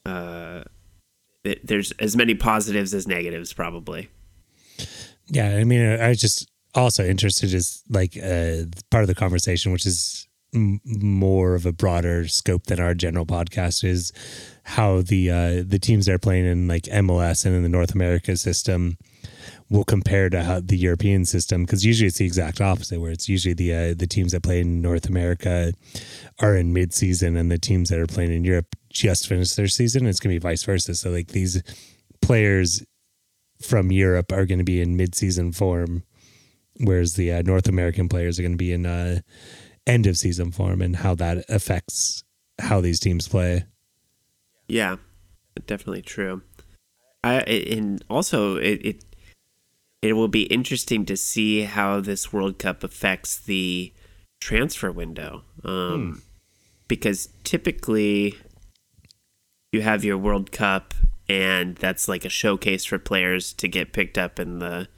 uh, 0.04 0.64
it, 1.44 1.66
there's 1.66 1.92
as 1.92 2.16
many 2.16 2.34
positives 2.34 2.92
as 2.94 3.08
negatives 3.08 3.52
probably. 3.52 4.08
Yeah, 5.26 5.56
I 5.56 5.64
mean, 5.64 6.00
I 6.00 6.14
just 6.14 6.51
also 6.74 7.04
interested 7.04 7.52
is 7.52 7.82
like 7.88 8.16
uh, 8.16 8.64
part 8.90 9.04
of 9.04 9.08
the 9.08 9.14
conversation, 9.14 9.72
which 9.72 9.86
is 9.86 10.26
m- 10.54 10.80
more 10.84 11.54
of 11.54 11.66
a 11.66 11.72
broader 11.72 12.26
scope 12.28 12.64
than 12.64 12.80
our 12.80 12.94
general 12.94 13.26
podcast, 13.26 13.84
is 13.84 14.12
how 14.64 15.02
the 15.02 15.30
uh, 15.30 15.62
the 15.66 15.78
teams 15.78 16.06
that 16.06 16.14
are 16.14 16.18
playing 16.18 16.46
in 16.46 16.68
like 16.68 16.84
MLS 16.84 17.44
and 17.44 17.54
in 17.54 17.62
the 17.62 17.68
North 17.68 17.94
America 17.94 18.36
system 18.36 18.96
will 19.70 19.84
compare 19.84 20.28
to 20.28 20.42
how 20.42 20.60
the 20.60 20.76
European 20.76 21.24
system 21.24 21.64
because 21.64 21.84
usually 21.84 22.06
it's 22.06 22.18
the 22.18 22.26
exact 22.26 22.60
opposite 22.60 23.00
where 23.00 23.10
it's 23.10 23.28
usually 23.28 23.54
the 23.54 23.74
uh, 23.74 23.94
the 23.94 24.06
teams 24.06 24.32
that 24.32 24.42
play 24.42 24.60
in 24.60 24.82
North 24.82 25.08
America 25.08 25.72
are 26.40 26.56
in 26.56 26.72
mid 26.72 26.92
season 26.92 27.36
and 27.36 27.50
the 27.50 27.58
teams 27.58 27.88
that 27.88 27.98
are 27.98 28.06
playing 28.06 28.32
in 28.32 28.44
Europe 28.44 28.76
just 28.90 29.26
finished 29.26 29.56
their 29.56 29.68
season. 29.68 30.06
It's 30.06 30.20
gonna 30.20 30.34
be 30.34 30.38
vice 30.38 30.62
versa. 30.62 30.94
So 30.94 31.10
like 31.10 31.28
these 31.28 31.62
players 32.20 32.84
from 33.62 33.92
Europe 33.92 34.32
are 34.32 34.46
going 34.46 34.58
to 34.58 34.64
be 34.64 34.80
in 34.80 34.96
mid 34.96 35.14
season 35.14 35.52
form, 35.52 36.02
whereas 36.80 37.14
the 37.14 37.32
uh, 37.32 37.42
North 37.42 37.68
American 37.68 38.08
players 38.08 38.38
are 38.38 38.42
going 38.42 38.52
to 38.52 38.58
be 38.58 38.72
in 38.72 38.86
uh, 38.86 39.20
end 39.86 40.06
of 40.06 40.16
season 40.16 40.52
form, 40.52 40.82
and 40.82 40.96
how 40.96 41.14
that 41.14 41.44
affects 41.48 42.24
how 42.58 42.80
these 42.80 43.00
teams 43.00 43.28
play. 43.28 43.64
Yeah, 44.68 44.96
definitely 45.66 46.02
true. 46.02 46.42
I 47.24 47.40
and 47.40 48.04
also 48.08 48.56
it, 48.56 48.80
it 48.84 49.04
it 50.00 50.12
will 50.14 50.28
be 50.28 50.42
interesting 50.44 51.04
to 51.06 51.16
see 51.16 51.62
how 51.62 52.00
this 52.00 52.32
World 52.32 52.58
Cup 52.58 52.82
affects 52.82 53.38
the 53.38 53.92
transfer 54.40 54.90
window. 54.90 55.44
Um, 55.64 56.12
hmm. 56.12 56.18
Because 56.88 57.28
typically, 57.44 58.34
you 59.70 59.80
have 59.82 60.04
your 60.04 60.18
World 60.18 60.52
Cup, 60.52 60.92
and 61.28 61.76
that's 61.76 62.08
like 62.08 62.24
a 62.24 62.28
showcase 62.28 62.84
for 62.84 62.98
players 62.98 63.52
to 63.54 63.68
get 63.68 63.92
picked 63.92 64.18
up 64.18 64.38
in 64.38 64.58
the 64.58 64.88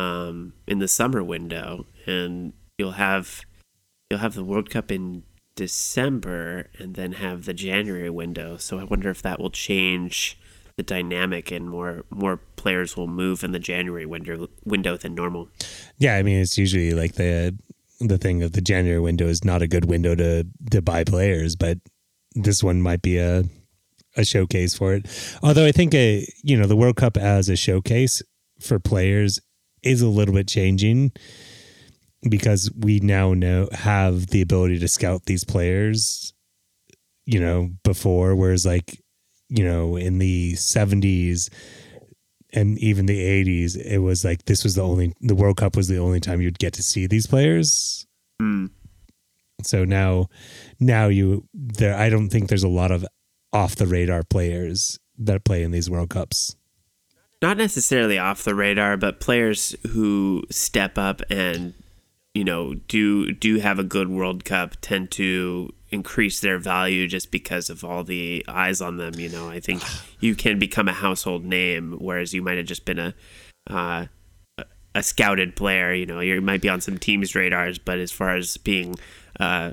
um, 0.00 0.54
in 0.66 0.78
the 0.78 0.88
summer 0.88 1.22
window, 1.22 1.86
and 2.06 2.52
you'll 2.78 2.92
have 2.92 3.42
you'll 4.08 4.20
have 4.20 4.34
the 4.34 4.44
World 4.44 4.70
Cup 4.70 4.90
in 4.90 5.24
December, 5.54 6.70
and 6.78 6.94
then 6.94 7.12
have 7.12 7.44
the 7.44 7.54
January 7.54 8.10
window. 8.10 8.56
So 8.56 8.78
I 8.78 8.84
wonder 8.84 9.10
if 9.10 9.22
that 9.22 9.38
will 9.38 9.50
change 9.50 10.38
the 10.76 10.82
dynamic 10.82 11.50
and 11.50 11.68
more 11.68 12.04
more 12.10 12.38
players 12.56 12.96
will 12.96 13.06
move 13.06 13.44
in 13.44 13.52
the 13.52 13.58
January 13.58 14.06
window 14.06 14.48
window 14.64 14.96
than 14.96 15.14
normal. 15.14 15.48
Yeah, 15.98 16.16
I 16.16 16.22
mean 16.22 16.40
it's 16.40 16.56
usually 16.56 16.92
like 16.92 17.14
the 17.14 17.56
the 18.00 18.16
thing 18.16 18.42
of 18.42 18.52
the 18.52 18.62
January 18.62 19.00
window 19.00 19.26
is 19.26 19.44
not 19.44 19.60
a 19.60 19.68
good 19.68 19.84
window 19.84 20.14
to 20.14 20.46
to 20.70 20.80
buy 20.80 21.04
players, 21.04 21.56
but 21.56 21.78
this 22.34 22.62
one 22.62 22.80
might 22.80 23.02
be 23.02 23.18
a 23.18 23.44
a 24.16 24.24
showcase 24.24 24.74
for 24.74 24.94
it. 24.94 25.06
Although 25.42 25.66
I 25.66 25.72
think 25.72 25.92
a 25.94 26.26
you 26.42 26.56
know 26.56 26.66
the 26.66 26.76
World 26.76 26.96
Cup 26.96 27.18
as 27.18 27.50
a 27.50 27.56
showcase 27.56 28.22
for 28.60 28.78
players 28.78 29.40
is 29.82 30.02
a 30.02 30.08
little 30.08 30.34
bit 30.34 30.48
changing 30.48 31.12
because 32.28 32.70
we 32.76 33.00
now 33.00 33.32
know 33.32 33.68
have 33.72 34.28
the 34.28 34.42
ability 34.42 34.78
to 34.78 34.88
scout 34.88 35.24
these 35.24 35.44
players 35.44 36.34
you 37.24 37.40
know 37.40 37.70
before 37.82 38.34
whereas 38.34 38.66
like 38.66 39.00
you 39.50 39.64
know, 39.64 39.96
in 39.96 40.18
the 40.18 40.52
70s 40.54 41.50
and 42.52 42.78
even 42.78 43.06
the 43.06 43.20
80s, 43.20 43.76
it 43.76 43.98
was 43.98 44.24
like 44.24 44.44
this 44.44 44.64
was 44.64 44.76
the 44.76 44.82
only, 44.82 45.12
the 45.20 45.34
World 45.34 45.56
Cup 45.56 45.76
was 45.76 45.88
the 45.88 45.98
only 45.98 46.20
time 46.20 46.40
you'd 46.40 46.58
get 46.58 46.72
to 46.74 46.82
see 46.82 47.06
these 47.06 47.26
players. 47.26 48.06
Mm. 48.40 48.70
So 49.62 49.84
now, 49.84 50.28
now 50.78 51.08
you, 51.08 51.46
there, 51.52 51.96
I 51.96 52.08
don't 52.08 52.30
think 52.30 52.48
there's 52.48 52.62
a 52.62 52.68
lot 52.68 52.92
of 52.92 53.04
off 53.52 53.74
the 53.76 53.86
radar 53.86 54.22
players 54.22 54.98
that 55.18 55.44
play 55.44 55.64
in 55.64 55.72
these 55.72 55.90
World 55.90 56.10
Cups. 56.10 56.56
Not 57.42 57.56
necessarily 57.56 58.18
off 58.18 58.44
the 58.44 58.54
radar, 58.54 58.96
but 58.96 59.20
players 59.20 59.74
who 59.90 60.44
step 60.50 60.98
up 60.98 61.22
and 61.30 61.74
you 62.34 62.44
know 62.44 62.74
do 62.74 63.32
do 63.32 63.58
have 63.58 63.78
a 63.78 63.84
good 63.84 64.08
World 64.08 64.44
Cup 64.44 64.76
tend 64.80 65.10
to 65.12 65.72
increase 65.90 66.40
their 66.40 66.58
value 66.58 67.08
just 67.08 67.30
because 67.30 67.70
of 67.70 67.82
all 67.84 68.04
the 68.04 68.44
eyes 68.46 68.80
on 68.80 68.98
them. 68.98 69.14
You 69.14 69.30
know, 69.30 69.48
I 69.48 69.60
think 69.60 69.82
you 70.20 70.34
can 70.34 70.58
become 70.58 70.88
a 70.88 70.92
household 70.92 71.44
name, 71.44 71.96
whereas 71.98 72.34
you 72.34 72.42
might 72.42 72.58
have 72.58 72.66
just 72.66 72.84
been 72.84 72.98
a 72.98 73.14
uh, 73.68 74.06
a 74.94 75.02
scouted 75.02 75.56
player. 75.56 75.94
You 75.94 76.06
know, 76.06 76.20
you 76.20 76.40
might 76.40 76.60
be 76.60 76.68
on 76.68 76.80
some 76.80 76.98
teams' 76.98 77.34
radars, 77.34 77.78
but 77.78 77.98
as 77.98 78.12
far 78.12 78.36
as 78.36 78.56
being 78.58 78.96
uh, 79.38 79.72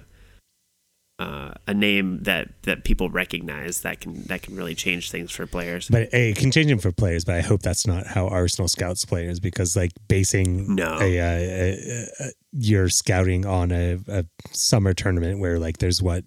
uh, 1.19 1.51
a 1.65 1.73
name 1.73 2.19
that 2.23 2.49
that 2.63 2.83
people 2.83 3.09
recognize 3.09 3.81
that 3.81 3.99
can 3.99 4.23
that 4.25 4.43
can 4.43 4.55
really 4.55 4.75
change 4.75 5.09
things 5.09 5.31
for 5.31 5.47
players. 5.47 5.89
But 5.89 6.13
it 6.13 6.37
can 6.37 6.51
change 6.51 6.67
them 6.67 6.79
for 6.79 6.91
players. 6.91 7.25
But 7.25 7.35
I 7.35 7.41
hope 7.41 7.61
that's 7.61 7.87
not 7.87 8.05
how 8.05 8.27
Arsenal 8.27 8.67
scouts 8.67 9.03
players 9.03 9.39
because 9.39 9.75
like 9.75 9.91
basing 10.07 10.75
no 10.75 10.99
a, 11.01 11.17
a, 11.17 12.07
a, 12.19 12.31
your 12.51 12.89
scouting 12.89 13.45
on 13.45 13.71
a, 13.71 13.97
summer 14.51 14.93
tournament 14.93 15.39
where 15.39 15.59
like 15.59 15.77
there's 15.79 16.01
what 16.01 16.23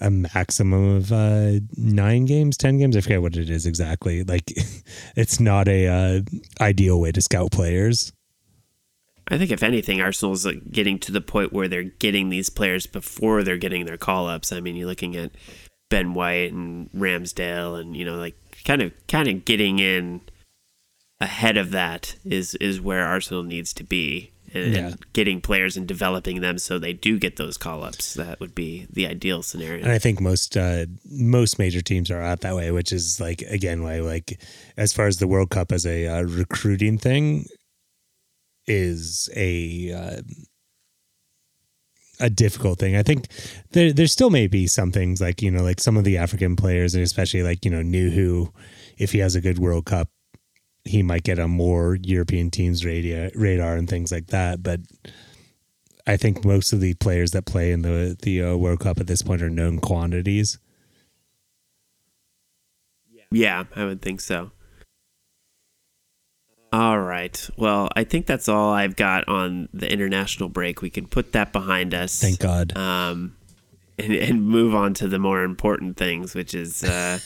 a 0.00 0.10
maximum 0.10 0.96
of 0.96 1.12
uh, 1.12 1.60
nine 1.76 2.26
games, 2.26 2.58
ten 2.58 2.76
games. 2.76 2.96
I 2.96 3.00
forget 3.00 3.22
what 3.22 3.36
it 3.36 3.48
is 3.48 3.64
exactly. 3.64 4.22
Like 4.22 4.52
it's 5.16 5.40
not 5.40 5.66
a 5.66 5.86
uh, 5.86 6.20
ideal 6.60 7.00
way 7.00 7.12
to 7.12 7.22
scout 7.22 7.52
players. 7.52 8.12
I 9.28 9.38
think 9.38 9.50
if 9.50 9.62
anything, 9.62 10.00
Arsenal's 10.00 10.44
like 10.44 10.70
getting 10.70 10.98
to 11.00 11.12
the 11.12 11.20
point 11.20 11.52
where 11.52 11.68
they're 11.68 11.82
getting 11.82 12.28
these 12.28 12.50
players 12.50 12.86
before 12.86 13.42
they're 13.42 13.56
getting 13.56 13.86
their 13.86 13.96
call 13.96 14.28
ups. 14.28 14.52
I 14.52 14.60
mean, 14.60 14.76
you're 14.76 14.86
looking 14.86 15.16
at 15.16 15.32
Ben 15.88 16.14
White 16.14 16.52
and 16.52 16.90
Ramsdale, 16.92 17.80
and 17.80 17.96
you 17.96 18.04
know, 18.04 18.16
like 18.16 18.36
kind 18.64 18.82
of 18.82 18.92
kind 19.08 19.28
of 19.28 19.44
getting 19.44 19.78
in 19.78 20.20
ahead 21.20 21.56
of 21.56 21.70
that 21.70 22.16
is 22.24 22.54
is 22.56 22.80
where 22.80 23.04
Arsenal 23.04 23.42
needs 23.42 23.72
to 23.74 23.84
be. 23.84 24.30
And, 24.52 24.72
yeah. 24.72 24.86
and 24.86 25.12
getting 25.12 25.40
players 25.40 25.76
and 25.76 25.84
developing 25.84 26.40
them 26.40 26.58
so 26.58 26.78
they 26.78 26.92
do 26.92 27.18
get 27.18 27.34
those 27.34 27.56
call 27.56 27.82
ups. 27.82 28.14
That 28.14 28.38
would 28.38 28.54
be 28.54 28.86
the 28.88 29.04
ideal 29.04 29.42
scenario. 29.42 29.82
And 29.82 29.90
I 29.90 29.98
think 29.98 30.20
most 30.20 30.56
uh, 30.56 30.86
most 31.10 31.58
major 31.58 31.80
teams 31.80 32.08
are 32.08 32.22
out 32.22 32.42
that 32.42 32.54
way, 32.54 32.70
which 32.70 32.92
is 32.92 33.18
like 33.20 33.42
again 33.42 33.82
why 33.82 33.98
like 33.98 34.40
as 34.76 34.92
far 34.92 35.08
as 35.08 35.16
the 35.16 35.26
World 35.26 35.50
Cup 35.50 35.72
as 35.72 35.84
a 35.84 36.06
uh, 36.06 36.22
recruiting 36.22 36.98
thing, 36.98 37.46
is 38.66 39.28
a 39.36 39.92
uh, 39.92 40.22
a 42.20 42.30
difficult 42.30 42.78
thing. 42.78 42.96
I 42.96 43.02
think 43.02 43.26
there 43.72 43.92
there 43.92 44.06
still 44.06 44.30
may 44.30 44.46
be 44.46 44.66
some 44.66 44.92
things 44.92 45.20
like 45.20 45.42
you 45.42 45.50
know 45.50 45.62
like 45.62 45.80
some 45.80 45.96
of 45.96 46.04
the 46.04 46.18
African 46.18 46.56
players 46.56 46.94
and 46.94 47.02
especially 47.02 47.42
like 47.42 47.64
you 47.64 47.70
know 47.70 47.82
Nuhu, 47.82 48.52
if 48.98 49.12
he 49.12 49.18
has 49.18 49.34
a 49.34 49.40
good 49.40 49.58
World 49.58 49.86
Cup, 49.86 50.08
he 50.84 51.02
might 51.02 51.24
get 51.24 51.38
on 51.38 51.50
more 51.50 51.98
European 52.02 52.50
teams 52.50 52.84
radar 52.84 53.30
radar 53.34 53.76
and 53.76 53.88
things 53.88 54.12
like 54.12 54.28
that. 54.28 54.62
But 54.62 54.80
I 56.06 56.16
think 56.16 56.44
most 56.44 56.72
of 56.72 56.80
the 56.80 56.94
players 56.94 57.32
that 57.32 57.46
play 57.46 57.72
in 57.72 57.82
the 57.82 58.16
the 58.20 58.42
uh, 58.42 58.56
World 58.56 58.80
Cup 58.80 59.00
at 59.00 59.06
this 59.06 59.22
point 59.22 59.42
are 59.42 59.50
known 59.50 59.78
quantities. 59.78 60.58
Yeah, 63.30 63.64
I 63.74 63.84
would 63.84 64.00
think 64.00 64.20
so. 64.20 64.52
All 66.74 66.98
right. 66.98 67.48
Well, 67.56 67.88
I 67.94 68.02
think 68.02 68.26
that's 68.26 68.48
all 68.48 68.72
I've 68.72 68.96
got 68.96 69.28
on 69.28 69.68
the 69.72 69.88
international 69.88 70.48
break. 70.48 70.82
We 70.82 70.90
can 70.90 71.06
put 71.06 71.30
that 71.30 71.52
behind 71.52 71.94
us. 71.94 72.20
Thank 72.20 72.40
God. 72.40 72.76
Um, 72.76 73.36
and, 73.96 74.12
and 74.12 74.44
move 74.44 74.74
on 74.74 74.92
to 74.94 75.06
the 75.06 75.20
more 75.20 75.44
important 75.44 75.96
things, 75.96 76.34
which 76.34 76.52
is 76.52 76.82
uh, 76.82 77.20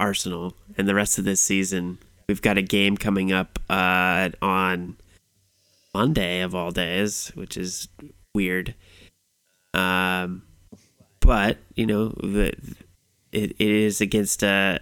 Arsenal 0.00 0.56
and 0.76 0.88
the 0.88 0.96
rest 0.96 1.16
of 1.16 1.24
this 1.24 1.40
season. 1.40 1.98
We've 2.28 2.42
got 2.42 2.58
a 2.58 2.62
game 2.62 2.96
coming 2.96 3.30
up 3.30 3.60
uh, 3.70 4.30
on 4.42 4.96
Monday 5.94 6.40
of 6.40 6.56
all 6.56 6.72
days, 6.72 7.30
which 7.36 7.56
is 7.56 7.86
weird. 8.34 8.74
Um, 9.74 10.42
but 11.20 11.58
you 11.76 11.86
know, 11.86 12.08
the, 12.08 12.48
it, 13.30 13.52
it 13.52 13.60
is 13.60 14.00
against 14.00 14.42
a, 14.42 14.80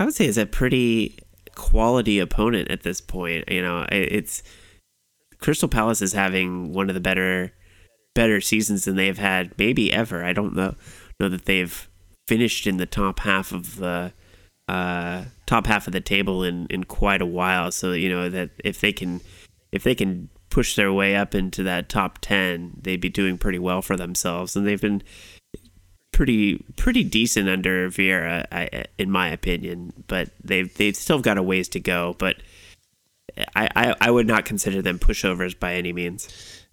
I 0.00 0.06
would 0.06 0.14
say, 0.14 0.26
is 0.26 0.38
a 0.38 0.44
pretty 0.44 1.18
quality 1.54 2.18
opponent 2.18 2.70
at 2.70 2.82
this 2.82 3.00
point. 3.00 3.44
You 3.50 3.62
know, 3.62 3.86
it's 3.90 4.42
Crystal 5.38 5.68
Palace 5.68 6.02
is 6.02 6.12
having 6.12 6.72
one 6.72 6.88
of 6.88 6.94
the 6.94 7.00
better 7.00 7.52
better 8.14 8.40
seasons 8.40 8.84
than 8.84 8.96
they've 8.96 9.18
had 9.18 9.56
maybe 9.58 9.92
ever. 9.92 10.24
I 10.24 10.32
don't 10.32 10.54
know 10.54 10.74
know 11.20 11.28
that 11.28 11.44
they've 11.44 11.88
finished 12.26 12.66
in 12.66 12.76
the 12.76 12.86
top 12.86 13.20
half 13.20 13.52
of 13.52 13.76
the 13.76 14.12
uh, 14.68 15.24
top 15.46 15.66
half 15.66 15.86
of 15.86 15.92
the 15.92 16.00
table 16.00 16.44
in, 16.44 16.66
in 16.70 16.84
quite 16.84 17.20
a 17.20 17.26
while. 17.26 17.70
So 17.72 17.92
you 17.92 18.08
know 18.08 18.28
that 18.28 18.50
if 18.64 18.80
they 18.80 18.92
can 18.92 19.20
if 19.70 19.82
they 19.82 19.94
can 19.94 20.28
push 20.50 20.76
their 20.76 20.92
way 20.92 21.16
up 21.16 21.34
into 21.34 21.62
that 21.62 21.88
top 21.88 22.18
ten, 22.20 22.72
they'd 22.80 23.00
be 23.00 23.08
doing 23.08 23.38
pretty 23.38 23.58
well 23.58 23.82
for 23.82 23.96
themselves. 23.96 24.54
And 24.54 24.66
they've 24.66 24.80
been 24.80 25.02
pretty 26.12 26.64
pretty 26.76 27.02
decent 27.02 27.48
under 27.48 27.90
Vieira, 27.90 28.46
I, 28.52 28.84
in 28.98 29.10
my 29.10 29.28
opinion. 29.28 29.92
But 30.06 30.30
they've 30.42 30.72
they've 30.74 30.96
still 30.96 31.20
got 31.20 31.38
a 31.38 31.42
ways 31.42 31.68
to 31.70 31.80
go. 31.80 32.14
But 32.18 32.36
I, 33.56 33.68
I, 33.74 33.94
I 34.00 34.10
would 34.10 34.26
not 34.26 34.44
consider 34.44 34.82
them 34.82 34.98
pushovers 34.98 35.58
by 35.58 35.74
any 35.74 35.92
means. 35.92 36.28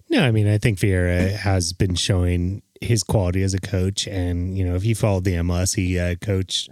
No, 0.08 0.22
I 0.22 0.30
mean 0.30 0.48
I 0.48 0.58
think 0.58 0.78
Vieira 0.78 1.32
has 1.32 1.72
been 1.72 1.94
showing 1.94 2.62
his 2.80 3.02
quality 3.02 3.42
as 3.42 3.54
a 3.54 3.60
coach, 3.60 4.06
and 4.06 4.56
you 4.56 4.64
know 4.64 4.74
if 4.74 4.84
you 4.84 4.94
followed 4.94 5.24
the 5.24 5.34
MLS, 5.34 5.74
he 5.74 5.98
uh, 5.98 6.14
coached. 6.20 6.70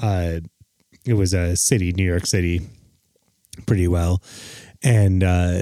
Uh, 0.00 0.40
it 1.04 1.14
was 1.14 1.34
a 1.34 1.54
city, 1.54 1.92
New 1.92 2.04
York 2.04 2.26
City, 2.26 2.62
pretty 3.66 3.86
well, 3.86 4.22
and 4.82 5.22
uh, 5.22 5.60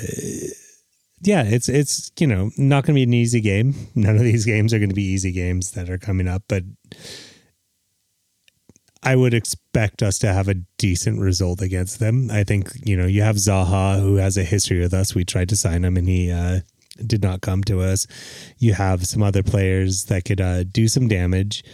yeah, 1.23 1.45
it's 1.45 1.69
it's 1.69 2.11
you 2.19 2.27
know 2.27 2.51
not 2.57 2.85
going 2.85 2.95
to 2.95 2.99
be 2.99 3.05
an 3.05 3.15
easy 3.15 3.41
game. 3.41 3.75
None 3.95 4.17
of 4.17 4.23
these 4.23 4.45
games 4.45 4.75
are 4.75 4.79
going 4.79 4.89
to 4.89 4.95
be 4.95 5.05
easy 5.05 5.33
games 5.33 5.73
that 5.73 5.89
are 5.89 5.99
coming 5.99 6.29
up, 6.29 6.43
but 6.49 6.65
I 9.03 9.17
would 9.17 9.35
expect 9.35 10.03
us 10.03 10.19
to 10.21 10.33
have 10.33 10.49
a 10.49 10.55
decent 10.79 11.21
result 11.21 11.61
against 11.63 12.01
them. 12.01 12.31
I 12.31 12.45
think 12.45 12.71
you 12.85 12.97
know 12.97 13.07
you 13.07 13.23
have 13.23 13.37
Zaha 13.37 14.01
who 14.01 14.17
has 14.17 14.37
a 14.37 14.45
history 14.45 14.81
with 14.81 14.93
us. 14.93 15.15
We 15.15 15.25
tried 15.25 15.49
to 15.51 15.57
sign 15.57 15.85
him 15.85 15.97
and 15.97 16.09
he 16.09 16.31
uh, 16.31 16.61
did 17.07 17.23
not 17.23 17.41
come 17.41 17.63
to 17.65 17.81
us. 17.81 18.07
You 18.59 18.75
have 18.75 19.07
some 19.07 19.23
other 19.23 19.43
players 19.43 20.07
that 20.07 20.25
could 20.25 20.41
uh, 20.41 20.65
do 20.65 20.89
some 20.89 21.09
damage. 21.09 21.65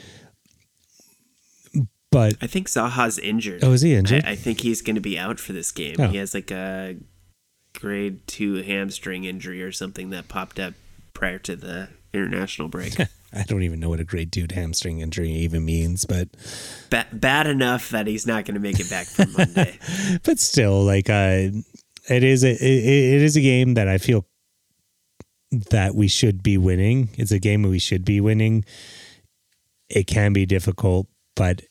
But 2.10 2.36
I 2.40 2.46
think 2.46 2.68
Zaha's 2.68 3.18
injured. 3.18 3.62
Oh, 3.62 3.72
is 3.72 3.82
he 3.82 3.94
injured? 3.94 4.24
I, 4.24 4.30
I 4.30 4.36
think 4.36 4.60
he's 4.60 4.80
going 4.80 4.94
to 4.94 5.00
be 5.00 5.18
out 5.18 5.38
for 5.38 5.52
this 5.52 5.70
game. 5.72 5.96
Oh. 5.98 6.08
He 6.08 6.16
has 6.16 6.32
like 6.32 6.50
a 6.50 6.96
grade 7.78 8.26
two 8.26 8.54
hamstring 8.62 9.24
injury 9.24 9.62
or 9.62 9.70
something 9.70 10.10
that 10.10 10.26
popped 10.28 10.58
up 10.58 10.74
prior 11.14 11.38
to 11.38 11.54
the 11.54 11.88
international 12.12 12.68
break. 12.68 12.94
I 13.32 13.42
don't 13.42 13.62
even 13.62 13.78
know 13.78 13.90
what 13.90 14.00
a 14.00 14.04
grade 14.04 14.32
two 14.32 14.46
hamstring 14.52 15.00
injury 15.00 15.30
even 15.30 15.64
means, 15.64 16.04
but 16.04 16.28
ba- 16.90 17.06
bad 17.12 17.46
enough 17.46 17.90
that 17.90 18.06
he's 18.06 18.26
not 18.26 18.46
going 18.46 18.54
to 18.54 18.60
make 18.60 18.80
it 18.80 18.90
back 18.90 19.06
for 19.06 19.26
Monday. 19.36 19.78
but 20.24 20.38
still, 20.38 20.82
like, 20.82 21.08
uh, 21.08 21.50
it 22.08 22.24
is 22.24 22.42
a 22.42 22.50
it, 22.50 22.60
it 22.62 23.22
is 23.22 23.36
a 23.36 23.40
game 23.40 23.74
that 23.74 23.86
I 23.86 23.98
feel 23.98 24.26
that 25.70 25.94
we 25.94 26.08
should 26.08 26.42
be 26.42 26.58
winning. 26.58 27.10
It's 27.14 27.32
a 27.32 27.38
game 27.38 27.62
we 27.62 27.78
should 27.78 28.04
be 28.04 28.20
winning. 28.20 28.64
It 29.88 30.06
can 30.06 30.32
be 30.32 30.46
difficult, 30.46 31.06
but 31.36 31.62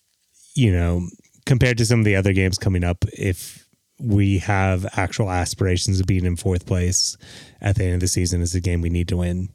you 0.55 0.71
know, 0.71 1.07
compared 1.45 1.77
to 1.79 1.85
some 1.85 1.99
of 1.99 2.05
the 2.05 2.15
other 2.15 2.33
games 2.33 2.57
coming 2.57 2.83
up, 2.83 3.03
if 3.13 3.66
we 3.99 4.39
have 4.39 4.85
actual 4.97 5.31
aspirations 5.31 5.99
of 5.99 6.05
being 6.05 6.25
in 6.25 6.35
fourth 6.35 6.65
place 6.65 7.17
at 7.61 7.75
the 7.75 7.85
end 7.85 7.95
of 7.95 7.99
the 8.01 8.07
season, 8.07 8.41
is 8.41 8.55
a 8.55 8.61
game 8.61 8.81
we 8.81 8.89
need 8.89 9.07
to 9.07 9.17
win. 9.17 9.49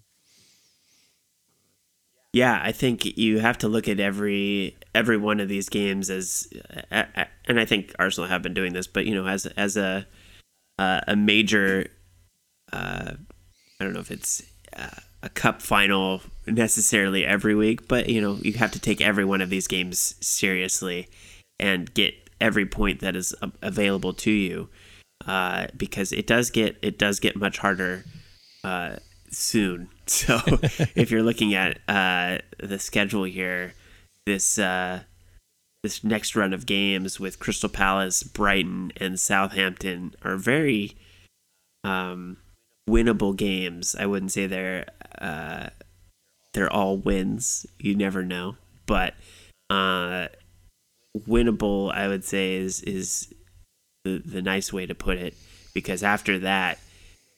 Yeah, 2.32 2.60
I 2.62 2.72
think 2.72 3.18
you 3.18 3.40
have 3.40 3.58
to 3.58 3.68
look 3.68 3.88
at 3.88 4.00
every 4.00 4.76
every 4.94 5.18
one 5.18 5.38
of 5.38 5.48
these 5.48 5.68
games 5.68 6.08
as, 6.08 6.48
and 6.90 7.60
I 7.60 7.64
think 7.66 7.94
Arsenal 7.98 8.28
have 8.28 8.42
been 8.42 8.54
doing 8.54 8.72
this, 8.72 8.86
but 8.86 9.04
you 9.04 9.14
know, 9.14 9.26
as 9.26 9.46
as 9.46 9.76
a 9.76 10.06
a 10.78 11.14
major, 11.14 11.88
uh, 12.72 13.12
I 13.78 13.84
don't 13.84 13.92
know 13.92 14.00
if 14.00 14.10
it's 14.10 14.42
uh, 14.76 14.88
a 15.22 15.28
cup 15.28 15.60
final 15.62 16.22
necessarily 16.46 17.24
every 17.24 17.54
week, 17.54 17.86
but 17.86 18.08
you 18.08 18.20
know, 18.20 18.38
you 18.42 18.54
have 18.54 18.72
to 18.72 18.80
take 18.80 19.00
every 19.00 19.24
one 19.24 19.40
of 19.40 19.50
these 19.50 19.68
games 19.68 20.14
seriously 20.20 21.08
and 21.60 21.92
get 21.94 22.14
every 22.42 22.66
point 22.66 23.00
that 23.00 23.16
is 23.16 23.34
available 23.62 24.12
to 24.12 24.30
you, 24.30 24.68
uh, 25.26 25.68
because 25.76 26.12
it 26.12 26.26
does 26.26 26.50
get 26.50 26.76
it 26.82 26.98
does 26.98 27.20
get 27.20 27.36
much 27.36 27.58
harder 27.58 28.04
uh, 28.64 28.96
soon. 29.30 29.88
So 30.04 30.40
if 30.94 31.10
you're 31.10 31.22
looking 31.22 31.54
at 31.54 31.78
uh, 31.88 32.38
the 32.58 32.78
schedule 32.78 33.24
here, 33.24 33.72
this 34.26 34.58
uh, 34.58 35.04
this 35.82 36.04
next 36.04 36.36
run 36.36 36.52
of 36.52 36.66
games 36.66 37.18
with 37.18 37.38
Crystal 37.38 37.68
Palace, 37.68 38.22
Brighton, 38.22 38.92
and 38.98 39.18
Southampton 39.18 40.14
are 40.22 40.36
very 40.36 40.96
um, 41.82 42.36
winnable 42.88 43.34
games. 43.34 43.96
I 43.98 44.06
wouldn't 44.06 44.32
say 44.32 44.46
they're 44.46 44.86
uh, 45.18 45.70
they're 46.52 46.72
all 46.72 46.98
wins. 46.98 47.64
You 47.78 47.94
never 47.94 48.22
know, 48.22 48.56
but 48.86 49.14
uh, 49.70 50.28
winnable, 51.16 51.92
I 51.92 52.08
would 52.08 52.24
say, 52.24 52.54
is 52.56 52.80
is 52.82 53.32
the 54.04 54.18
the 54.18 54.42
nice 54.42 54.72
way 54.72 54.86
to 54.86 54.94
put 54.94 55.18
it. 55.18 55.34
Because 55.74 56.02
after 56.02 56.38
that, 56.40 56.78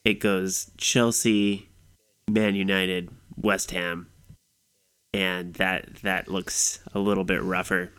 it 0.05 0.15
goes 0.15 0.71
Chelsea, 0.77 1.69
Man 2.29 2.55
United, 2.55 3.11
West 3.37 3.71
Ham, 3.71 4.09
and 5.13 5.55
that 5.55 5.97
that 6.03 6.29
looks 6.29 6.81
a 6.93 6.99
little 6.99 7.25
bit 7.25 7.43
rougher. 7.43 7.93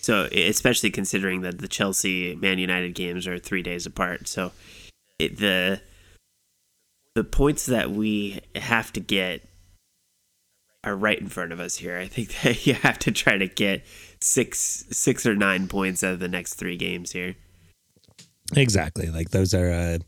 So 0.00 0.24
especially 0.24 0.90
considering 0.90 1.40
that 1.40 1.58
the 1.58 1.68
Chelsea 1.68 2.36
Man 2.36 2.58
United 2.58 2.94
games 2.94 3.26
are 3.26 3.38
three 3.38 3.62
days 3.62 3.86
apart, 3.86 4.28
so 4.28 4.52
it, 5.18 5.38
the 5.38 5.80
the 7.14 7.24
points 7.24 7.66
that 7.66 7.90
we 7.90 8.40
have 8.54 8.92
to 8.92 9.00
get 9.00 9.42
are 10.84 10.94
right 10.94 11.18
in 11.18 11.28
front 11.28 11.52
of 11.52 11.58
us 11.58 11.76
here. 11.76 11.98
I 11.98 12.06
think 12.06 12.38
that 12.42 12.66
you 12.66 12.74
have 12.74 12.98
to 13.00 13.10
try 13.10 13.36
to 13.36 13.48
get 13.48 13.84
six 14.20 14.84
six 14.90 15.26
or 15.26 15.34
nine 15.34 15.68
points 15.68 16.02
out 16.02 16.14
of 16.14 16.20
the 16.20 16.28
next 16.28 16.54
three 16.54 16.76
games 16.76 17.12
here. 17.12 17.36
Exactly, 18.54 19.08
like 19.08 19.30
those 19.30 19.54
are. 19.54 19.70
Uh 19.70 19.98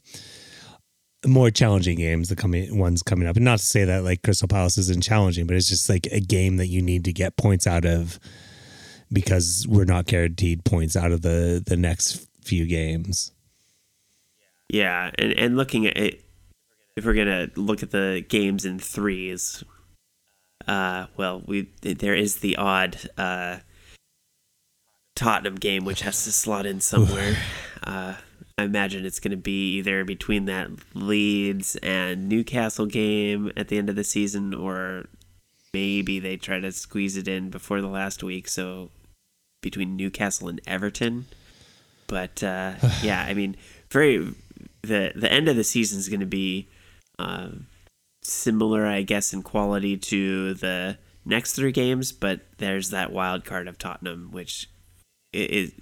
more 1.27 1.51
challenging 1.51 1.99
games, 1.99 2.29
the 2.29 2.37
coming 2.37 2.79
ones 2.79 3.03
coming 3.03 3.27
up. 3.27 3.37
And 3.37 3.45
not 3.45 3.59
to 3.59 3.65
say 3.65 3.85
that 3.85 4.05
like 4.05 4.23
Crystal 4.23 4.47
Palace 4.47 4.79
isn't 4.79 5.03
challenging, 5.03 5.47
but 5.47 5.57
it's 5.57 5.69
just 5.69 5.89
like 5.89 6.07
a 6.13 6.21
game 6.21 6.59
that 6.59 6.69
you 6.69 6.81
need 6.81 7.05
to 7.07 7.13
get 7.13 7.37
points 7.37 7.67
out 7.67 7.85
of 7.85 8.21
because 9.13 9.67
we're 9.69 9.85
not 9.85 10.07
guaranteed 10.07 10.65
points 10.65 10.97
out 10.97 11.13
of 11.13 11.23
the 11.23 11.63
the 11.65 11.77
next 11.77 12.27
few 12.43 12.67
games. 12.67 13.33
Yeah, 14.69 15.11
and 15.19 15.33
and 15.33 15.57
looking 15.57 15.87
at 15.87 15.97
it, 15.97 16.25
if 16.97 17.05
we're 17.05 17.15
gonna 17.15 17.49
look 17.57 17.83
at 17.83 17.91
the 17.91 18.25
games 18.29 18.65
in 18.65 18.79
threes, 18.79 19.65
uh, 20.67 21.07
well, 21.17 21.43
we 21.47 21.69
there 21.83 22.15
is 22.15 22.37
the 22.37 22.57
odd 22.57 22.99
uh, 23.17 23.59
Tottenham 25.19 25.57
game 25.57 25.85
which 25.85 26.03
has 26.03 26.23
to 26.25 26.33
slot 26.33 26.65
in 26.65 26.81
somewhere. 26.81 27.37
uh, 27.83 28.15
I 28.57 28.63
imagine 28.63 29.05
it's 29.05 29.21
going 29.21 29.33
to 29.33 29.37
be 29.37 29.77
either 29.77 30.05
between 30.05 30.45
that 30.45 30.71
Leeds 30.95 31.77
and 31.77 32.29
Newcastle 32.29 32.87
game 32.87 33.53
at 33.57 33.69
the 33.69 33.79
end 33.79 33.89
of 33.89 33.97
the 33.97 34.05
season, 34.05 34.55
or 34.55 35.07
maybe 35.75 36.19
they 36.19 36.37
try 36.37 36.61
to 36.61 36.73
squeeze 36.73 37.17
it 37.17 37.29
in 37.29 37.51
before 37.51 37.81
the 37.81 37.89
last 37.89 38.23
week. 38.23 38.49
So 38.49 38.91
between 39.61 39.97
Newcastle 39.97 40.49
and 40.49 40.61
Everton. 40.67 41.27
But 42.07 42.43
uh, 42.43 42.75
yeah, 43.03 43.25
I 43.29 43.35
mean, 43.35 43.57
very 43.91 44.35
the 44.83 45.13
the 45.15 45.31
end 45.31 45.49
of 45.49 45.57
the 45.57 45.65
season 45.65 45.99
is 45.99 46.09
going 46.09 46.21
to 46.21 46.27
be 46.27 46.69
uh, 47.19 47.49
similar, 48.23 48.87
I 48.87 49.03
guess, 49.03 49.33
in 49.33 49.43
quality 49.43 49.97
to 49.97 50.55
the 50.55 50.99
next 51.25 51.55
three 51.55 51.73
games. 51.73 52.13
But 52.13 52.41
there's 52.59 52.91
that 52.91 53.13
wild 53.13 53.45
card 53.45 53.67
of 53.67 53.79
Tottenham, 53.79 54.31
which 54.31 54.69
is 55.33 55.73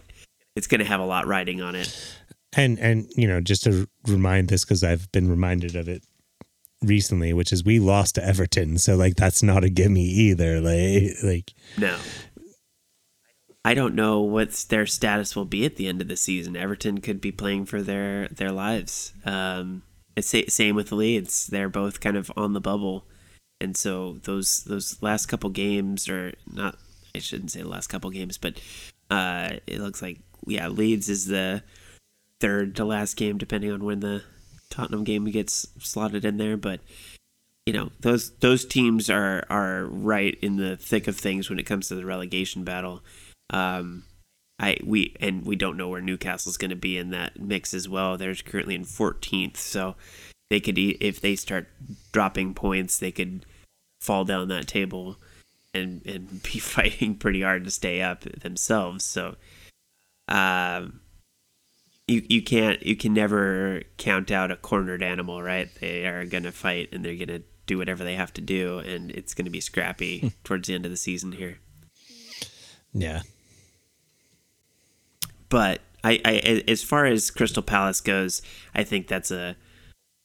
it's 0.54 0.66
going 0.66 0.80
to 0.80 0.86
have 0.86 1.00
a 1.00 1.06
lot 1.06 1.26
riding 1.26 1.60
on 1.60 1.74
it. 1.74 1.94
And 2.54 2.78
and 2.78 3.06
you 3.16 3.28
know, 3.28 3.40
just 3.40 3.64
to 3.64 3.88
remind 4.06 4.48
this 4.48 4.64
because 4.64 4.82
I've 4.82 5.10
been 5.12 5.28
reminded 5.28 5.76
of 5.76 5.88
it 5.88 6.02
recently, 6.82 7.32
which 7.32 7.52
is 7.52 7.64
we 7.64 7.78
lost 7.78 8.14
to 8.14 8.24
Everton, 8.24 8.78
so 8.78 8.96
like 8.96 9.16
that's 9.16 9.42
not 9.42 9.64
a 9.64 9.68
gimme 9.68 10.02
either. 10.02 10.60
Like 10.66 11.12
like 11.22 11.52
no. 11.78 11.96
I 13.64 13.74
don't 13.74 13.96
know 13.96 14.20
what 14.20 14.52
their 14.68 14.86
status 14.86 15.34
will 15.34 15.44
be 15.44 15.64
at 15.64 15.74
the 15.74 15.88
end 15.88 16.00
of 16.00 16.06
the 16.06 16.16
season. 16.16 16.56
Everton 16.56 17.00
could 17.00 17.20
be 17.20 17.32
playing 17.32 17.66
for 17.66 17.82
their 17.82 18.28
their 18.28 18.52
lives. 18.52 19.12
Um, 19.24 19.82
it's 20.14 20.32
same 20.54 20.76
with 20.76 20.92
Leeds; 20.92 21.48
they're 21.48 21.68
both 21.68 22.00
kind 22.00 22.16
of 22.16 22.30
on 22.36 22.52
the 22.52 22.60
bubble, 22.60 23.06
and 23.60 23.76
so 23.76 24.18
those 24.22 24.62
those 24.64 25.02
last 25.02 25.26
couple 25.26 25.50
games 25.50 26.08
are 26.08 26.32
not. 26.50 26.78
I 27.14 27.18
shouldn't 27.18 27.50
say 27.50 27.62
the 27.62 27.68
last 27.68 27.88
couple 27.88 28.10
games, 28.10 28.38
but 28.38 28.60
uh, 29.10 29.50
it 29.66 29.80
looks 29.80 30.02
like 30.02 30.18
yeah, 30.46 30.68
Leeds 30.68 31.08
is 31.08 31.26
the 31.26 31.62
third 32.40 32.76
to 32.76 32.84
last 32.84 33.16
game, 33.16 33.38
depending 33.38 33.72
on 33.72 33.84
when 33.84 34.00
the 34.00 34.22
Tottenham 34.70 35.04
game 35.04 35.24
gets 35.26 35.68
slotted 35.78 36.24
in 36.24 36.36
there. 36.36 36.56
But 36.56 36.80
you 37.64 37.72
know 37.72 37.90
those 38.00 38.30
those 38.38 38.64
teams 38.64 39.10
are 39.10 39.44
are 39.50 39.86
right 39.86 40.38
in 40.40 40.56
the 40.56 40.76
thick 40.76 41.08
of 41.08 41.16
things 41.16 41.50
when 41.50 41.58
it 41.58 41.66
comes 41.66 41.88
to 41.88 41.94
the 41.94 42.06
relegation 42.06 42.64
battle. 42.64 43.02
Um, 43.50 44.04
I 44.58 44.78
we 44.84 45.14
and 45.20 45.44
we 45.44 45.56
don't 45.56 45.76
know 45.76 45.88
where 45.88 46.00
Newcastle's 46.00 46.56
going 46.56 46.70
to 46.70 46.76
be 46.76 46.96
in 46.96 47.10
that 47.10 47.38
mix 47.40 47.74
as 47.74 47.88
well. 47.88 48.16
They're 48.16 48.34
currently 48.34 48.74
in 48.74 48.84
14th, 48.84 49.56
so 49.56 49.96
they 50.48 50.60
could 50.60 50.78
if 50.78 51.20
they 51.20 51.36
start 51.36 51.68
dropping 52.12 52.54
points, 52.54 52.98
they 52.98 53.12
could 53.12 53.44
fall 54.00 54.24
down 54.24 54.48
that 54.48 54.68
table 54.68 55.16
and 55.76 56.04
and 56.06 56.42
be 56.42 56.58
fighting 56.58 57.16
pretty 57.16 57.42
hard 57.42 57.64
to 57.64 57.70
stay 57.70 58.02
up 58.02 58.22
themselves. 58.22 59.04
So, 59.04 59.36
um, 60.28 61.00
you 62.08 62.24
you 62.28 62.42
can't 62.42 62.84
you 62.84 62.96
can 62.96 63.12
never 63.14 63.82
count 63.98 64.30
out 64.30 64.50
a 64.50 64.56
cornered 64.56 65.02
animal, 65.02 65.42
right? 65.42 65.68
They 65.80 66.06
are 66.06 66.24
going 66.24 66.44
to 66.44 66.52
fight 66.52 66.88
and 66.92 67.04
they're 67.04 67.14
going 67.14 67.28
to 67.28 67.42
do 67.66 67.78
whatever 67.78 68.04
they 68.04 68.14
have 68.14 68.32
to 68.34 68.40
do, 68.40 68.78
and 68.78 69.10
it's 69.10 69.34
going 69.34 69.44
to 69.44 69.50
be 69.50 69.60
scrappy 69.60 70.20
hmm. 70.20 70.28
towards 70.44 70.68
the 70.68 70.74
end 70.74 70.84
of 70.84 70.90
the 70.90 70.96
season 70.96 71.32
here. 71.32 71.58
Yeah, 72.92 73.22
but 75.48 75.80
I, 76.02 76.20
I 76.24 76.62
as 76.68 76.82
far 76.82 77.06
as 77.06 77.30
Crystal 77.30 77.62
Palace 77.62 78.00
goes, 78.00 78.40
I 78.74 78.84
think 78.84 79.08
that's 79.08 79.30
a 79.30 79.56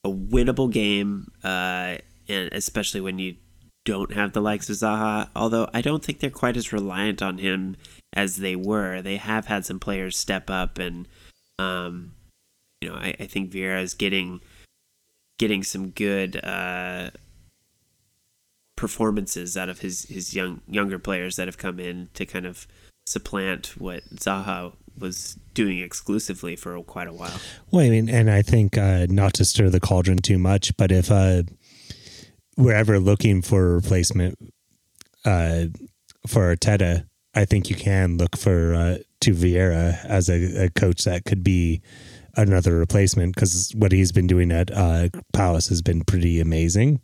a 0.04 0.10
winnable 0.10 0.72
game, 0.72 1.32
uh, 1.44 1.98
and 2.28 2.54
especially 2.54 3.02
when 3.02 3.20
you 3.20 3.36
don't 3.86 4.14
have 4.14 4.34
the 4.34 4.42
likes 4.42 4.70
of 4.70 4.76
Zaha. 4.76 5.30
Although 5.36 5.70
I 5.74 5.82
don't 5.82 6.04
think 6.04 6.20
they're 6.20 6.30
quite 6.30 6.58
as 6.58 6.74
reliant 6.74 7.22
on 7.22 7.38
him 7.38 7.78
as 8.14 8.38
they 8.38 8.56
were. 8.56 9.02
They 9.02 9.18
have 9.18 9.48
had 9.48 9.66
some 9.66 9.80
players 9.80 10.18
step 10.18 10.50
up, 10.50 10.78
and 10.78 11.08
um, 11.60 12.14
you 12.82 12.90
know, 12.90 12.96
I, 12.96 13.16
I 13.20 13.26
think 13.26 13.52
Vieira 13.52 13.82
is 13.82 13.94
getting 13.94 14.42
getting 15.40 15.64
some 15.64 15.90
good 15.90 16.44
uh, 16.44 17.10
performances 18.76 19.58
out 19.58 19.70
of 19.70 19.80
his 19.80 20.04
his 20.06 20.36
young 20.36 20.62
younger 20.68 21.00
players 21.00 21.36
that 21.36 21.48
have 21.48 21.58
come 21.58 21.80
in 21.80 22.10
to 22.14 22.26
kind 22.26 22.46
of 22.46 22.68
supplant 23.06 23.76
what 23.78 24.04
Zaha 24.16 24.74
was 24.98 25.38
doing 25.54 25.80
exclusively 25.80 26.56
for 26.56 26.82
quite 26.84 27.08
a 27.08 27.14
while. 27.14 27.40
Well, 27.72 27.86
I 27.86 27.90
mean, 27.90 28.10
and 28.10 28.30
I 28.30 28.42
think 28.42 28.78
uh, 28.78 29.08
not 29.10 29.34
to 29.36 29.46
stir 29.46 29.70
the 29.70 29.80
cauldron 29.80 30.20
too 30.20 30.38
much, 30.38 30.76
but 30.78 30.92
if 30.92 31.12
uh, 31.12 31.44
we're 32.62 32.74
ever 32.74 33.00
looking 33.00 33.42
for 33.42 33.72
a 33.72 33.76
replacement 33.76 34.38
uh, 35.26 35.66
for 36.28 36.56
Arteta, 36.56 37.06
I 37.34 37.46
think 37.46 37.70
you 37.70 37.76
can 37.76 38.18
look 38.18 38.38
for 38.38 38.74
uh, 38.74 38.98
to 39.22 39.34
Vieira 39.34 40.04
as 40.06 40.30
a, 40.30 40.66
a, 40.66 40.70
coach 40.70 41.04
that 41.06 41.26
could 41.26 41.44
be 41.44 41.82
another 42.36 42.76
replacement 42.76 43.36
because 43.36 43.72
what 43.76 43.92
he's 43.92 44.12
been 44.12 44.28
doing 44.28 44.52
at 44.52 44.72
uh, 44.72 45.10
Palace 45.34 45.70
has 45.70 45.82
been 45.82 46.04
pretty 46.04 46.40
amazing. 46.40 47.02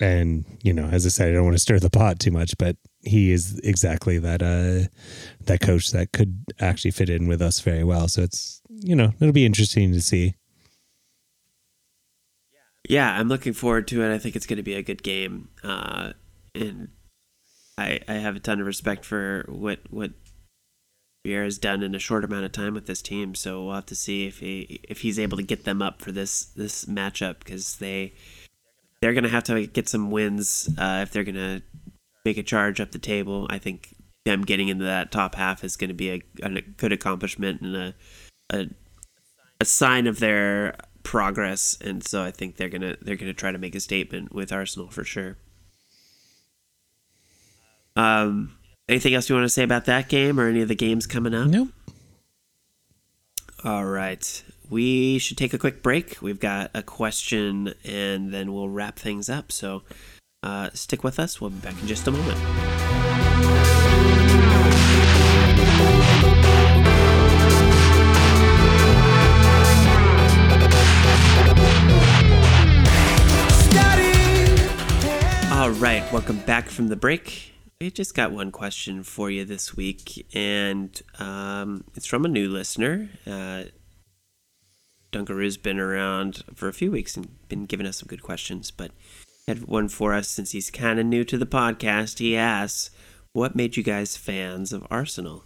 And 0.00 0.44
you 0.62 0.72
know, 0.72 0.86
as 0.86 1.06
I 1.06 1.08
said, 1.08 1.28
I 1.28 1.32
don't 1.32 1.44
want 1.44 1.54
to 1.54 1.60
stir 1.60 1.78
the 1.78 1.90
pot 1.90 2.18
too 2.18 2.32
much, 2.32 2.56
but 2.58 2.76
he 3.02 3.30
is 3.30 3.60
exactly 3.62 4.18
that 4.18 4.42
uh 4.42 4.88
that 5.44 5.60
coach 5.60 5.90
that 5.92 6.12
could 6.12 6.42
actually 6.58 6.90
fit 6.90 7.08
in 7.08 7.28
with 7.28 7.40
us 7.40 7.60
very 7.60 7.84
well. 7.84 8.08
So 8.08 8.22
it's 8.22 8.60
you 8.68 8.96
know 8.96 9.12
it'll 9.20 9.32
be 9.32 9.46
interesting 9.46 9.92
to 9.92 10.00
see. 10.00 10.34
Yeah, 12.88 13.18
I'm 13.18 13.28
looking 13.28 13.54
forward 13.54 13.88
to 13.88 14.02
it. 14.02 14.14
I 14.14 14.18
think 14.18 14.36
it's 14.36 14.46
going 14.46 14.58
to 14.58 14.62
be 14.62 14.74
a 14.74 14.82
good 14.82 15.02
game, 15.02 15.48
uh, 15.62 16.12
and 16.54 16.88
I 17.78 18.00
I 18.06 18.14
have 18.14 18.36
a 18.36 18.40
ton 18.40 18.60
of 18.60 18.66
respect 18.66 19.04
for 19.04 19.46
what 19.48 19.80
what 19.90 20.12
Vieira 21.26 21.44
has 21.44 21.58
done 21.58 21.82
in 21.82 21.94
a 21.94 21.98
short 21.98 22.24
amount 22.24 22.44
of 22.44 22.52
time 22.52 22.74
with 22.74 22.86
this 22.86 23.00
team. 23.00 23.34
So 23.34 23.64
we'll 23.64 23.74
have 23.76 23.86
to 23.86 23.94
see 23.94 24.26
if 24.26 24.40
he 24.40 24.80
if 24.84 25.00
he's 25.00 25.18
able 25.18 25.38
to 25.38 25.42
get 25.42 25.64
them 25.64 25.80
up 25.80 26.02
for 26.02 26.12
this 26.12 26.44
this 26.44 26.84
matchup 26.84 27.38
because 27.38 27.78
they 27.78 28.12
they're 29.00 29.14
going 29.14 29.24
to 29.24 29.30
have 29.30 29.44
to 29.44 29.66
get 29.66 29.88
some 29.88 30.10
wins 30.10 30.68
uh, 30.78 31.00
if 31.02 31.10
they're 31.10 31.24
going 31.24 31.34
to 31.34 31.62
make 32.24 32.36
a 32.36 32.42
charge 32.42 32.80
up 32.80 32.92
the 32.92 32.98
table. 32.98 33.46
I 33.48 33.58
think 33.58 33.94
them 34.24 34.42
getting 34.42 34.68
into 34.68 34.84
that 34.84 35.10
top 35.10 35.34
half 35.34 35.64
is 35.64 35.76
going 35.76 35.88
to 35.88 35.94
be 35.94 36.10
a, 36.10 36.22
a 36.42 36.60
good 36.60 36.92
accomplishment 36.92 37.62
and 37.62 37.76
a, 37.76 37.94
a 38.50 38.66
a 39.60 39.64
sign 39.64 40.06
of 40.06 40.20
their 40.20 40.76
progress. 41.04 41.78
And 41.80 42.04
so 42.04 42.24
I 42.24 42.32
think 42.32 42.56
they're 42.56 42.68
gonna 42.68 42.96
they're 43.00 43.16
gonna 43.16 43.32
try 43.32 43.52
to 43.52 43.58
make 43.58 43.76
a 43.76 43.80
statement 43.80 44.34
with 44.34 44.52
Arsenal 44.52 44.88
for 44.88 45.04
sure. 45.04 45.36
Um, 47.94 48.56
anything 48.88 49.14
else 49.14 49.28
you 49.28 49.36
want 49.36 49.44
to 49.44 49.50
say 49.50 49.62
about 49.62 49.84
that 49.84 50.08
game 50.08 50.40
or 50.40 50.48
any 50.48 50.62
of 50.62 50.68
the 50.68 50.74
games 50.74 51.06
coming 51.06 51.32
up? 51.32 51.46
Nope. 51.46 51.68
All 53.62 53.84
right. 53.84 54.42
We 54.68 55.18
should 55.18 55.38
take 55.38 55.54
a 55.54 55.58
quick 55.58 55.82
break. 55.82 56.20
We've 56.20 56.40
got 56.40 56.70
a 56.74 56.82
question 56.82 57.74
and 57.84 58.32
then 58.32 58.52
we'll 58.52 58.68
wrap 58.68 58.98
things 58.98 59.28
up. 59.30 59.52
So 59.52 59.82
uh, 60.42 60.70
stick 60.74 61.04
with 61.04 61.18
us. 61.18 61.40
We'll 61.40 61.50
be 61.50 61.60
back 61.60 61.80
in 61.80 61.86
just 61.86 62.08
a 62.08 62.10
moment. 62.10 63.73
All 75.64 75.70
right, 75.70 76.04
welcome 76.12 76.40
back 76.40 76.68
from 76.68 76.88
the 76.88 76.94
break. 76.94 77.54
We 77.80 77.90
just 77.90 78.14
got 78.14 78.32
one 78.32 78.52
question 78.52 79.02
for 79.02 79.30
you 79.30 79.46
this 79.46 79.74
week, 79.74 80.26
and 80.34 81.00
um, 81.18 81.84
it's 81.94 82.04
from 82.04 82.26
a 82.26 82.28
new 82.28 82.50
listener. 82.50 83.08
Uh, 83.26 83.62
Dunkaroo's 85.10 85.56
been 85.56 85.80
around 85.80 86.44
for 86.54 86.68
a 86.68 86.74
few 86.74 86.90
weeks 86.90 87.16
and 87.16 87.48
been 87.48 87.64
giving 87.64 87.86
us 87.86 87.96
some 87.96 88.08
good 88.08 88.22
questions, 88.22 88.70
but 88.70 88.90
had 89.48 89.64
one 89.64 89.88
for 89.88 90.12
us 90.12 90.28
since 90.28 90.50
he's 90.50 90.70
kind 90.70 91.00
of 91.00 91.06
new 91.06 91.24
to 91.24 91.38
the 91.38 91.46
podcast. 91.46 92.18
He 92.18 92.36
asks, 92.36 92.90
What 93.32 93.56
made 93.56 93.78
you 93.78 93.82
guys 93.82 94.18
fans 94.18 94.70
of 94.70 94.86
Arsenal? 94.90 95.44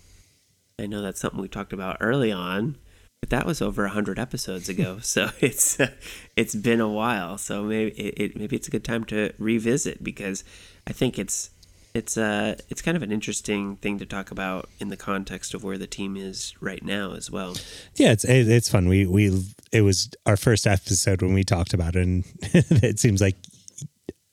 I 0.81 0.87
know 0.87 1.01
that's 1.01 1.21
something 1.21 1.41
we 1.41 1.47
talked 1.47 1.73
about 1.73 1.99
early 2.01 2.33
on, 2.33 2.77
but 3.21 3.31
that 3.31 3.47
was 3.47 3.61
over 3.61 3.83
100 3.83 4.19
episodes 4.19 4.69
ago. 4.69 4.99
so 5.03 5.31
it's 5.41 5.79
uh, 5.81 5.91
it's 6.37 6.55
been 6.55 6.81
a 6.81 6.89
while. 6.89 7.39
So 7.39 7.63
maybe 7.63 7.91
it, 7.93 8.15
it, 8.17 8.37
maybe 8.37 8.57
it's 8.57 8.69
a 8.69 8.71
good 8.71 8.85
time 8.85 9.05
to 9.07 9.33
revisit 9.39 10.03
because 10.03 10.45
I 10.87 10.93
think 10.93 11.19
it's 11.19 11.51
it's 11.95 12.19
uh 12.19 12.55
it's 12.69 12.83
kind 12.83 12.97
of 12.97 13.03
an 13.03 13.11
interesting 13.11 13.77
thing 13.77 13.99
to 13.99 14.07
talk 14.07 14.31
about 14.31 14.69
in 14.79 14.89
the 14.89 14.97
context 14.97 15.55
of 15.55 15.65
where 15.65 15.79
the 15.79 15.87
team 15.87 16.17
is 16.17 16.55
right 16.61 16.85
now 16.85 17.15
as 17.15 17.31
well. 17.31 17.57
Yeah, 17.97 18.13
it's 18.13 18.25
it's 18.25 18.69
fun. 18.69 18.89
We 18.89 19.07
we 19.07 19.45
it 19.73 19.83
was 19.83 20.11
our 20.27 20.37
first 20.37 20.67
episode 20.67 21.23
when 21.23 21.35
we 21.35 21.45
talked 21.45 21.75
about 21.75 21.97
it, 21.97 22.03
and 22.03 22.25
it 22.53 22.99
seems 22.99 23.21
like 23.21 23.37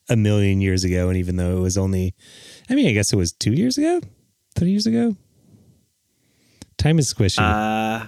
a 0.10 0.16
million 0.16 0.62
years 0.62 0.84
ago. 0.84 1.10
And 1.10 1.18
even 1.18 1.38
though 1.38 1.58
it 1.58 1.62
was 1.62 1.78
only, 1.78 2.14
I 2.70 2.76
mean, 2.76 2.88
I 2.88 2.92
guess 2.94 3.12
it 3.12 3.16
was 3.16 3.32
two 3.32 3.54
years 3.54 3.78
ago, 3.78 4.02
three 4.56 4.70
years 4.70 4.86
ago. 4.86 5.16
Time 6.78 7.00
is 7.00 7.12
squishy. 7.12 7.40
Uh, 7.40 8.06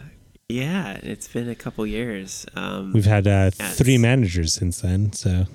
yeah, 0.50 0.93
it's 1.04 1.28
been 1.28 1.50
a 1.50 1.56
couple 1.56 1.86
years. 1.86 2.45
Um, 2.56 2.93
We've 2.93 3.06
had 3.06 3.28
uh, 3.28 3.50
three 3.52 3.98
managers 3.98 4.54
since 4.54 4.82
then. 4.82 5.12
So. 5.14 5.45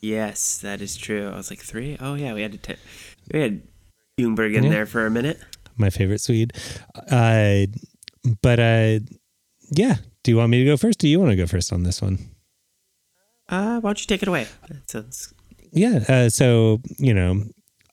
Yes, 0.00 0.58
that 0.58 0.80
is 0.80 0.96
true. 0.96 1.30
I 1.30 1.36
was 1.36 1.50
like 1.50 1.60
three. 1.60 1.96
Oh 2.00 2.14
yeah, 2.14 2.34
we 2.34 2.42
had 2.42 2.52
to. 2.52 2.58
T- 2.58 2.80
we 3.32 3.40
had 3.40 3.62
Ljungberg 4.18 4.54
in 4.54 4.64
yeah. 4.64 4.70
there 4.70 4.86
for 4.86 5.06
a 5.06 5.10
minute. 5.10 5.38
My 5.76 5.90
favorite 5.90 6.20
Swede. 6.20 6.52
Uh, 7.10 7.66
but 8.40 8.58
uh, 8.58 8.98
yeah. 9.70 9.96
Do 10.24 10.30
you 10.30 10.36
want 10.36 10.50
me 10.50 10.58
to 10.60 10.64
go 10.64 10.76
first? 10.76 10.98
do 10.98 11.08
you 11.08 11.18
want 11.18 11.30
to 11.30 11.36
go 11.36 11.46
first 11.46 11.72
on 11.72 11.82
this 11.82 12.00
one? 12.00 12.18
Uh, 13.48 13.80
why 13.80 13.88
don't 13.88 14.00
you 14.00 14.06
take 14.06 14.22
it 14.22 14.28
away? 14.28 14.46
That 14.68 14.90
sounds. 14.90 15.34
Yeah. 15.72 16.04
Uh, 16.08 16.28
so 16.28 16.80
you 16.98 17.12
know, 17.12 17.44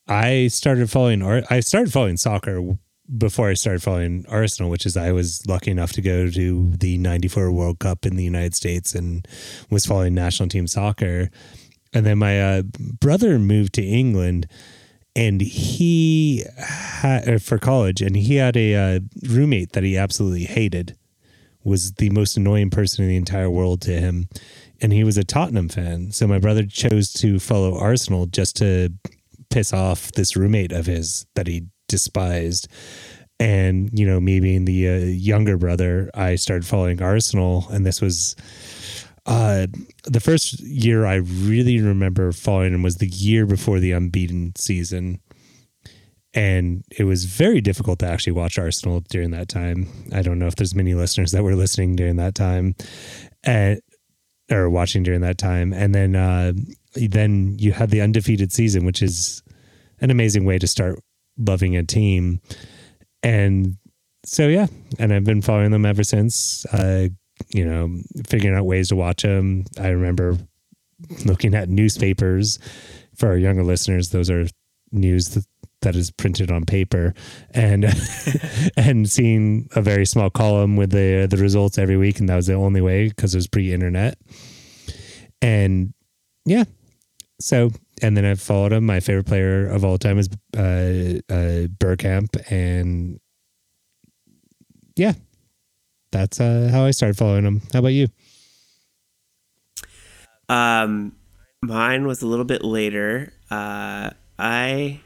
I 0.08 0.48
started 0.48 0.90
following. 0.90 1.22
I 1.22 1.60
started 1.60 1.92
following 1.92 2.16
soccer 2.16 2.76
before 3.16 3.50
I 3.50 3.54
started 3.54 3.82
following 3.82 4.24
Arsenal, 4.28 4.70
which 4.70 4.86
is 4.86 4.96
I 4.96 5.12
was 5.12 5.46
lucky 5.46 5.70
enough 5.70 5.92
to 5.92 6.02
go 6.02 6.30
to 6.30 6.70
the 6.70 6.98
'94 6.98 7.50
World 7.50 7.78
Cup 7.78 8.06
in 8.06 8.16
the 8.16 8.24
United 8.24 8.54
States 8.54 8.94
and 8.94 9.26
was 9.70 9.86
following 9.86 10.14
national 10.14 10.48
team 10.48 10.66
soccer. 10.66 11.30
And 11.92 12.06
then 12.06 12.18
my 12.18 12.40
uh, 12.40 12.62
brother 12.78 13.38
moved 13.38 13.74
to 13.74 13.82
England, 13.82 14.46
and 15.16 15.40
he 15.40 16.44
had 16.56 17.28
uh, 17.28 17.38
for 17.38 17.58
college, 17.58 18.00
and 18.00 18.16
he 18.16 18.36
had 18.36 18.56
a 18.56 18.74
uh, 18.74 19.00
roommate 19.28 19.72
that 19.72 19.82
he 19.82 19.96
absolutely 19.96 20.44
hated. 20.44 20.96
Was 21.62 21.92
the 21.92 22.08
most 22.10 22.38
annoying 22.38 22.70
person 22.70 23.04
in 23.04 23.10
the 23.10 23.16
entire 23.16 23.50
world 23.50 23.82
to 23.82 23.92
him 23.92 24.28
and 24.80 24.92
he 24.92 25.04
was 25.04 25.18
a 25.18 25.24
Tottenham 25.24 25.68
fan. 25.68 26.10
So 26.10 26.26
my 26.26 26.38
brother 26.38 26.64
chose 26.64 27.12
to 27.14 27.38
follow 27.38 27.78
Arsenal 27.78 28.26
just 28.26 28.56
to 28.56 28.92
piss 29.50 29.72
off 29.72 30.12
this 30.12 30.36
roommate 30.36 30.72
of 30.72 30.86
his 30.86 31.26
that 31.34 31.46
he 31.46 31.66
despised. 31.90 32.68
And, 33.38 33.90
you 33.92 34.06
know, 34.06 34.20
me 34.20 34.40
being 34.40 34.64
the 34.64 34.88
uh, 34.88 35.04
younger 35.06 35.56
brother, 35.56 36.10
I 36.14 36.36
started 36.36 36.66
following 36.66 37.02
Arsenal. 37.02 37.66
And 37.70 37.84
this 37.84 38.00
was, 38.00 38.36
Uh, 39.26 39.66
the 40.04 40.20
first 40.20 40.60
year 40.60 41.04
I 41.06 41.16
really 41.16 41.80
remember 41.80 42.32
following 42.32 42.72
him 42.74 42.82
was 42.82 42.96
the 42.96 43.06
year 43.06 43.46
before 43.46 43.78
the 43.78 43.92
unbeaten 43.92 44.52
season. 44.56 45.20
And 46.32 46.84
it 46.98 47.04
was 47.04 47.26
very 47.26 47.60
difficult 47.60 47.98
to 48.00 48.06
actually 48.06 48.32
watch 48.32 48.58
Arsenal 48.58 49.00
during 49.10 49.30
that 49.32 49.48
time. 49.48 49.86
I 50.12 50.22
don't 50.22 50.38
know 50.38 50.46
if 50.46 50.56
there's 50.56 50.74
many 50.74 50.94
listeners 50.94 51.32
that 51.32 51.42
were 51.42 51.54
listening 51.54 51.96
during 51.96 52.16
that 52.16 52.34
time. 52.34 52.74
And 53.44 53.80
or 54.50 54.68
watching 54.70 55.04
during 55.04 55.20
that 55.20 55.38
time. 55.38 55.72
And 55.72 55.94
then 55.94 56.16
uh, 56.16 56.52
then 56.94 57.56
you 57.58 57.72
had 57.72 57.90
the 57.90 58.00
undefeated 58.00 58.52
season, 58.52 58.84
which 58.84 59.02
is 59.02 59.42
an 60.00 60.10
amazing 60.10 60.44
way 60.44 60.58
to 60.58 60.66
start 60.66 60.98
loving 61.40 61.76
a 61.76 61.82
team. 61.82 62.40
And 63.22 63.76
so 64.24 64.48
yeah, 64.48 64.66
and 64.98 65.12
I've 65.12 65.24
been 65.24 65.42
following 65.42 65.70
them 65.70 65.86
ever 65.86 66.04
since. 66.04 66.66
Uh, 66.66 67.08
you 67.48 67.64
know, 67.64 68.00
figuring 68.26 68.56
out 68.56 68.66
ways 68.66 68.88
to 68.88 68.96
watch 68.96 69.22
them. 69.22 69.64
I 69.78 69.88
remember 69.88 70.36
looking 71.24 71.54
at 71.54 71.68
newspapers 71.68 72.58
for 73.16 73.28
our 73.28 73.36
younger 73.36 73.64
listeners. 73.64 74.10
Those 74.10 74.30
are 74.30 74.46
news 74.92 75.30
that, 75.30 75.46
that 75.82 75.96
is 75.96 76.10
printed 76.10 76.50
on 76.50 76.64
paper, 76.64 77.14
and 77.54 77.86
and 78.76 79.08
seeing 79.08 79.68
a 79.74 79.80
very 79.80 80.04
small 80.04 80.30
column 80.30 80.76
with 80.76 80.90
the 80.90 81.26
the 81.30 81.38
results 81.38 81.78
every 81.78 81.96
week, 81.96 82.20
and 82.20 82.28
that 82.28 82.36
was 82.36 82.46
the 82.46 82.54
only 82.54 82.80
way 82.80 83.08
because 83.08 83.34
it 83.34 83.38
was 83.38 83.48
pre-internet. 83.48 84.18
And 85.40 85.94
yeah, 86.44 86.64
so 87.40 87.70
and 88.02 88.16
then 88.16 88.24
I've 88.24 88.40
followed 88.40 88.72
him. 88.72 88.86
My 88.86 89.00
favorite 89.00 89.26
player 89.26 89.66
of 89.66 89.84
all 89.84 89.98
time 89.98 90.18
is 90.18 90.28
uh, 90.56 91.20
uh, 91.32 91.68
Bergkamp, 91.78 92.50
and 92.50 93.20
yeah, 94.96 95.14
that's 96.12 96.40
uh, 96.40 96.68
how 96.72 96.84
I 96.84 96.90
started 96.90 97.16
following 97.16 97.44
him. 97.44 97.62
How 97.72 97.80
about 97.80 97.88
you? 97.88 98.08
Um, 100.48 101.12
mine 101.62 102.06
was 102.06 102.22
a 102.22 102.26
little 102.26 102.44
bit 102.44 102.64
later. 102.64 103.32
Uh, 103.50 104.10
I 104.38 105.00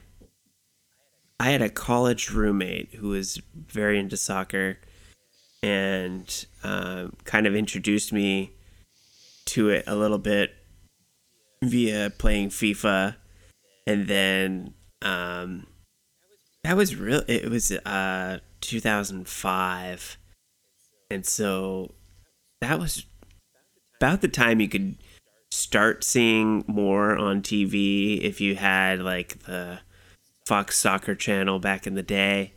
I 1.38 1.51
had 1.51 1.62
a 1.62 1.68
college 1.68 2.30
roommate 2.30 2.95
who 2.95 3.09
was 3.09 3.40
very 3.55 3.99
into 3.99 4.16
soccer, 4.16 4.78
and 5.62 6.47
um, 6.62 7.14
kind 7.24 7.47
of 7.47 7.55
introduced 7.55 8.12
me 8.12 8.53
to 9.47 9.68
it 9.68 9.84
a 9.86 9.95
little 9.95 10.18
bit 10.18 10.55
via 11.69 12.11
playing 12.19 12.51
FIFA, 12.51 13.17
and 13.87 14.09
then 14.09 14.75
um, 15.03 15.67
that 16.62 16.77
was 16.77 16.97
real. 16.97 17.23
It 17.29 17.51
was 17.51 17.71
uh 17.73 18.39
2005, 18.61 20.19
and 21.11 21.27
so 21.27 21.95
that 22.61 22.79
was 22.79 23.07
about 24.01 24.21
the 24.21 24.29
time 24.29 24.61
you 24.61 24.69
could 24.69 24.97
start 25.51 26.03
seeing 26.03 26.65
more 26.67 27.17
on 27.17 27.41
TV 27.41 28.21
if 28.21 28.41
you 28.41 28.57
had 28.57 29.01
like 29.01 29.39
the 29.45 29.79
Fox 30.47 30.77
Soccer 30.77 31.15
channel 31.15 31.59
back 31.59 31.87
in 31.87 31.95
the 31.95 32.03
day. 32.03 32.53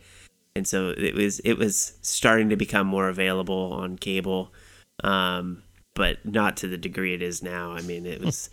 And 0.55 0.67
so 0.67 0.89
it 0.97 1.13
was 1.13 1.39
it 1.41 1.53
was 1.53 1.93
starting 2.01 2.49
to 2.49 2.55
become 2.55 2.87
more 2.87 3.07
available 3.07 3.73
on 3.73 3.97
cable. 3.97 4.51
Um, 5.03 5.63
but 5.93 6.25
not 6.25 6.57
to 6.57 6.67
the 6.67 6.77
degree 6.77 7.13
it 7.13 7.21
is 7.21 7.43
now. 7.43 7.71
I 7.71 7.81
mean, 7.81 8.05
it 8.05 8.21
was 8.21 8.49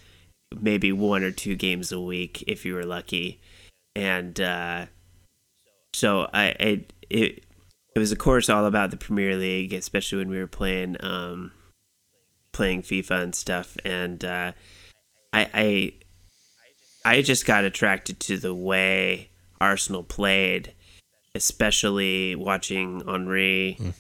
maybe 0.61 0.93
one 0.93 1.23
or 1.23 1.31
two 1.31 1.57
games 1.57 1.93
a 1.93 2.01
week 2.01 2.45
if 2.47 2.65
you 2.65 2.75
were 2.75 2.85
lucky, 2.85 3.41
and 3.95 4.41
uh, 4.41 4.87
so 5.93 6.29
I, 6.33 6.47
I 6.61 6.85
it 7.11 7.45
it 7.95 7.99
was 7.99 8.13
of 8.13 8.19
course 8.19 8.49
all 8.49 8.67
about 8.67 8.91
the 8.91 8.97
Premier 8.97 9.37
League, 9.37 9.73
especially 9.73 10.19
when 10.19 10.29
we 10.29 10.39
were 10.39 10.47
playing 10.47 10.97
um, 11.01 11.53
playing 12.53 12.83
FIFA 12.83 13.23
and 13.23 13.35
stuff, 13.35 13.77
and 13.85 14.25
uh, 14.25 14.53
I, 15.33 15.51
I 15.55 15.93
I 17.05 17.23
just 17.23 17.47
got 17.47 17.65
attracted 17.65 18.19
to 18.21 18.39
the 18.39 18.55
way 18.55 19.31
Arsenal 19.61 20.03
played, 20.03 20.73
especially 21.35 22.35
watching 22.35 23.03
Henry. 23.07 23.77
Mm. 23.79 23.93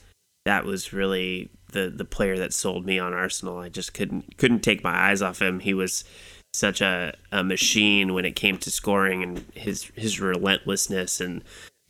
That 0.47 0.65
was 0.65 0.93
really 0.93 1.51
the 1.73 1.91
the 1.91 2.05
player 2.05 2.39
that 2.39 2.55
sold 2.55 2.87
me 2.87 2.99
on 2.99 3.13
Arsenal. 3.13 3.59
I 3.59 3.69
just 3.69 3.93
couldn't 3.93 4.39
couldn't 4.39 4.61
take 4.61 4.83
my 4.83 5.11
eyes 5.11 5.21
off 5.21 5.43
him. 5.43 5.61
He 5.61 5.75
was 5.75 6.05
such 6.55 6.81
a, 6.81 7.13
a 7.33 7.43
machine 7.43 8.15
when 8.15 8.25
it 8.25 8.37
came 8.37 8.57
to 8.59 8.71
scoring 8.71 9.23
and 9.23 9.45
his 9.55 9.91
his 9.97 10.21
relentlessness 10.21 11.21
and 11.21 11.43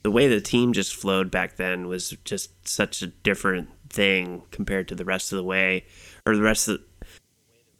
the 0.05 0.11
way 0.11 0.27
the 0.27 0.39
team 0.39 0.71
just 0.71 0.95
flowed 0.95 1.31
back 1.31 1.55
then 1.55 1.87
was 1.87 2.11
just 2.25 2.67
such 2.67 3.01
a 3.01 3.07
different 3.07 3.69
thing 3.89 4.43
compared 4.51 4.87
to 4.87 4.93
the 4.93 5.05
rest 5.05 5.31
of 5.31 5.37
the 5.37 5.43
way 5.43 5.83
or 6.27 6.35
the 6.35 6.43
rest 6.43 6.67
of 6.67 6.79
the, 6.79 7.07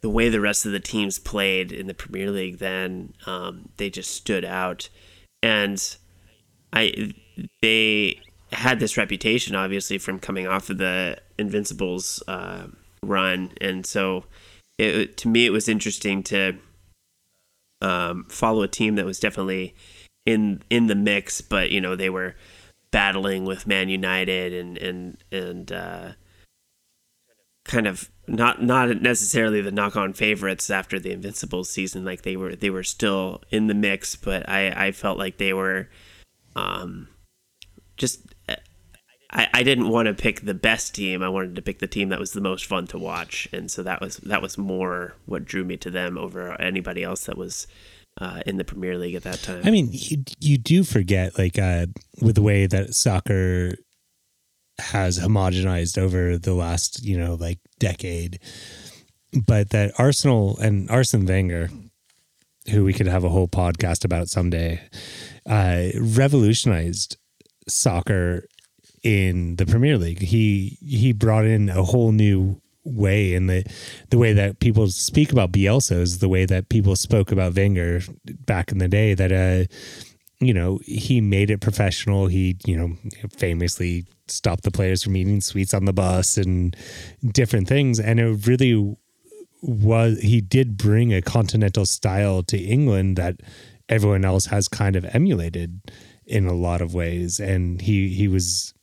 the 0.00 0.10
way 0.10 0.28
the 0.28 0.40
rest 0.40 0.66
of 0.66 0.72
the 0.72 0.80
teams 0.80 1.18
played 1.20 1.70
in 1.70 1.86
the 1.86 1.94
Premier 1.94 2.30
League 2.30 2.58
then 2.58 3.12
um, 3.26 3.68
they 3.76 3.90
just 3.90 4.12
stood 4.12 4.44
out. 4.44 4.88
And 5.42 5.96
I 6.72 7.12
they 7.62 8.20
had 8.52 8.80
this 8.80 8.96
reputation 8.96 9.54
obviously 9.54 9.98
from 9.98 10.18
coming 10.18 10.46
off 10.46 10.70
of 10.70 10.78
the 10.78 11.18
Invincibles 11.38 12.22
uh, 12.26 12.66
run. 13.02 13.52
And 13.60 13.86
so 13.86 14.24
it, 14.78 15.16
to 15.18 15.28
me 15.28 15.46
it 15.46 15.50
was 15.50 15.68
interesting 15.68 16.24
to 16.24 16.58
um, 17.80 18.24
follow 18.28 18.62
a 18.62 18.68
team 18.68 18.96
that 18.96 19.04
was 19.04 19.20
definitely 19.20 19.74
in 20.24 20.62
in 20.70 20.86
the 20.86 20.94
mix, 20.94 21.40
but 21.40 21.70
you 21.70 21.80
know 21.80 21.96
they 21.96 22.10
were 22.10 22.34
battling 22.90 23.44
with 23.44 23.66
Man 23.66 23.88
United 23.88 24.52
and 24.52 24.78
and 24.78 25.24
and 25.30 25.72
uh, 25.72 26.12
kind 27.64 27.86
of 27.86 28.10
not 28.26 28.62
not 28.62 29.00
necessarily 29.02 29.60
the 29.60 29.70
knock 29.70 29.96
on 29.96 30.12
favorites 30.12 30.70
after 30.70 30.98
the 30.98 31.12
Invincibles 31.12 31.70
season. 31.70 32.04
Like 32.04 32.22
they 32.22 32.36
were 32.36 32.56
they 32.56 32.70
were 32.70 32.84
still 32.84 33.42
in 33.50 33.66
the 33.66 33.74
mix, 33.74 34.16
but 34.16 34.48
I 34.48 34.86
I 34.88 34.92
felt 34.92 35.18
like 35.18 35.38
they 35.38 35.52
were 35.52 35.88
um, 36.54 37.08
just 37.96 38.34
I, 39.30 39.48
I 39.52 39.62
didn't 39.62 39.88
want 39.88 40.06
to 40.06 40.14
pick 40.14 40.42
the 40.42 40.54
best 40.54 40.94
team. 40.94 41.22
I 41.22 41.28
wanted 41.28 41.56
to 41.56 41.62
pick 41.62 41.78
the 41.78 41.86
team 41.86 42.10
that 42.10 42.18
was 42.18 42.32
the 42.32 42.40
most 42.40 42.64
fun 42.64 42.86
to 42.88 42.98
watch, 42.98 43.48
and 43.52 43.70
so 43.70 43.82
that 43.82 44.00
was 44.00 44.18
that 44.18 44.42
was 44.42 44.56
more 44.56 45.14
what 45.26 45.44
drew 45.44 45.64
me 45.64 45.76
to 45.78 45.90
them 45.90 46.16
over 46.16 46.60
anybody 46.60 47.02
else 47.02 47.26
that 47.26 47.36
was 47.36 47.66
uh, 48.20 48.40
in 48.46 48.56
the 48.56 48.64
Premier 48.64 48.96
League 48.96 49.14
at 49.14 49.24
that 49.24 49.42
time. 49.42 49.62
I 49.64 49.70
mean, 49.70 49.88
you, 49.92 50.24
you 50.40 50.58
do 50.58 50.84
forget 50.84 51.38
like 51.38 51.58
uh, 51.58 51.86
with 52.20 52.36
the 52.36 52.42
way 52.42 52.66
that 52.66 52.94
soccer 52.94 53.76
has 54.78 55.18
homogenized 55.18 55.98
over 55.98 56.38
the 56.38 56.54
last 56.54 57.02
you 57.04 57.18
know 57.18 57.34
like 57.34 57.58
decade, 57.78 58.38
but 59.44 59.70
that 59.70 59.92
Arsenal 59.98 60.56
and 60.58 60.88
Arsene 60.88 61.26
Wenger, 61.26 61.68
who 62.70 62.84
we 62.84 62.92
could 62.92 63.08
have 63.08 63.24
a 63.24 63.30
whole 63.30 63.48
podcast 63.48 64.04
about 64.04 64.28
someday, 64.28 64.80
uh, 65.48 65.88
revolutionized 65.98 67.16
soccer 67.68 68.46
in 69.06 69.54
the 69.54 69.64
Premier 69.64 69.96
League. 69.96 70.20
He 70.20 70.78
he 70.84 71.12
brought 71.12 71.44
in 71.44 71.68
a 71.68 71.84
whole 71.84 72.10
new 72.10 72.60
way 72.82 73.34
and 73.34 73.48
the 73.48 73.64
the 74.10 74.18
way 74.18 74.32
that 74.32 74.58
people 74.58 74.88
speak 74.88 75.30
about 75.30 75.52
Bielsa 75.52 76.00
is 76.00 76.18
the 76.18 76.28
way 76.28 76.44
that 76.44 76.68
people 76.68 76.96
spoke 76.96 77.30
about 77.30 77.54
Wenger 77.54 78.00
back 78.46 78.72
in 78.72 78.78
the 78.78 78.88
day 78.88 79.14
that 79.14 79.30
uh 79.30 79.72
you 80.40 80.52
know 80.52 80.80
he 80.84 81.20
made 81.20 81.50
it 81.50 81.60
professional. 81.60 82.26
He 82.26 82.56
you 82.66 82.76
know 82.76 82.96
famously 83.30 84.06
stopped 84.26 84.64
the 84.64 84.72
players 84.72 85.04
from 85.04 85.16
eating 85.16 85.40
sweets 85.40 85.72
on 85.72 85.84
the 85.84 85.92
bus 85.92 86.36
and 86.36 86.76
different 87.32 87.68
things. 87.68 88.00
And 88.00 88.18
it 88.18 88.44
really 88.48 88.96
was 89.62 90.18
he 90.18 90.40
did 90.40 90.76
bring 90.76 91.14
a 91.14 91.22
continental 91.22 91.86
style 91.86 92.42
to 92.42 92.58
England 92.58 93.16
that 93.18 93.36
everyone 93.88 94.24
else 94.24 94.46
has 94.46 94.66
kind 94.66 94.96
of 94.96 95.04
emulated 95.14 95.80
in 96.26 96.48
a 96.48 96.54
lot 96.54 96.80
of 96.80 96.92
ways. 96.92 97.38
And 97.38 97.80
he 97.80 98.08
he 98.08 98.26
was 98.26 98.74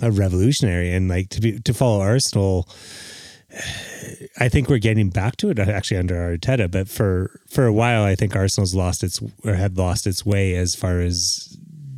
a 0.00 0.10
revolutionary. 0.10 0.92
And 0.92 1.08
like 1.08 1.28
to 1.30 1.40
be 1.40 1.58
to 1.60 1.74
follow 1.74 2.00
Arsenal 2.00 2.68
I 4.38 4.48
think 4.48 4.68
we're 4.68 4.78
getting 4.78 5.08
back 5.08 5.36
to 5.36 5.48
it 5.48 5.58
actually 5.58 5.96
under 5.96 6.14
Arteta, 6.14 6.70
but 6.70 6.88
for 6.88 7.40
for 7.48 7.64
a 7.64 7.72
while 7.72 8.04
I 8.04 8.14
think 8.14 8.36
Arsenal's 8.36 8.74
lost 8.74 9.02
its 9.02 9.20
or 9.42 9.54
had 9.54 9.78
lost 9.78 10.06
its 10.06 10.24
way 10.24 10.54
as 10.54 10.74
far 10.74 11.00
as 11.00 11.56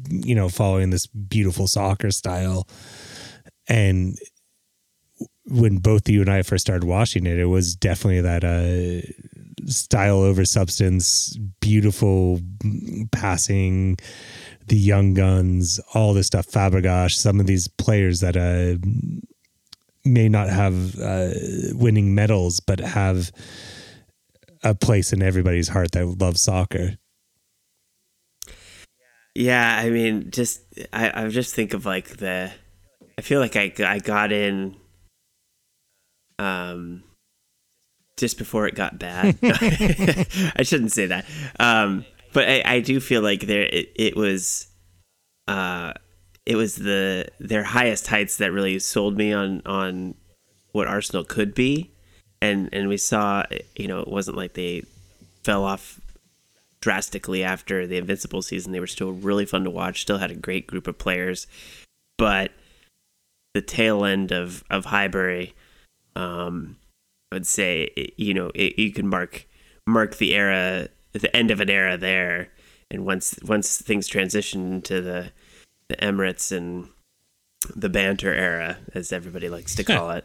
you 0.09 0.35
know 0.35 0.49
following 0.49 0.91
this 0.91 1.07
beautiful 1.07 1.67
soccer 1.67 2.13
style. 2.13 2.69
And 3.69 4.17
when 5.47 5.79
both 5.79 6.09
you 6.09 6.21
and 6.21 6.31
I 6.31 6.43
first 6.43 6.65
started 6.65 6.87
watching 6.87 7.27
it, 7.27 7.39
it 7.39 7.47
was 7.47 7.75
definitely 7.75 8.21
that 8.21 8.45
uh, 8.45 9.67
style 9.67 10.21
over 10.21 10.45
substance, 10.45 11.37
beautiful 11.61 12.41
passing, 13.11 13.99
the 14.71 14.77
young 14.77 15.15
guns, 15.15 15.81
all 15.95 16.15
this 16.15 16.29
stuff, 16.29 16.47
Fabregas, 16.47 17.17
some 17.17 17.41
of 17.41 17.47
these 17.47 17.67
players 17.67 18.21
that 18.21 18.37
uh, 18.37 18.79
may 20.05 20.29
not 20.29 20.49
have 20.49 20.99
uh, 21.01 21.31
winning 21.73 22.15
medals, 22.15 22.61
but 22.61 22.79
have 22.79 23.33
a 24.63 24.73
place 24.73 25.13
in 25.13 25.23
everybody's 25.23 25.69
heart 25.69 25.91
that 25.93 26.07
loves 26.07 26.41
soccer. 26.41 26.97
Yeah, 29.35 29.77
I 29.77 29.91
mean, 29.91 30.31
just 30.31 30.61
I, 30.93 31.25
I 31.25 31.29
just 31.29 31.53
think 31.53 31.75
of 31.75 31.85
like 31.85 32.19
the, 32.19 32.53
I 33.19 33.23
feel 33.23 33.41
like 33.41 33.57
I 33.57 33.73
I 33.85 33.99
got 33.99 34.31
in, 34.31 34.77
um, 36.39 37.03
just 38.17 38.39
before 38.39 38.69
it 38.69 38.77
got 38.77 39.01
bad. 39.01 39.37
I 39.43 40.63
shouldn't 40.63 40.93
say 40.93 41.07
that. 41.07 41.27
Um, 41.59 42.05
but 42.33 42.49
I, 42.49 42.63
I, 42.65 42.81
do 42.81 43.01
feel 43.01 43.23
like 43.23 43.43
there 43.43 43.63
it, 43.63 43.93
it 43.95 44.17
was 44.17 44.69
uh, 45.49 45.93
it 46.47 46.57
was 46.57 46.77
the 46.77 47.29
their 47.39 47.65
highest 47.65 48.07
heights 48.07 48.37
that 48.39 48.53
really 48.53 48.79
sold 48.79 49.17
me 49.17 49.33
on 49.33 49.63
on 49.67 50.15
what 50.73 50.89
Arsenal 50.89 51.25
could 51.25 51.55
be. 51.55 51.91
And 52.43 52.69
and 52.73 52.89
we 52.89 52.97
saw 52.97 53.45
you 53.77 53.89
know, 53.89 54.01
it 54.01 54.09
wasn't 54.09 54.37
like 54.37 54.55
they 54.55 54.85
fell 55.45 55.65
off 55.65 56.01
drastically 56.81 57.45
after 57.45 57.87
the 57.87 57.99
Invincible 57.99 58.43
season. 58.43 58.73
They 58.73 58.81
were 58.81 58.87
still 58.87 59.13
really 59.13 59.45
fun 59.45 59.65
to 59.65 59.71
watch, 59.71 60.01
still 60.01 60.19
had 60.19 60.31
a 60.31 60.37
great 60.37 60.67
group 60.67 60.87
of 60.87 60.99
players. 60.99 61.47
But 62.17 62.53
the 63.55 63.63
tail 63.63 64.05
end 64.05 64.33
of 64.33 64.65
of 64.71 64.87
Highbury 64.87 65.55
um, 66.17 66.77
I 67.33 67.37
would 67.37 67.47
say 67.47 68.13
you 68.17 68.35
know 68.35 68.51
it, 68.55 68.79
you 68.79 68.93
can 68.93 69.09
mark 69.09 69.47
mark 69.87 70.17
the 70.17 70.35
era, 70.35 70.89
the 71.13 71.35
end 71.37 71.51
of 71.51 71.61
an 71.61 71.71
era 71.71 71.97
there, 71.97 72.49
and 72.91 73.05
once 73.05 73.39
once 73.43 73.81
things 73.81 74.07
transition 74.07 74.83
to 74.83 75.01
the 75.01 75.33
the 75.89 75.97
Emirates 75.97 76.57
and 76.57 76.89
the 77.75 77.89
banter 77.89 78.33
era, 78.33 78.79
as 78.95 79.13
everybody 79.13 79.49
likes 79.49 79.75
to 79.75 79.85
call 79.85 80.11
it, 80.11 80.25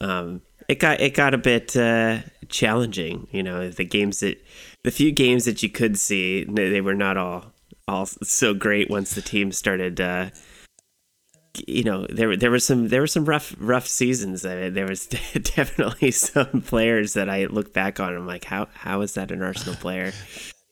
um, 0.00 0.42
it 0.68 0.78
got 0.78 1.00
it 1.00 1.14
got 1.14 1.34
a 1.34 1.38
bit 1.38 1.76
uh, 1.76 2.18
challenging. 2.48 3.28
You 3.30 3.42
know, 3.42 3.70
the 3.70 3.84
games 3.84 4.20
that 4.20 4.44
the 4.84 4.90
few 4.90 5.12
games 5.12 5.44
that 5.44 5.62
you 5.62 5.68
could 5.68 5.98
see, 5.98 6.44
they 6.44 6.80
were 6.80 6.94
not 6.94 7.16
all 7.16 7.52
all 7.88 8.06
so 8.06 8.54
great 8.54 8.90
once 8.90 9.14
the 9.14 9.22
team 9.22 9.52
started. 9.52 10.00
Uh, 10.00 10.30
you 11.66 11.84
know 11.84 12.06
there 12.08 12.36
there 12.36 12.50
were 12.50 12.58
some 12.58 12.88
there 12.88 13.00
were 13.00 13.06
some 13.06 13.24
rough 13.24 13.54
rough 13.58 13.86
seasons. 13.86 14.44
I 14.44 14.56
mean, 14.56 14.74
there 14.74 14.86
was 14.86 15.06
definitely 15.32 16.10
some 16.10 16.62
players 16.62 17.14
that 17.14 17.28
I 17.28 17.46
look 17.46 17.72
back 17.72 18.00
on. 18.00 18.14
I'm 18.14 18.26
like, 18.26 18.44
how 18.44 18.68
how 18.74 19.00
is 19.00 19.14
that 19.14 19.30
an 19.30 19.42
Arsenal 19.42 19.76
player? 19.76 20.12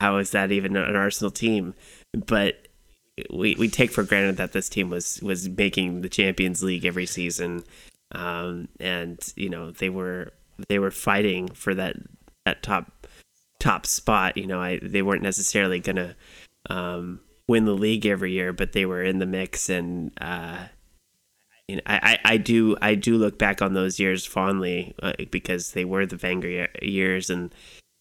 How 0.00 0.18
is 0.18 0.30
that 0.32 0.52
even 0.52 0.76
an 0.76 0.96
Arsenal 0.96 1.30
team? 1.30 1.74
But 2.12 2.68
we 3.32 3.54
we 3.56 3.68
take 3.68 3.90
for 3.90 4.02
granted 4.02 4.36
that 4.36 4.52
this 4.52 4.68
team 4.68 4.90
was 4.90 5.20
was 5.22 5.48
making 5.48 6.00
the 6.00 6.08
Champions 6.08 6.62
League 6.62 6.84
every 6.84 7.06
season, 7.06 7.64
um, 8.12 8.68
and 8.80 9.18
you 9.36 9.48
know 9.48 9.70
they 9.70 9.88
were 9.88 10.32
they 10.68 10.78
were 10.78 10.90
fighting 10.90 11.48
for 11.48 11.74
that 11.74 11.96
that 12.44 12.62
top 12.62 13.06
top 13.60 13.86
spot. 13.86 14.36
You 14.36 14.46
know, 14.46 14.60
I 14.60 14.80
they 14.82 15.02
weren't 15.02 15.22
necessarily 15.22 15.80
gonna 15.80 16.16
um, 16.68 17.20
win 17.48 17.64
the 17.64 17.72
league 17.72 18.06
every 18.06 18.32
year, 18.32 18.52
but 18.52 18.72
they 18.72 18.86
were 18.86 19.02
in 19.02 19.18
the 19.18 19.26
mix, 19.26 19.68
and 19.68 20.10
uh, 20.20 20.66
you 21.68 21.76
know, 21.76 21.82
I, 21.86 22.18
I 22.24 22.36
do 22.36 22.76
I 22.82 22.94
do 22.94 23.16
look 23.16 23.38
back 23.38 23.62
on 23.62 23.74
those 23.74 23.98
years 23.98 24.26
fondly 24.26 24.94
uh, 25.02 25.14
because 25.30 25.72
they 25.72 25.84
were 25.84 26.04
the 26.04 26.20
Wenger 26.22 26.68
years, 26.82 27.30
and 27.30 27.54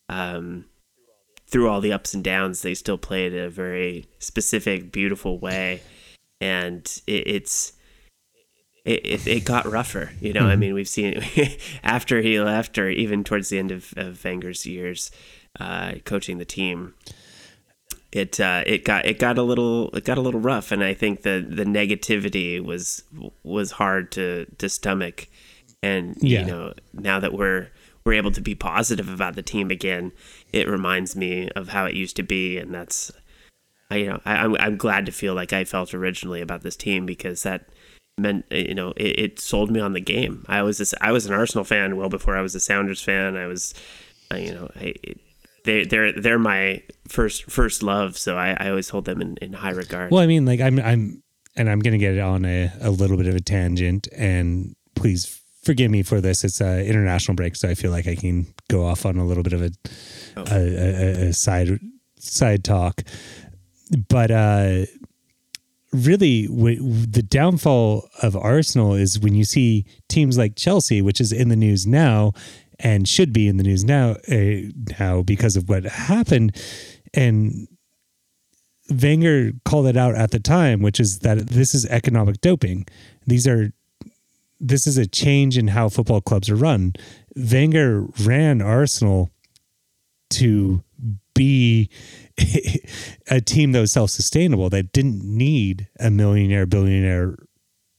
um, 0.09 0.65
through 1.47 1.69
all 1.69 1.79
the 1.79 1.93
ups 1.93 2.13
and 2.13 2.23
downs, 2.23 2.61
they 2.61 2.73
still 2.73 2.97
played 2.97 3.33
in 3.33 3.45
a 3.45 3.49
very 3.49 4.07
specific, 4.19 4.91
beautiful 4.91 5.39
way, 5.39 5.81
and 6.41 7.01
it, 7.07 7.27
it's. 7.27 7.73
It, 8.85 9.05
it, 9.05 9.27
it, 9.27 9.45
got 9.45 9.65
rougher, 9.65 10.11
you 10.19 10.33
know. 10.33 10.41
Mm-hmm. 10.41 10.49
I 10.49 10.55
mean, 10.57 10.73
we've 10.73 10.89
seen 10.89 11.23
after 11.85 12.19
he 12.19 12.41
left, 12.41 12.77
or 12.77 12.89
even 12.89 13.23
towards 13.23 13.47
the 13.47 13.57
end 13.57 13.71
of, 13.71 13.93
of 13.95 14.21
Wenger's 14.25 14.65
years 14.65 15.09
uh, 15.57 15.93
coaching 16.03 16.37
the 16.37 16.43
team 16.43 16.93
it 18.13 18.39
uh, 18.39 18.63
it 18.67 18.85
got 18.85 19.07
it 19.07 19.17
got 19.17 19.39
a 19.39 19.43
little 19.43 19.89
it 19.95 20.05
got 20.05 20.19
a 20.19 20.21
little 20.21 20.39
rough, 20.39 20.71
and 20.71 20.83
I 20.83 20.93
think 20.93 21.23
the 21.23 21.45
the 21.47 21.65
negativity 21.65 22.63
was 22.63 23.03
was 23.41 23.71
hard 23.71 24.11
to 24.13 24.45
to 24.59 24.69
stomach. 24.69 25.27
And 25.81 26.15
yeah. 26.21 26.41
you 26.41 26.45
know, 26.45 26.73
now 26.93 27.19
that 27.19 27.33
we're 27.33 27.69
we're 28.05 28.13
able 28.13 28.31
to 28.31 28.41
be 28.41 28.53
positive 28.53 29.09
about 29.09 29.35
the 29.35 29.41
team 29.41 29.71
again, 29.71 30.11
it 30.51 30.67
reminds 30.67 31.15
me 31.15 31.49
of 31.55 31.69
how 31.69 31.85
it 31.85 31.95
used 31.95 32.15
to 32.17 32.23
be, 32.23 32.59
and 32.59 32.71
that's 32.71 33.11
I, 33.89 33.95
you 33.95 34.07
know 34.09 34.21
I, 34.25 34.35
am 34.35 34.55
I'm, 34.55 34.61
I'm 34.61 34.77
glad 34.77 35.07
to 35.07 35.11
feel 35.11 35.33
like 35.33 35.51
I 35.51 35.63
felt 35.63 35.95
originally 35.95 36.41
about 36.41 36.61
this 36.61 36.75
team 36.75 37.07
because 37.07 37.41
that 37.43 37.67
meant 38.19 38.45
you 38.51 38.75
know 38.75 38.93
it, 38.95 39.19
it 39.19 39.39
sold 39.39 39.71
me 39.71 39.79
on 39.79 39.93
the 39.93 39.99
game. 39.99 40.45
I 40.47 40.61
was 40.61 40.77
this, 40.77 40.93
I 41.01 41.11
was 41.11 41.25
an 41.25 41.33
Arsenal 41.33 41.63
fan 41.63 41.97
well 41.97 42.09
before 42.09 42.37
I 42.37 42.43
was 42.43 42.53
a 42.53 42.59
Sounders 42.59 43.01
fan. 43.01 43.35
I 43.35 43.47
was 43.47 43.73
you 44.35 44.53
know 44.53 44.69
I, 44.75 44.93
it, 45.01 45.19
they 45.63 45.85
they're 45.85 46.11
they're 46.11 46.39
my 46.39 46.83
first 47.07 47.49
first 47.49 47.83
love, 47.83 48.17
so 48.17 48.37
I, 48.37 48.55
I 48.59 48.69
always 48.69 48.89
hold 48.89 49.05
them 49.05 49.21
in, 49.21 49.37
in 49.37 49.53
high 49.53 49.71
regard. 49.71 50.11
Well, 50.11 50.21
I 50.21 50.27
mean, 50.27 50.45
like 50.45 50.59
I'm 50.59 50.79
I'm 50.79 51.23
and 51.55 51.69
I'm 51.69 51.79
gonna 51.79 51.97
get 51.97 52.17
on 52.19 52.45
a, 52.45 52.71
a 52.81 52.89
little 52.89 53.17
bit 53.17 53.27
of 53.27 53.35
a 53.35 53.41
tangent, 53.41 54.07
and 54.15 54.75
please 54.95 55.41
forgive 55.63 55.91
me 55.91 56.03
for 56.03 56.21
this. 56.21 56.43
It's 56.43 56.61
an 56.61 56.81
international 56.81 57.35
break, 57.35 57.55
so 57.55 57.69
I 57.69 57.75
feel 57.75 57.91
like 57.91 58.07
I 58.07 58.15
can 58.15 58.47
go 58.69 58.85
off 58.85 59.05
on 59.05 59.17
a 59.17 59.25
little 59.25 59.43
bit 59.43 59.53
of 59.53 59.61
a 59.61 59.71
oh. 60.37 60.43
a, 60.51 60.57
a, 60.57 61.27
a, 61.29 61.33
side 61.33 61.79
side 62.19 62.63
talk. 62.63 63.01
But 64.09 64.31
uh, 64.31 64.85
really, 65.91 66.47
w- 66.47 66.81
the 66.81 67.23
downfall 67.23 68.09
of 68.21 68.35
Arsenal 68.35 68.95
is 68.95 69.19
when 69.19 69.35
you 69.35 69.45
see 69.45 69.85
teams 70.09 70.37
like 70.37 70.55
Chelsea, 70.55 71.01
which 71.01 71.21
is 71.21 71.31
in 71.31 71.49
the 71.49 71.55
news 71.55 71.85
now, 71.85 72.33
and 72.83 73.07
should 73.07 73.31
be 73.31 73.47
in 73.47 73.57
the 73.57 73.63
news 73.63 73.83
now 73.83 74.17
uh, 74.29 74.69
now 74.99 75.23
because 75.23 75.55
of 75.55 75.69
what 75.69 75.85
happened. 75.85 76.55
And 77.13 77.67
Wenger 78.89 79.53
called 79.63 79.87
it 79.87 79.95
out 79.97 80.15
at 80.15 80.31
the 80.31 80.39
time 80.39 80.81
which 80.81 80.99
is 80.99 81.19
that 81.19 81.47
this 81.47 81.73
is 81.73 81.85
economic 81.87 82.41
doping. 82.41 82.85
These 83.25 83.47
are 83.47 83.71
this 84.59 84.85
is 84.85 84.97
a 84.97 85.07
change 85.07 85.57
in 85.57 85.69
how 85.69 85.89
football 85.89 86.21
clubs 86.21 86.49
are 86.49 86.55
run. 86.55 86.93
Wenger 87.35 88.05
ran 88.21 88.61
Arsenal 88.61 89.31
to 90.31 90.83
be 91.33 91.89
a 93.29 93.41
team 93.41 93.71
that 93.71 93.79
was 93.79 93.91
self-sustainable 93.91 94.69
that 94.69 94.91
didn't 94.91 95.23
need 95.23 95.87
a 95.99 96.09
millionaire 96.09 96.65
billionaire 96.65 97.35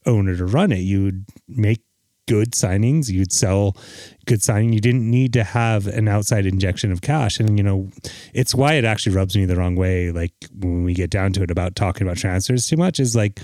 owner 0.05 0.35
to 0.35 0.45
run 0.45 0.71
it. 0.71 0.79
You 0.79 1.03
would 1.03 1.25
make 1.47 1.81
good 2.27 2.51
signings. 2.51 3.09
You'd 3.09 3.31
sell 3.31 3.77
good 4.25 4.41
signing. 4.43 4.73
You 4.73 4.81
didn't 4.81 5.09
need 5.09 5.33
to 5.33 5.43
have 5.43 5.87
an 5.87 6.07
outside 6.07 6.45
injection 6.45 6.91
of 6.91 7.01
cash. 7.01 7.39
And, 7.39 7.57
you 7.57 7.63
know, 7.63 7.89
it's 8.33 8.55
why 8.55 8.73
it 8.73 8.85
actually 8.85 9.15
rubs 9.15 9.35
me 9.35 9.45
the 9.45 9.55
wrong 9.55 9.75
way. 9.75 10.11
Like 10.11 10.33
when 10.53 10.83
we 10.83 10.93
get 10.93 11.09
down 11.09 11.33
to 11.33 11.43
it 11.43 11.51
about 11.51 11.75
talking 11.75 12.05
about 12.05 12.17
transfers 12.17 12.67
too 12.67 12.77
much 12.77 12.99
is 12.99 13.15
like, 13.15 13.39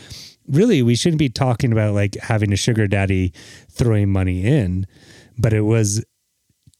really, 0.47 0.81
we 0.81 0.95
shouldn't 0.95 1.19
be 1.19 1.29
talking 1.29 1.71
about 1.71 1.93
like 1.93 2.15
having 2.15 2.51
a 2.51 2.57
sugar 2.57 2.87
daddy 2.87 3.33
throwing 3.69 4.09
money 4.09 4.45
in, 4.45 4.87
but 5.37 5.53
it 5.53 5.61
was 5.61 6.03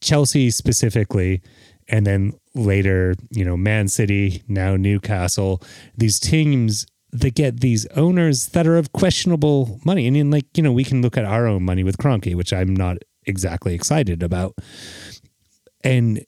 Chelsea 0.01 0.49
specifically. 0.49 1.41
And 1.87 2.05
then 2.05 2.33
later, 2.55 3.15
you 3.31 3.43
know, 3.43 3.57
Man 3.57 3.87
City, 3.87 4.43
now 4.47 4.75
Newcastle, 4.75 5.61
these 5.97 6.19
teams 6.19 6.85
they 7.12 7.32
get 7.32 7.59
these 7.59 7.86
owners 7.95 8.47
that 8.47 8.68
are 8.68 8.78
of 8.78 8.93
questionable 8.93 9.80
money. 9.86 10.07
And 10.07 10.16
in 10.16 10.32
like, 10.32 10.45
you 10.55 10.64
know, 10.64 10.72
we 10.72 10.84
can 10.84 11.01
look 11.01 11.18
at 11.18 11.26
our 11.26 11.47
own 11.47 11.64
money 11.64 11.84
with 11.84 11.97
Kroenke, 11.97 12.36
which 12.36 12.53
I'm 12.53 12.74
not 12.74 12.97
exactly 13.26 13.74
excited 13.74 14.24
about. 14.24 14.55
And 15.84 16.26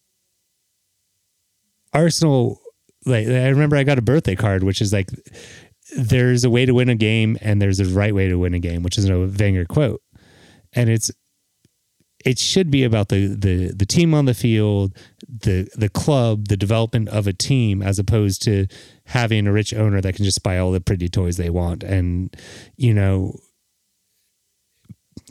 Arsenal, 1.93 2.59
like 3.05 3.27
I 3.27 3.49
remember 3.49 3.75
I 3.75 3.83
got 3.83 3.99
a 3.99 4.03
birthday 4.03 4.35
card, 4.35 4.63
which 4.63 4.81
is 4.81 4.91
like 4.91 5.09
there's 5.95 6.43
a 6.43 6.49
way 6.49 6.65
to 6.65 6.73
win 6.73 6.89
a 6.89 6.95
game 6.95 7.37
and 7.41 7.61
there's 7.61 7.79
a 7.79 7.85
right 7.85 8.13
way 8.13 8.27
to 8.27 8.37
win 8.37 8.53
a 8.53 8.59
game, 8.59 8.83
which 8.83 8.97
is 8.97 9.07
a 9.09 9.27
Wenger 9.27 9.65
quote. 9.65 10.01
And 10.73 10.89
it's 10.89 11.11
it 12.25 12.39
should 12.39 12.71
be 12.71 12.83
about 12.83 13.09
the 13.09 13.27
the 13.27 13.73
the 13.73 13.85
team 13.85 14.13
on 14.13 14.25
the 14.25 14.33
field, 14.33 14.97
the 15.41 15.67
the 15.75 15.89
club, 15.89 16.47
the 16.47 16.57
development 16.57 17.09
of 17.09 17.27
a 17.27 17.33
team, 17.33 17.81
as 17.81 17.97
opposed 17.97 18.41
to 18.43 18.67
having 19.05 19.47
a 19.47 19.51
rich 19.51 19.73
owner 19.73 19.99
that 20.01 20.15
can 20.15 20.25
just 20.25 20.43
buy 20.43 20.57
all 20.57 20.71
the 20.71 20.81
pretty 20.81 21.09
toys 21.09 21.37
they 21.37 21.49
want. 21.49 21.83
And 21.83 22.35
you 22.77 22.93
know, 22.93 23.39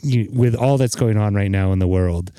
you, 0.01 0.29
with 0.33 0.55
all 0.55 0.77
that's 0.77 0.95
going 0.95 1.17
on 1.17 1.35
right 1.35 1.51
now 1.51 1.71
in 1.71 1.79
the 1.79 1.87
world, 1.87 2.31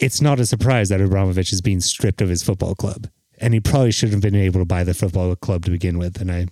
it's 0.00 0.20
not 0.20 0.40
a 0.40 0.46
surprise 0.46 0.88
that 0.88 1.00
Abramovich 1.00 1.52
is 1.52 1.60
being 1.60 1.80
stripped 1.80 2.22
of 2.22 2.28
his 2.28 2.42
football 2.42 2.74
club, 2.74 3.08
and 3.38 3.52
he 3.52 3.60
probably 3.60 3.92
shouldn't 3.92 4.24
have 4.24 4.32
been 4.32 4.40
able 4.40 4.60
to 4.60 4.66
buy 4.66 4.84
the 4.84 4.94
football 4.94 5.34
club 5.36 5.64
to 5.64 5.70
begin 5.70 5.98
with. 5.98 6.20
And 6.20 6.30
I 6.30 6.46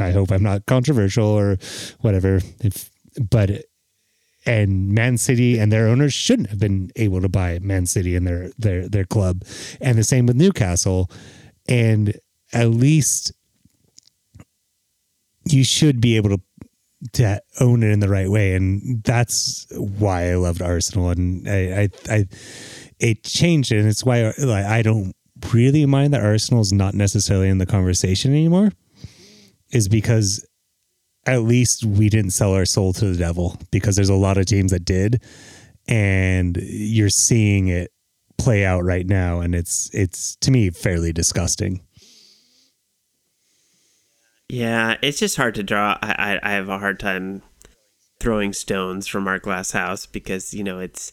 I 0.00 0.12
hope 0.12 0.30
I'm 0.30 0.42
not 0.42 0.66
controversial 0.66 1.26
or 1.26 1.58
whatever. 2.00 2.40
If 2.60 2.90
but 3.30 3.64
and 4.46 4.92
Man 4.92 5.18
City 5.18 5.58
and 5.58 5.72
their 5.72 5.88
owners 5.88 6.14
shouldn't 6.14 6.50
have 6.50 6.60
been 6.60 6.90
able 6.96 7.20
to 7.20 7.28
buy 7.28 7.58
Man 7.60 7.84
City 7.86 8.14
and 8.14 8.26
their 8.26 8.50
their 8.56 8.88
their 8.88 9.04
club, 9.04 9.42
and 9.80 9.98
the 9.98 10.04
same 10.04 10.26
with 10.26 10.36
Newcastle. 10.36 11.10
And 11.68 12.18
at 12.52 12.70
least 12.70 13.32
you 15.44 15.64
should 15.64 16.00
be 16.00 16.16
able 16.16 16.30
to 16.30 16.40
to 17.12 17.42
own 17.60 17.82
it 17.82 17.90
in 17.90 18.00
the 18.00 18.08
right 18.08 18.30
way, 18.30 18.54
and 18.54 19.02
that's 19.04 19.66
why 19.72 20.30
I 20.30 20.36
loved 20.36 20.62
Arsenal, 20.62 21.10
and 21.10 21.48
I 21.48 21.82
I, 21.82 21.88
I 22.08 22.26
it 22.98 23.24
changed. 23.24 23.72
It, 23.72 23.80
and 23.80 23.88
it's 23.88 24.04
why 24.04 24.32
like, 24.38 24.64
I 24.64 24.82
don't 24.82 25.14
really 25.52 25.84
mind 25.86 26.14
that 26.14 26.24
Arsenal 26.24 26.62
is 26.62 26.72
not 26.72 26.94
necessarily 26.94 27.48
in 27.48 27.58
the 27.58 27.66
conversation 27.66 28.32
anymore, 28.32 28.70
is 29.72 29.88
because 29.88 30.46
at 31.26 31.42
least 31.42 31.84
we 31.84 32.08
didn't 32.08 32.30
sell 32.30 32.52
our 32.54 32.64
soul 32.64 32.92
to 32.94 33.06
the 33.06 33.18
devil 33.18 33.58
because 33.70 33.96
there's 33.96 34.08
a 34.08 34.14
lot 34.14 34.38
of 34.38 34.46
teams 34.46 34.70
that 34.70 34.84
did 34.84 35.22
and 35.88 36.56
you're 36.56 37.10
seeing 37.10 37.68
it 37.68 37.92
play 38.38 38.64
out 38.64 38.84
right 38.84 39.06
now, 39.06 39.40
and 39.40 39.54
it's 39.54 39.90
it's 39.92 40.36
to 40.36 40.50
me 40.50 40.70
fairly 40.70 41.12
disgusting. 41.12 41.80
Yeah, 44.48 44.96
it's 45.02 45.18
just 45.18 45.36
hard 45.36 45.54
to 45.56 45.62
draw. 45.62 45.98
I, 46.00 46.38
I, 46.42 46.50
I 46.50 46.52
have 46.52 46.68
a 46.68 46.78
hard 46.78 47.00
time 47.00 47.42
throwing 48.20 48.52
stones 48.52 49.06
from 49.06 49.26
our 49.26 49.38
glass 49.38 49.72
house 49.72 50.06
because 50.06 50.54
you 50.54 50.64
know 50.64 50.78
it's 50.78 51.12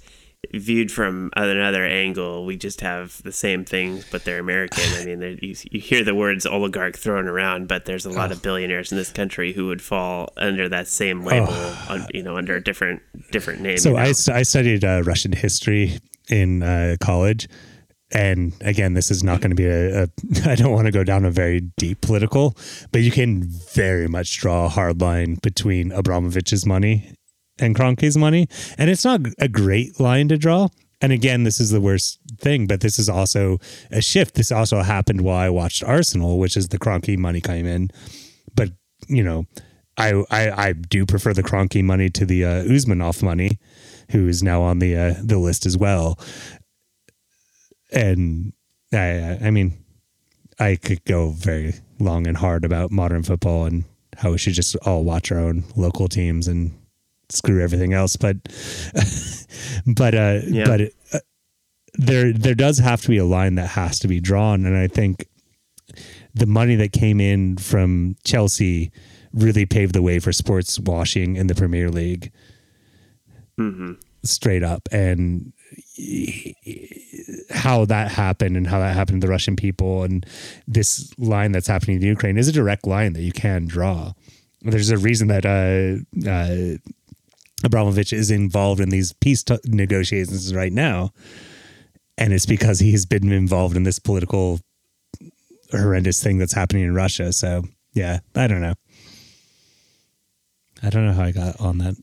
viewed 0.54 0.92
from 0.92 1.32
another 1.36 1.86
angle, 1.86 2.46
we 2.46 2.58
just 2.58 2.82
have 2.82 3.22
the 3.24 3.32
same 3.32 3.66
things, 3.66 4.06
but 4.12 4.24
they're 4.24 4.40
American. 4.40 4.84
I 4.96 5.06
mean, 5.06 5.40
you, 5.42 5.56
you 5.72 5.80
hear 5.80 6.04
the 6.04 6.14
words 6.14 6.46
oligarch 6.46 6.98
thrown 6.98 7.28
around, 7.28 7.68
but 7.68 7.86
there's 7.86 8.06
a 8.06 8.10
lot 8.10 8.30
oh. 8.30 8.34
of 8.34 8.42
billionaires 8.42 8.92
in 8.92 8.98
this 8.98 9.12
country 9.12 9.54
who 9.54 9.68
would 9.68 9.82
fall 9.82 10.32
under 10.38 10.70
that 10.70 10.88
same 10.88 11.24
label, 11.24 11.48
oh. 11.50 12.06
you 12.14 12.24
know, 12.24 12.38
under 12.38 12.56
a 12.56 12.64
different 12.64 13.02
different 13.32 13.62
name. 13.62 13.78
So 13.78 13.90
you 13.90 13.96
know? 13.96 14.02
I, 14.02 14.40
I 14.40 14.44
studied 14.44 14.84
uh, 14.84 15.02
Russian 15.04 15.32
history 15.32 15.98
in 16.30 16.64
uh, 16.64 16.98
college. 17.00 17.48
And 18.16 18.54
again, 18.62 18.94
this 18.94 19.10
is 19.10 19.24
not 19.24 19.42
going 19.42 19.50
to 19.50 19.56
be 19.56 19.66
a, 19.66 20.04
a. 20.04 20.08
I 20.46 20.54
don't 20.54 20.72
want 20.72 20.86
to 20.86 20.92
go 20.92 21.04
down 21.04 21.26
a 21.26 21.32
very 21.32 21.62
deep 21.62 22.02
political, 22.02 22.56
but 22.92 23.02
you 23.02 23.10
can 23.10 23.44
very 23.74 24.08
much 24.08 24.38
draw 24.38 24.66
a 24.66 24.70
hard 24.70 25.02
line 25.02 25.40
between 25.42 25.90
Abramovich's 25.90 26.64
money 26.64 27.12
and 27.60 27.76
Kroenke's 27.76 28.18
money. 28.18 28.48
And 28.78 28.90
it's 28.90 29.06
not 29.06 29.22
a 29.40 29.48
great 29.48 30.00
line 30.00 30.28
to 30.30 30.38
draw. 30.38 30.70
And 31.02 31.12
again, 31.12 31.44
this 31.44 31.60
is 31.60 31.70
the 31.70 31.82
worst 31.82 32.20
thing, 32.38 32.66
but 32.66 32.80
this 32.80 32.98
is 32.98 33.10
also 33.10 33.58
a 33.92 34.02
shift. 34.02 34.36
This 34.36 34.52
also 34.52 34.82
happened 34.82 35.22
while 35.22 35.38
I 35.38 35.50
watched 35.50 35.84
Arsenal, 35.84 36.40
which 36.40 36.56
is 36.56 36.70
the 36.70 36.80
Kroenke 36.80 37.18
money 37.18 37.42
came 37.42 37.66
in. 37.66 37.90
But, 38.56 38.70
you 39.08 39.22
know, 39.22 39.46
I, 39.98 40.24
I, 40.32 40.68
I 40.68 40.74
do 40.74 41.06
prefer 41.06 41.34
the 41.34 41.44
Kroenke 41.44 41.84
money 41.84 42.10
to 42.12 42.26
the 42.26 42.46
uh, 42.46 42.64
Usmanov 42.64 43.22
money, 43.22 43.60
who 44.12 44.28
is 44.28 44.42
now 44.42 44.62
on 44.62 44.80
the 44.80 44.96
uh, 44.96 45.14
the 45.22 45.38
list 45.38 45.66
as 45.66 45.78
well. 45.78 46.18
And 47.92 48.54
I, 48.92 49.40
I 49.44 49.52
mean, 49.52 49.74
I 50.60 50.78
could 50.78 51.04
go 51.06 51.32
very 51.32 51.74
long 52.00 52.28
and 52.28 52.38
hard 52.38 52.66
about 52.66 52.92
modern 52.92 53.24
football 53.24 53.66
and 53.66 53.84
how 54.18 54.32
we 54.32 54.38
should 54.38 54.54
just 54.54 54.76
all 54.86 55.04
watch 55.04 55.32
our 55.32 55.40
own 55.40 55.64
local 55.76 56.08
teams 56.08 56.48
and 56.48 56.72
screw 57.30 57.62
everything 57.62 57.94
else. 57.94 58.16
But 58.16 58.38
but 59.86 60.16
uh, 60.16 60.40
yeah. 60.48 60.66
but 60.66 60.82
uh, 61.14 61.20
there 61.96 62.34
there 62.34 62.56
does 62.56 62.80
have 62.80 63.02
to 63.02 63.10
be 63.10 63.18
a 63.18 63.26
line 63.26 63.56
that 63.56 63.68
has 63.68 64.00
to 64.00 64.08
be 64.08 64.20
drawn, 64.20 64.66
and 64.66 64.78
I 64.78 64.88
think 64.88 65.28
the 66.34 66.46
money 66.46 66.76
that 66.76 66.92
came 66.92 67.22
in 67.22 67.58
from 67.58 68.16
Chelsea 68.24 68.92
really 69.34 69.66
paved 69.66 69.94
the 69.94 70.02
way 70.02 70.20
for 70.20 70.32
sports 70.32 70.80
washing 70.80 71.36
in 71.36 71.48
the 71.48 71.56
Premier 71.56 71.90
League. 71.90 72.32
Mm-hmm. 73.60 73.94
Straight 74.24 74.64
up, 74.64 74.88
and 74.92 75.54
how 77.50 77.86
that 77.86 78.12
happened 78.12 78.58
and 78.58 78.68
how 78.68 78.80
that 78.80 78.96
happened 78.96 79.22
to 79.22 79.28
the 79.28 79.32
Russian 79.32 79.56
people 79.56 80.04
and 80.04 80.26
this 80.68 81.14
line 81.18 81.52
that's 81.52 81.68
happening 81.68 81.98
in 81.98 82.04
Ukraine 82.04 82.38
is 82.38 82.48
a 82.48 82.52
direct 82.52 82.88
line 82.88 83.14
that 83.14 83.22
you 83.22 83.32
can 83.32 83.66
draw. 83.66 84.14
There's 84.62 84.90
a 84.90 84.98
reason 84.98 85.28
that 85.28 85.46
uh, 85.46 86.30
uh, 86.30 86.78
Abramovich 87.64 88.12
is 88.14 88.30
involved 88.30 88.80
in 88.80 88.90
these 88.90 89.14
peace 89.14 89.44
t- 89.44 89.58
negotiations 89.66 90.54
right 90.54 90.74
now. 90.74 91.12
And 92.18 92.34
it's 92.34 92.46
because 92.46 92.80
he's 92.80 93.06
been 93.06 93.32
involved 93.32 93.76
in 93.76 93.84
this 93.84 94.00
political 94.00 94.60
horrendous 95.72 96.22
thing 96.22 96.38
that's 96.38 96.54
happening 96.54 96.84
in 96.84 96.94
Russia. 96.94 97.34
So, 97.34 97.64
yeah, 97.94 98.20
I 98.36 98.48
don't 98.48 98.62
know. 98.62 98.76
I 100.84 100.90
don't 100.90 101.06
know 101.06 101.14
how 101.14 101.24
I 101.24 101.32
got 101.32 101.60
on 101.60 101.78
that 101.80 101.96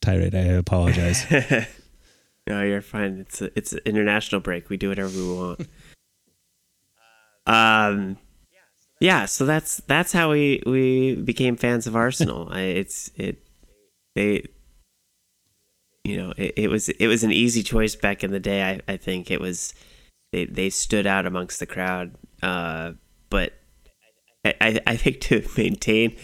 tirade. 0.00 0.34
I 0.34 0.40
apologize. 0.40 1.24
no, 2.46 2.62
you're 2.62 2.82
fine. 2.82 3.20
It's 3.20 3.40
a, 3.40 3.58
it's 3.58 3.72
an 3.72 3.80
international 3.86 4.40
break. 4.40 4.68
We 4.68 4.76
do 4.76 4.90
whatever 4.90 5.08
we 5.08 5.34
want. 5.34 5.68
um, 7.46 8.18
yeah. 9.00 9.24
So 9.24 9.46
that's 9.46 9.78
that's 9.86 10.12
how 10.12 10.30
we 10.30 10.62
we 10.66 11.16
became 11.16 11.56
fans 11.56 11.86
of 11.86 11.96
Arsenal. 11.96 12.48
I, 12.50 12.60
it's 12.60 13.10
it 13.16 13.38
they 14.14 14.44
you 16.06 16.16
know, 16.16 16.32
it, 16.36 16.54
it, 16.56 16.68
was 16.68 16.88
it 16.88 17.08
was 17.08 17.24
an 17.24 17.32
easy 17.32 17.64
choice 17.64 17.96
back 17.96 18.22
in 18.22 18.30
the 18.30 18.38
day. 18.38 18.62
I, 18.62 18.92
I 18.92 18.96
think 18.96 19.28
it 19.28 19.40
was 19.40 19.74
they 20.32 20.44
they 20.44 20.70
stood 20.70 21.06
out 21.06 21.26
amongst 21.26 21.58
the 21.58 21.66
crowd. 21.66 22.14
Uh, 22.42 22.92
but 23.28 23.54
I, 24.44 24.80
I 24.86 24.96
think 24.96 25.20
to 25.22 25.44
maintain 25.56 26.16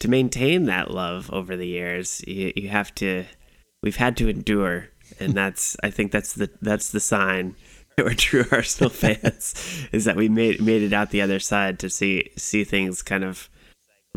to 0.00 0.08
maintain 0.08 0.64
that 0.64 0.90
love 0.90 1.30
over 1.32 1.56
the 1.56 1.68
years, 1.68 2.20
you, 2.26 2.52
you 2.56 2.68
have 2.68 2.92
to 2.96 3.26
we've 3.80 3.96
had 3.96 4.16
to 4.16 4.28
endure, 4.28 4.88
and 5.20 5.34
that's 5.34 5.76
I 5.84 5.90
think 5.90 6.10
that's 6.10 6.34
the 6.34 6.50
that's 6.60 6.90
the 6.90 7.00
sign 7.00 7.54
that 7.96 8.06
we're 8.06 8.14
true 8.14 8.44
Arsenal 8.52 8.90
fans 8.90 9.54
is 9.92 10.04
that 10.04 10.16
we 10.16 10.28
made 10.28 10.60
made 10.60 10.82
it 10.82 10.92
out 10.92 11.10
the 11.10 11.22
other 11.22 11.38
side 11.38 11.78
to 11.78 11.90
see 11.90 12.30
see 12.36 12.64
things 12.64 13.02
kind 13.02 13.22
of 13.22 13.48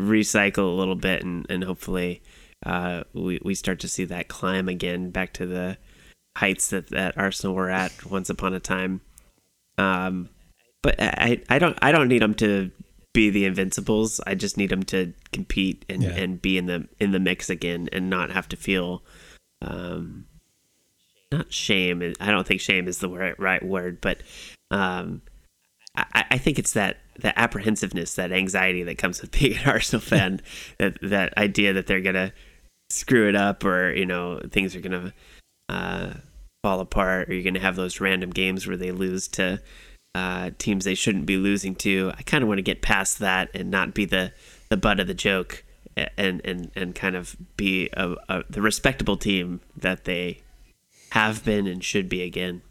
recycle 0.00 0.64
a 0.64 0.76
little 0.76 0.96
bit 0.96 1.22
and, 1.22 1.46
and 1.48 1.62
hopefully 1.62 2.22
uh, 2.64 3.04
we 3.12 3.40
we 3.44 3.54
start 3.54 3.80
to 3.80 3.88
see 3.88 4.04
that 4.04 4.28
climb 4.28 4.68
again 4.68 5.10
back 5.10 5.32
to 5.34 5.46
the 5.46 5.78
heights 6.36 6.70
that, 6.70 6.88
that 6.88 7.18
Arsenal 7.18 7.54
were 7.54 7.70
at 7.70 8.06
once 8.06 8.30
upon 8.30 8.54
a 8.54 8.60
time. 8.60 9.00
Um, 9.78 10.28
but 10.82 10.96
I, 10.98 11.42
I 11.48 11.58
don't 11.58 11.78
I 11.82 11.92
don't 11.92 12.08
need 12.08 12.22
them 12.22 12.34
to 12.34 12.70
be 13.12 13.30
the 13.30 13.44
invincibles. 13.44 14.20
I 14.26 14.34
just 14.34 14.56
need 14.56 14.70
them 14.70 14.82
to 14.84 15.12
compete 15.32 15.84
and, 15.88 16.02
yeah. 16.02 16.10
and 16.10 16.40
be 16.40 16.58
in 16.58 16.66
the 16.66 16.88
in 16.98 17.12
the 17.12 17.20
mix 17.20 17.50
again 17.50 17.88
and 17.92 18.10
not 18.10 18.30
have 18.30 18.48
to 18.48 18.56
feel 18.56 19.02
um, 19.60 20.26
not 21.30 21.52
shame. 21.52 22.14
I 22.20 22.30
don't 22.30 22.46
think 22.46 22.60
shame 22.60 22.88
is 22.88 22.98
the 22.98 23.08
right, 23.08 23.38
right 23.38 23.64
word, 23.64 24.00
but 24.00 24.22
um, 24.70 25.22
I, 25.96 26.24
I 26.32 26.38
think 26.38 26.58
it's 26.58 26.72
that 26.72 26.98
that 27.18 27.34
apprehensiveness, 27.36 28.14
that 28.14 28.32
anxiety 28.32 28.82
that 28.84 28.98
comes 28.98 29.20
with 29.20 29.32
being 29.32 29.58
an 29.58 29.66
Arsenal 29.66 30.00
fan, 30.00 30.40
that 30.78 30.98
that 31.02 31.36
idea 31.36 31.72
that 31.72 31.86
they're 31.86 32.00
gonna 32.00 32.32
screw 32.92 33.28
it 33.28 33.36
up 33.36 33.64
or 33.64 33.92
you 33.92 34.06
know 34.06 34.40
things 34.50 34.76
are 34.76 34.80
gonna 34.80 35.12
uh, 35.68 36.14
fall 36.62 36.80
apart 36.80 37.28
or 37.28 37.34
you're 37.34 37.44
gonna 37.44 37.60
have 37.60 37.76
those 37.76 38.00
random 38.00 38.30
games 38.30 38.66
where 38.66 38.76
they 38.76 38.92
lose 38.92 39.28
to 39.28 39.60
uh, 40.14 40.50
teams 40.58 40.84
they 40.84 40.94
shouldn't 40.94 41.26
be 41.26 41.36
losing 41.36 41.74
to. 41.74 42.12
I 42.16 42.22
kind 42.22 42.42
of 42.42 42.48
want 42.48 42.58
to 42.58 42.62
get 42.62 42.82
past 42.82 43.18
that 43.20 43.48
and 43.54 43.70
not 43.70 43.94
be 43.94 44.04
the 44.04 44.32
the 44.68 44.76
butt 44.76 45.00
of 45.00 45.06
the 45.06 45.14
joke 45.14 45.64
and 45.96 46.40
and 46.44 46.70
and 46.74 46.94
kind 46.94 47.16
of 47.16 47.36
be 47.56 47.88
a, 47.94 48.14
a, 48.28 48.42
the 48.48 48.62
respectable 48.62 49.16
team 49.16 49.60
that 49.76 50.04
they 50.04 50.42
have 51.10 51.44
been 51.44 51.66
and 51.66 51.82
should 51.84 52.08
be 52.08 52.22
again. 52.22 52.62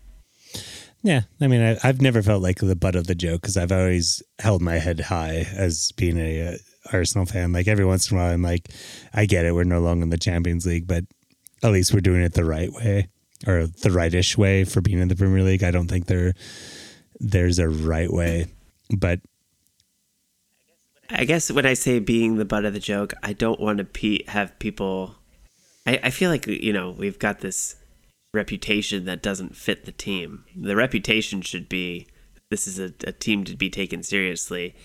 Yeah, 1.03 1.22
I 1.39 1.47
mean, 1.47 1.61
I, 1.61 1.88
have 1.88 1.99
never 1.99 2.22
felt 2.22 2.43
like 2.43 2.59
the 2.59 2.76
butt 2.76 2.95
of 2.95 3.07
the 3.07 3.15
joke 3.15 3.41
because 3.41 3.57
I've 3.57 3.72
always 3.72 4.22
held 4.38 4.61
my 4.61 4.76
head 4.76 4.99
high 4.99 5.47
as 5.55 5.91
being 5.93 6.19
a, 6.19 6.57
Arsenal 6.91 7.25
fan. 7.25 7.51
Like 7.51 7.67
every 7.67 7.86
once 7.86 8.09
in 8.09 8.17
a 8.17 8.21
while, 8.21 8.33
I'm 8.33 8.41
like, 8.41 8.70
I 9.13 9.25
get 9.25 9.45
it. 9.45 9.53
We're 9.53 9.63
no 9.63 9.79
longer 9.79 10.03
in 10.03 10.09
the 10.09 10.17
Champions 10.17 10.66
League, 10.66 10.87
but 10.87 11.05
at 11.63 11.71
least 11.71 11.93
we're 11.93 12.01
doing 12.01 12.21
it 12.21 12.33
the 12.33 12.45
right 12.45 12.71
way 12.71 13.09
or 13.47 13.67
the 13.67 13.91
rightish 13.91 14.37
way 14.37 14.63
for 14.63 14.82
being 14.82 14.99
in 14.99 15.08
the 15.08 15.16
Premier 15.16 15.43
League. 15.43 15.63
I 15.63 15.71
don't 15.71 15.87
think 15.87 16.08
there 16.08 16.33
there's 17.20 17.59
a 17.59 17.70
right 17.70 18.12
way, 18.12 18.47
but 18.97 19.20
I 21.09 21.25
guess 21.25 21.51
when 21.51 21.66
I 21.66 21.74
say 21.74 21.99
being 21.99 22.37
the 22.37 22.45
butt 22.45 22.66
of 22.66 22.74
the 22.74 22.79
joke, 22.79 23.13
I 23.21 23.33
don't 23.33 23.59
want 23.59 23.78
to 23.79 23.83
pe- 23.83 24.25
have 24.28 24.58
people. 24.59 25.16
I, 25.86 25.99
I 26.03 26.09
feel 26.09 26.29
like 26.32 26.47
you 26.47 26.74
know 26.74 26.91
we've 26.91 27.20
got 27.20 27.39
this 27.39 27.75
reputation 28.33 29.05
that 29.05 29.21
doesn't 29.21 29.55
fit 29.55 29.86
the 29.86 29.91
team. 29.91 30.45
The 30.55 30.75
reputation 30.75 31.41
should 31.41 31.67
be 31.67 32.08
this 32.49 32.67
is 32.67 32.79
a, 32.79 32.93
a 33.05 33.12
team 33.12 33.43
to 33.45 33.55
be 33.55 33.70
taken 33.70 34.03
seriously 34.03 34.75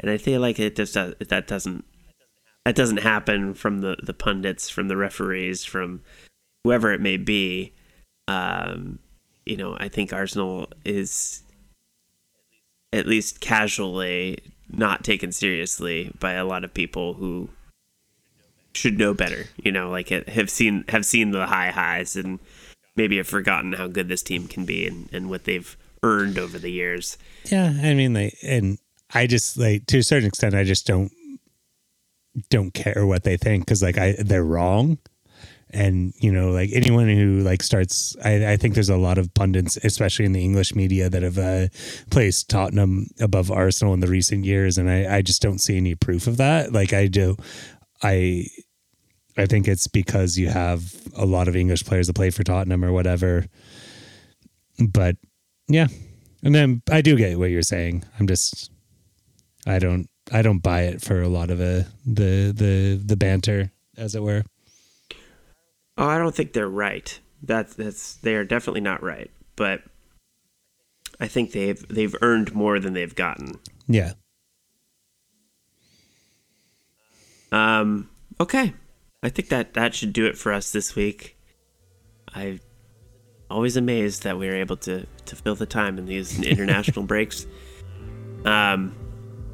and 0.00 0.10
I 0.10 0.18
feel 0.18 0.40
like 0.40 0.58
it 0.58 0.76
just 0.76 0.94
does, 0.94 1.14
that 1.28 1.46
doesn't 1.46 1.84
that 2.64 2.74
doesn't 2.74 2.98
happen 2.98 3.54
from 3.54 3.80
the 3.80 3.96
the 4.02 4.14
pundits, 4.14 4.68
from 4.68 4.88
the 4.88 4.96
referees, 4.96 5.64
from 5.64 6.02
whoever 6.64 6.92
it 6.92 7.00
may 7.00 7.16
be. 7.16 7.72
Um, 8.28 8.98
you 9.44 9.56
know, 9.56 9.76
I 9.78 9.88
think 9.88 10.12
Arsenal 10.12 10.68
is 10.84 11.42
at 12.92 13.06
least 13.06 13.40
casually 13.40 14.38
not 14.68 15.04
taken 15.04 15.30
seriously 15.30 16.12
by 16.18 16.32
a 16.32 16.44
lot 16.44 16.64
of 16.64 16.74
people 16.74 17.14
who 17.14 17.48
should 18.74 18.98
know 18.98 19.14
better. 19.14 19.46
You 19.56 19.70
know, 19.70 19.90
like 19.90 20.08
have 20.08 20.50
seen 20.50 20.84
have 20.88 21.06
seen 21.06 21.30
the 21.30 21.46
high 21.46 21.70
highs 21.70 22.16
and 22.16 22.40
maybe 22.96 23.18
have 23.18 23.28
forgotten 23.28 23.74
how 23.74 23.86
good 23.86 24.08
this 24.08 24.22
team 24.22 24.48
can 24.48 24.64
be 24.64 24.86
and, 24.86 25.08
and 25.12 25.30
what 25.30 25.44
they've 25.44 25.76
earned 26.02 26.38
over 26.38 26.58
the 26.58 26.70
years. 26.70 27.16
Yeah, 27.44 27.78
I 27.82 27.94
mean, 27.94 28.14
they 28.14 28.34
and 28.42 28.78
I 29.14 29.26
just 29.26 29.56
like 29.56 29.86
to 29.86 29.98
a 29.98 30.02
certain 30.02 30.28
extent, 30.28 30.54
I 30.54 30.64
just 30.64 30.86
don't 30.86 31.12
don't 32.50 32.74
care 32.74 33.06
what 33.06 33.24
they 33.24 33.36
think 33.36 33.64
because 33.64 33.82
like 33.82 33.98
I 33.98 34.16
they're 34.18 34.44
wrong. 34.44 34.98
And 35.70 36.14
you 36.18 36.30
know, 36.30 36.52
like 36.52 36.70
anyone 36.72 37.08
who 37.08 37.40
like 37.40 37.62
starts, 37.62 38.16
I, 38.24 38.52
I 38.52 38.56
think 38.56 38.74
there's 38.74 38.88
a 38.88 38.96
lot 38.96 39.18
of 39.18 39.34
pundits, 39.34 39.76
especially 39.78 40.24
in 40.24 40.32
the 40.32 40.44
English 40.44 40.74
media, 40.76 41.10
that 41.10 41.22
have 41.24 41.38
uh, 41.38 41.66
placed 42.10 42.48
Tottenham 42.48 43.08
above 43.20 43.50
Arsenal 43.50 43.92
in 43.92 44.00
the 44.00 44.06
recent 44.06 44.44
years, 44.44 44.78
and 44.78 44.88
I, 44.88 45.16
I 45.16 45.22
just 45.22 45.42
don't 45.42 45.58
see 45.58 45.76
any 45.76 45.96
proof 45.96 46.28
of 46.28 46.36
that. 46.36 46.72
Like 46.72 46.92
I 46.92 47.08
do, 47.08 47.36
I 48.02 48.46
I 49.36 49.46
think 49.46 49.68
it's 49.68 49.86
because 49.86 50.38
you 50.38 50.48
have 50.48 50.94
a 51.16 51.26
lot 51.26 51.48
of 51.48 51.56
English 51.56 51.84
players 51.84 52.06
that 52.06 52.16
play 52.16 52.30
for 52.30 52.44
Tottenham 52.44 52.84
or 52.84 52.92
whatever. 52.92 53.46
But 54.78 55.16
yeah. 55.68 55.88
And 56.42 56.54
then 56.54 56.82
I 56.90 57.00
do 57.00 57.16
get 57.16 57.38
what 57.38 57.50
you're 57.50 57.62
saying. 57.62 58.04
I'm 58.18 58.26
just 58.26 58.70
I 59.66 59.78
don't 59.78 60.08
I 60.32 60.42
don't 60.42 60.62
buy 60.62 60.82
it 60.82 61.02
for 61.02 61.22
a 61.22 61.28
lot 61.28 61.50
of 61.50 61.60
a, 61.60 61.80
uh, 61.80 61.84
the 62.06 62.52
the 62.54 63.02
the 63.04 63.16
banter, 63.16 63.72
as 63.96 64.14
it 64.14 64.22
were. 64.22 64.44
Oh, 65.98 66.06
I 66.06 66.18
don't 66.18 66.34
think 66.34 66.52
they're 66.52 66.68
right. 66.68 67.18
That's 67.42 67.74
that's 67.74 68.14
they 68.16 68.34
are 68.34 68.44
definitely 68.44 68.80
not 68.80 69.02
right. 69.02 69.30
But 69.56 69.82
I 71.20 71.28
think 71.28 71.52
they've 71.52 71.86
they've 71.88 72.14
earned 72.22 72.54
more 72.54 72.78
than 72.78 72.92
they've 72.92 73.14
gotten. 73.14 73.58
Yeah. 73.86 74.12
Um. 77.52 78.10
Okay. 78.40 78.74
I 79.22 79.28
think 79.28 79.48
that 79.48 79.74
that 79.74 79.94
should 79.94 80.12
do 80.12 80.26
it 80.26 80.36
for 80.36 80.52
us 80.52 80.70
this 80.72 80.94
week. 80.94 81.36
I'm 82.34 82.60
always 83.50 83.76
amazed 83.76 84.24
that 84.24 84.38
we 84.38 84.48
are 84.48 84.56
able 84.56 84.76
to 84.78 85.06
to 85.26 85.36
fill 85.36 85.54
the 85.54 85.66
time 85.66 85.98
in 85.98 86.06
these 86.06 86.42
international 86.42 87.06
breaks. 87.06 87.46
Um, 88.44 88.94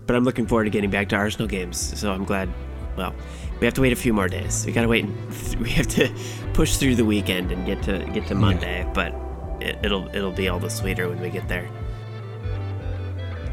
but 0.07 0.17
I'm 0.17 0.25
looking 0.25 0.47
forward 0.47 0.65
to 0.65 0.71
getting 0.71 0.91
back 0.91 1.09
to 1.11 1.17
Arsenal 1.17 1.49
games. 1.49 1.99
So 1.99 2.13
I'm 2.13 2.25
glad. 2.25 2.49
Well, 2.97 3.15
we 3.61 3.67
have 3.67 3.75
to 3.75 3.81
wait 3.81 3.93
a 3.93 3.97
few 3.97 4.13
more 4.13 4.29
days. 4.29 4.67
We 4.67 4.73
gotta 4.73 4.89
wait. 4.89 5.05
And, 5.05 5.61
we 5.61 5.71
have 5.71 5.87
to 5.89 6.13
push 6.53 6.77
through 6.77 6.97
the 6.97 7.05
weekend 7.05 7.53
and 7.53 7.65
get 7.65 7.83
to 7.85 8.05
get 8.13 8.27
to 8.29 8.35
Monday. 8.35 8.81
Yeah. 8.81 8.93
But 8.93 9.15
it, 9.63 9.91
will 9.91 10.09
it'll 10.15 10.33
be 10.33 10.49
all 10.49 10.59
the 10.59 10.71
sweeter 10.71 11.09
when 11.09 11.21
we 11.21 11.31
get 11.31 11.49
there. 11.49 11.69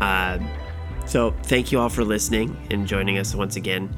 Uh, 0.01 0.39
so 1.05 1.31
thank 1.43 1.71
you 1.71 1.79
all 1.79 1.89
for 1.89 2.03
listening 2.03 2.55
and 2.71 2.87
joining 2.87 3.17
us 3.17 3.35
once 3.35 3.55
again. 3.55 3.95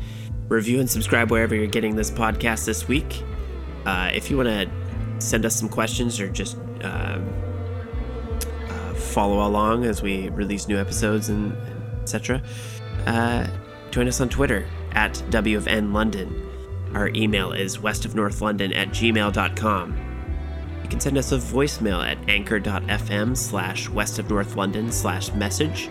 Review 0.47 0.79
and 0.79 0.89
subscribe 0.89 1.31
wherever 1.31 1.55
you're 1.55 1.67
getting 1.67 1.95
this 1.95 2.11
podcast 2.11 2.65
this 2.65 2.87
week. 2.87 3.23
Uh, 3.85 4.11
if 4.13 4.29
you 4.29 4.37
want 4.37 4.49
to 4.49 4.69
send 5.19 5.45
us 5.45 5.55
some 5.55 5.69
questions 5.69 6.19
or 6.19 6.27
just 6.29 6.57
uh, 6.83 7.19
uh, 8.67 8.93
follow 8.93 9.47
along 9.47 9.85
as 9.85 10.01
we 10.01 10.29
release 10.29 10.67
new 10.67 10.77
episodes 10.77 11.29
and 11.29 11.55
etc., 12.01 12.41
uh, 13.05 13.47
join 13.91 14.07
us 14.07 14.21
on 14.21 14.29
Twitter 14.29 14.65
at 14.93 15.13
WFN 15.29 15.93
London. 15.93 16.47
Our 16.93 17.09
email 17.09 17.51
is 17.53 17.77
westofnorthlondon 17.77 18.75
at 18.75 18.89
gmail.com. 18.89 19.97
You 20.83 20.89
can 20.89 20.99
send 20.99 21.17
us 21.17 21.31
a 21.31 21.37
voicemail 21.37 22.05
at 22.05 22.17
anchor.fm 22.29 23.37
slash 23.37 23.89
west 23.89 24.19
of 24.19 24.29
North 24.29 24.55
London 24.55 24.91
slash 24.91 25.31
message. 25.33 25.89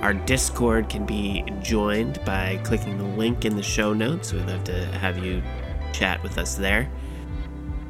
Our 0.00 0.14
Discord 0.14 0.88
can 0.88 1.06
be 1.06 1.44
joined 1.62 2.24
by 2.24 2.58
clicking 2.64 2.98
the 2.98 3.04
link 3.04 3.44
in 3.44 3.56
the 3.56 3.62
show 3.62 3.92
notes. 3.92 4.32
We'd 4.32 4.46
love 4.46 4.64
to 4.64 4.86
have 4.86 5.24
you 5.24 5.42
chat 5.92 6.22
with 6.22 6.38
us 6.38 6.56
there. 6.56 6.90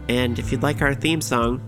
And 0.09 0.39
if 0.39 0.53
you'd 0.53 0.63
like 0.63 0.83
our 0.83 0.95
theme 0.95 1.21
song, 1.21 1.61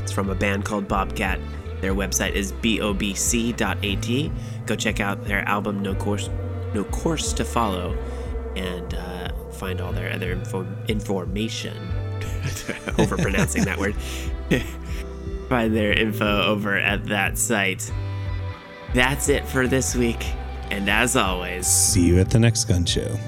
it's 0.00 0.12
from 0.12 0.30
a 0.30 0.34
band 0.34 0.64
called 0.64 0.88
Bobcat. 0.88 1.38
Their 1.80 1.94
website 1.94 2.32
is 2.32 2.52
bobc.at. 2.52 4.30
Go 4.70 4.76
check 4.76 5.00
out 5.00 5.24
their 5.24 5.40
album 5.48 5.82
No 5.82 5.96
Course, 5.96 6.30
no 6.74 6.84
Course 6.84 7.32
to 7.32 7.44
Follow 7.44 7.98
and 8.54 8.94
uh, 8.94 9.32
find 9.50 9.80
all 9.80 9.92
their 9.92 10.12
other 10.12 10.30
info- 10.30 10.64
information. 10.86 11.76
Overpronouncing 12.94 13.64
that 13.64 13.80
word. 13.80 13.96
find 15.48 15.74
their 15.74 15.92
info 15.92 16.44
over 16.44 16.76
at 16.76 17.04
that 17.06 17.36
site. 17.36 17.92
That's 18.94 19.28
it 19.28 19.44
for 19.44 19.66
this 19.66 19.96
week. 19.96 20.24
And 20.70 20.88
as 20.88 21.16
always, 21.16 21.66
see 21.66 22.06
you 22.06 22.20
at 22.20 22.30
the 22.30 22.38
next 22.38 22.66
gun 22.66 22.84
show. 22.84 23.18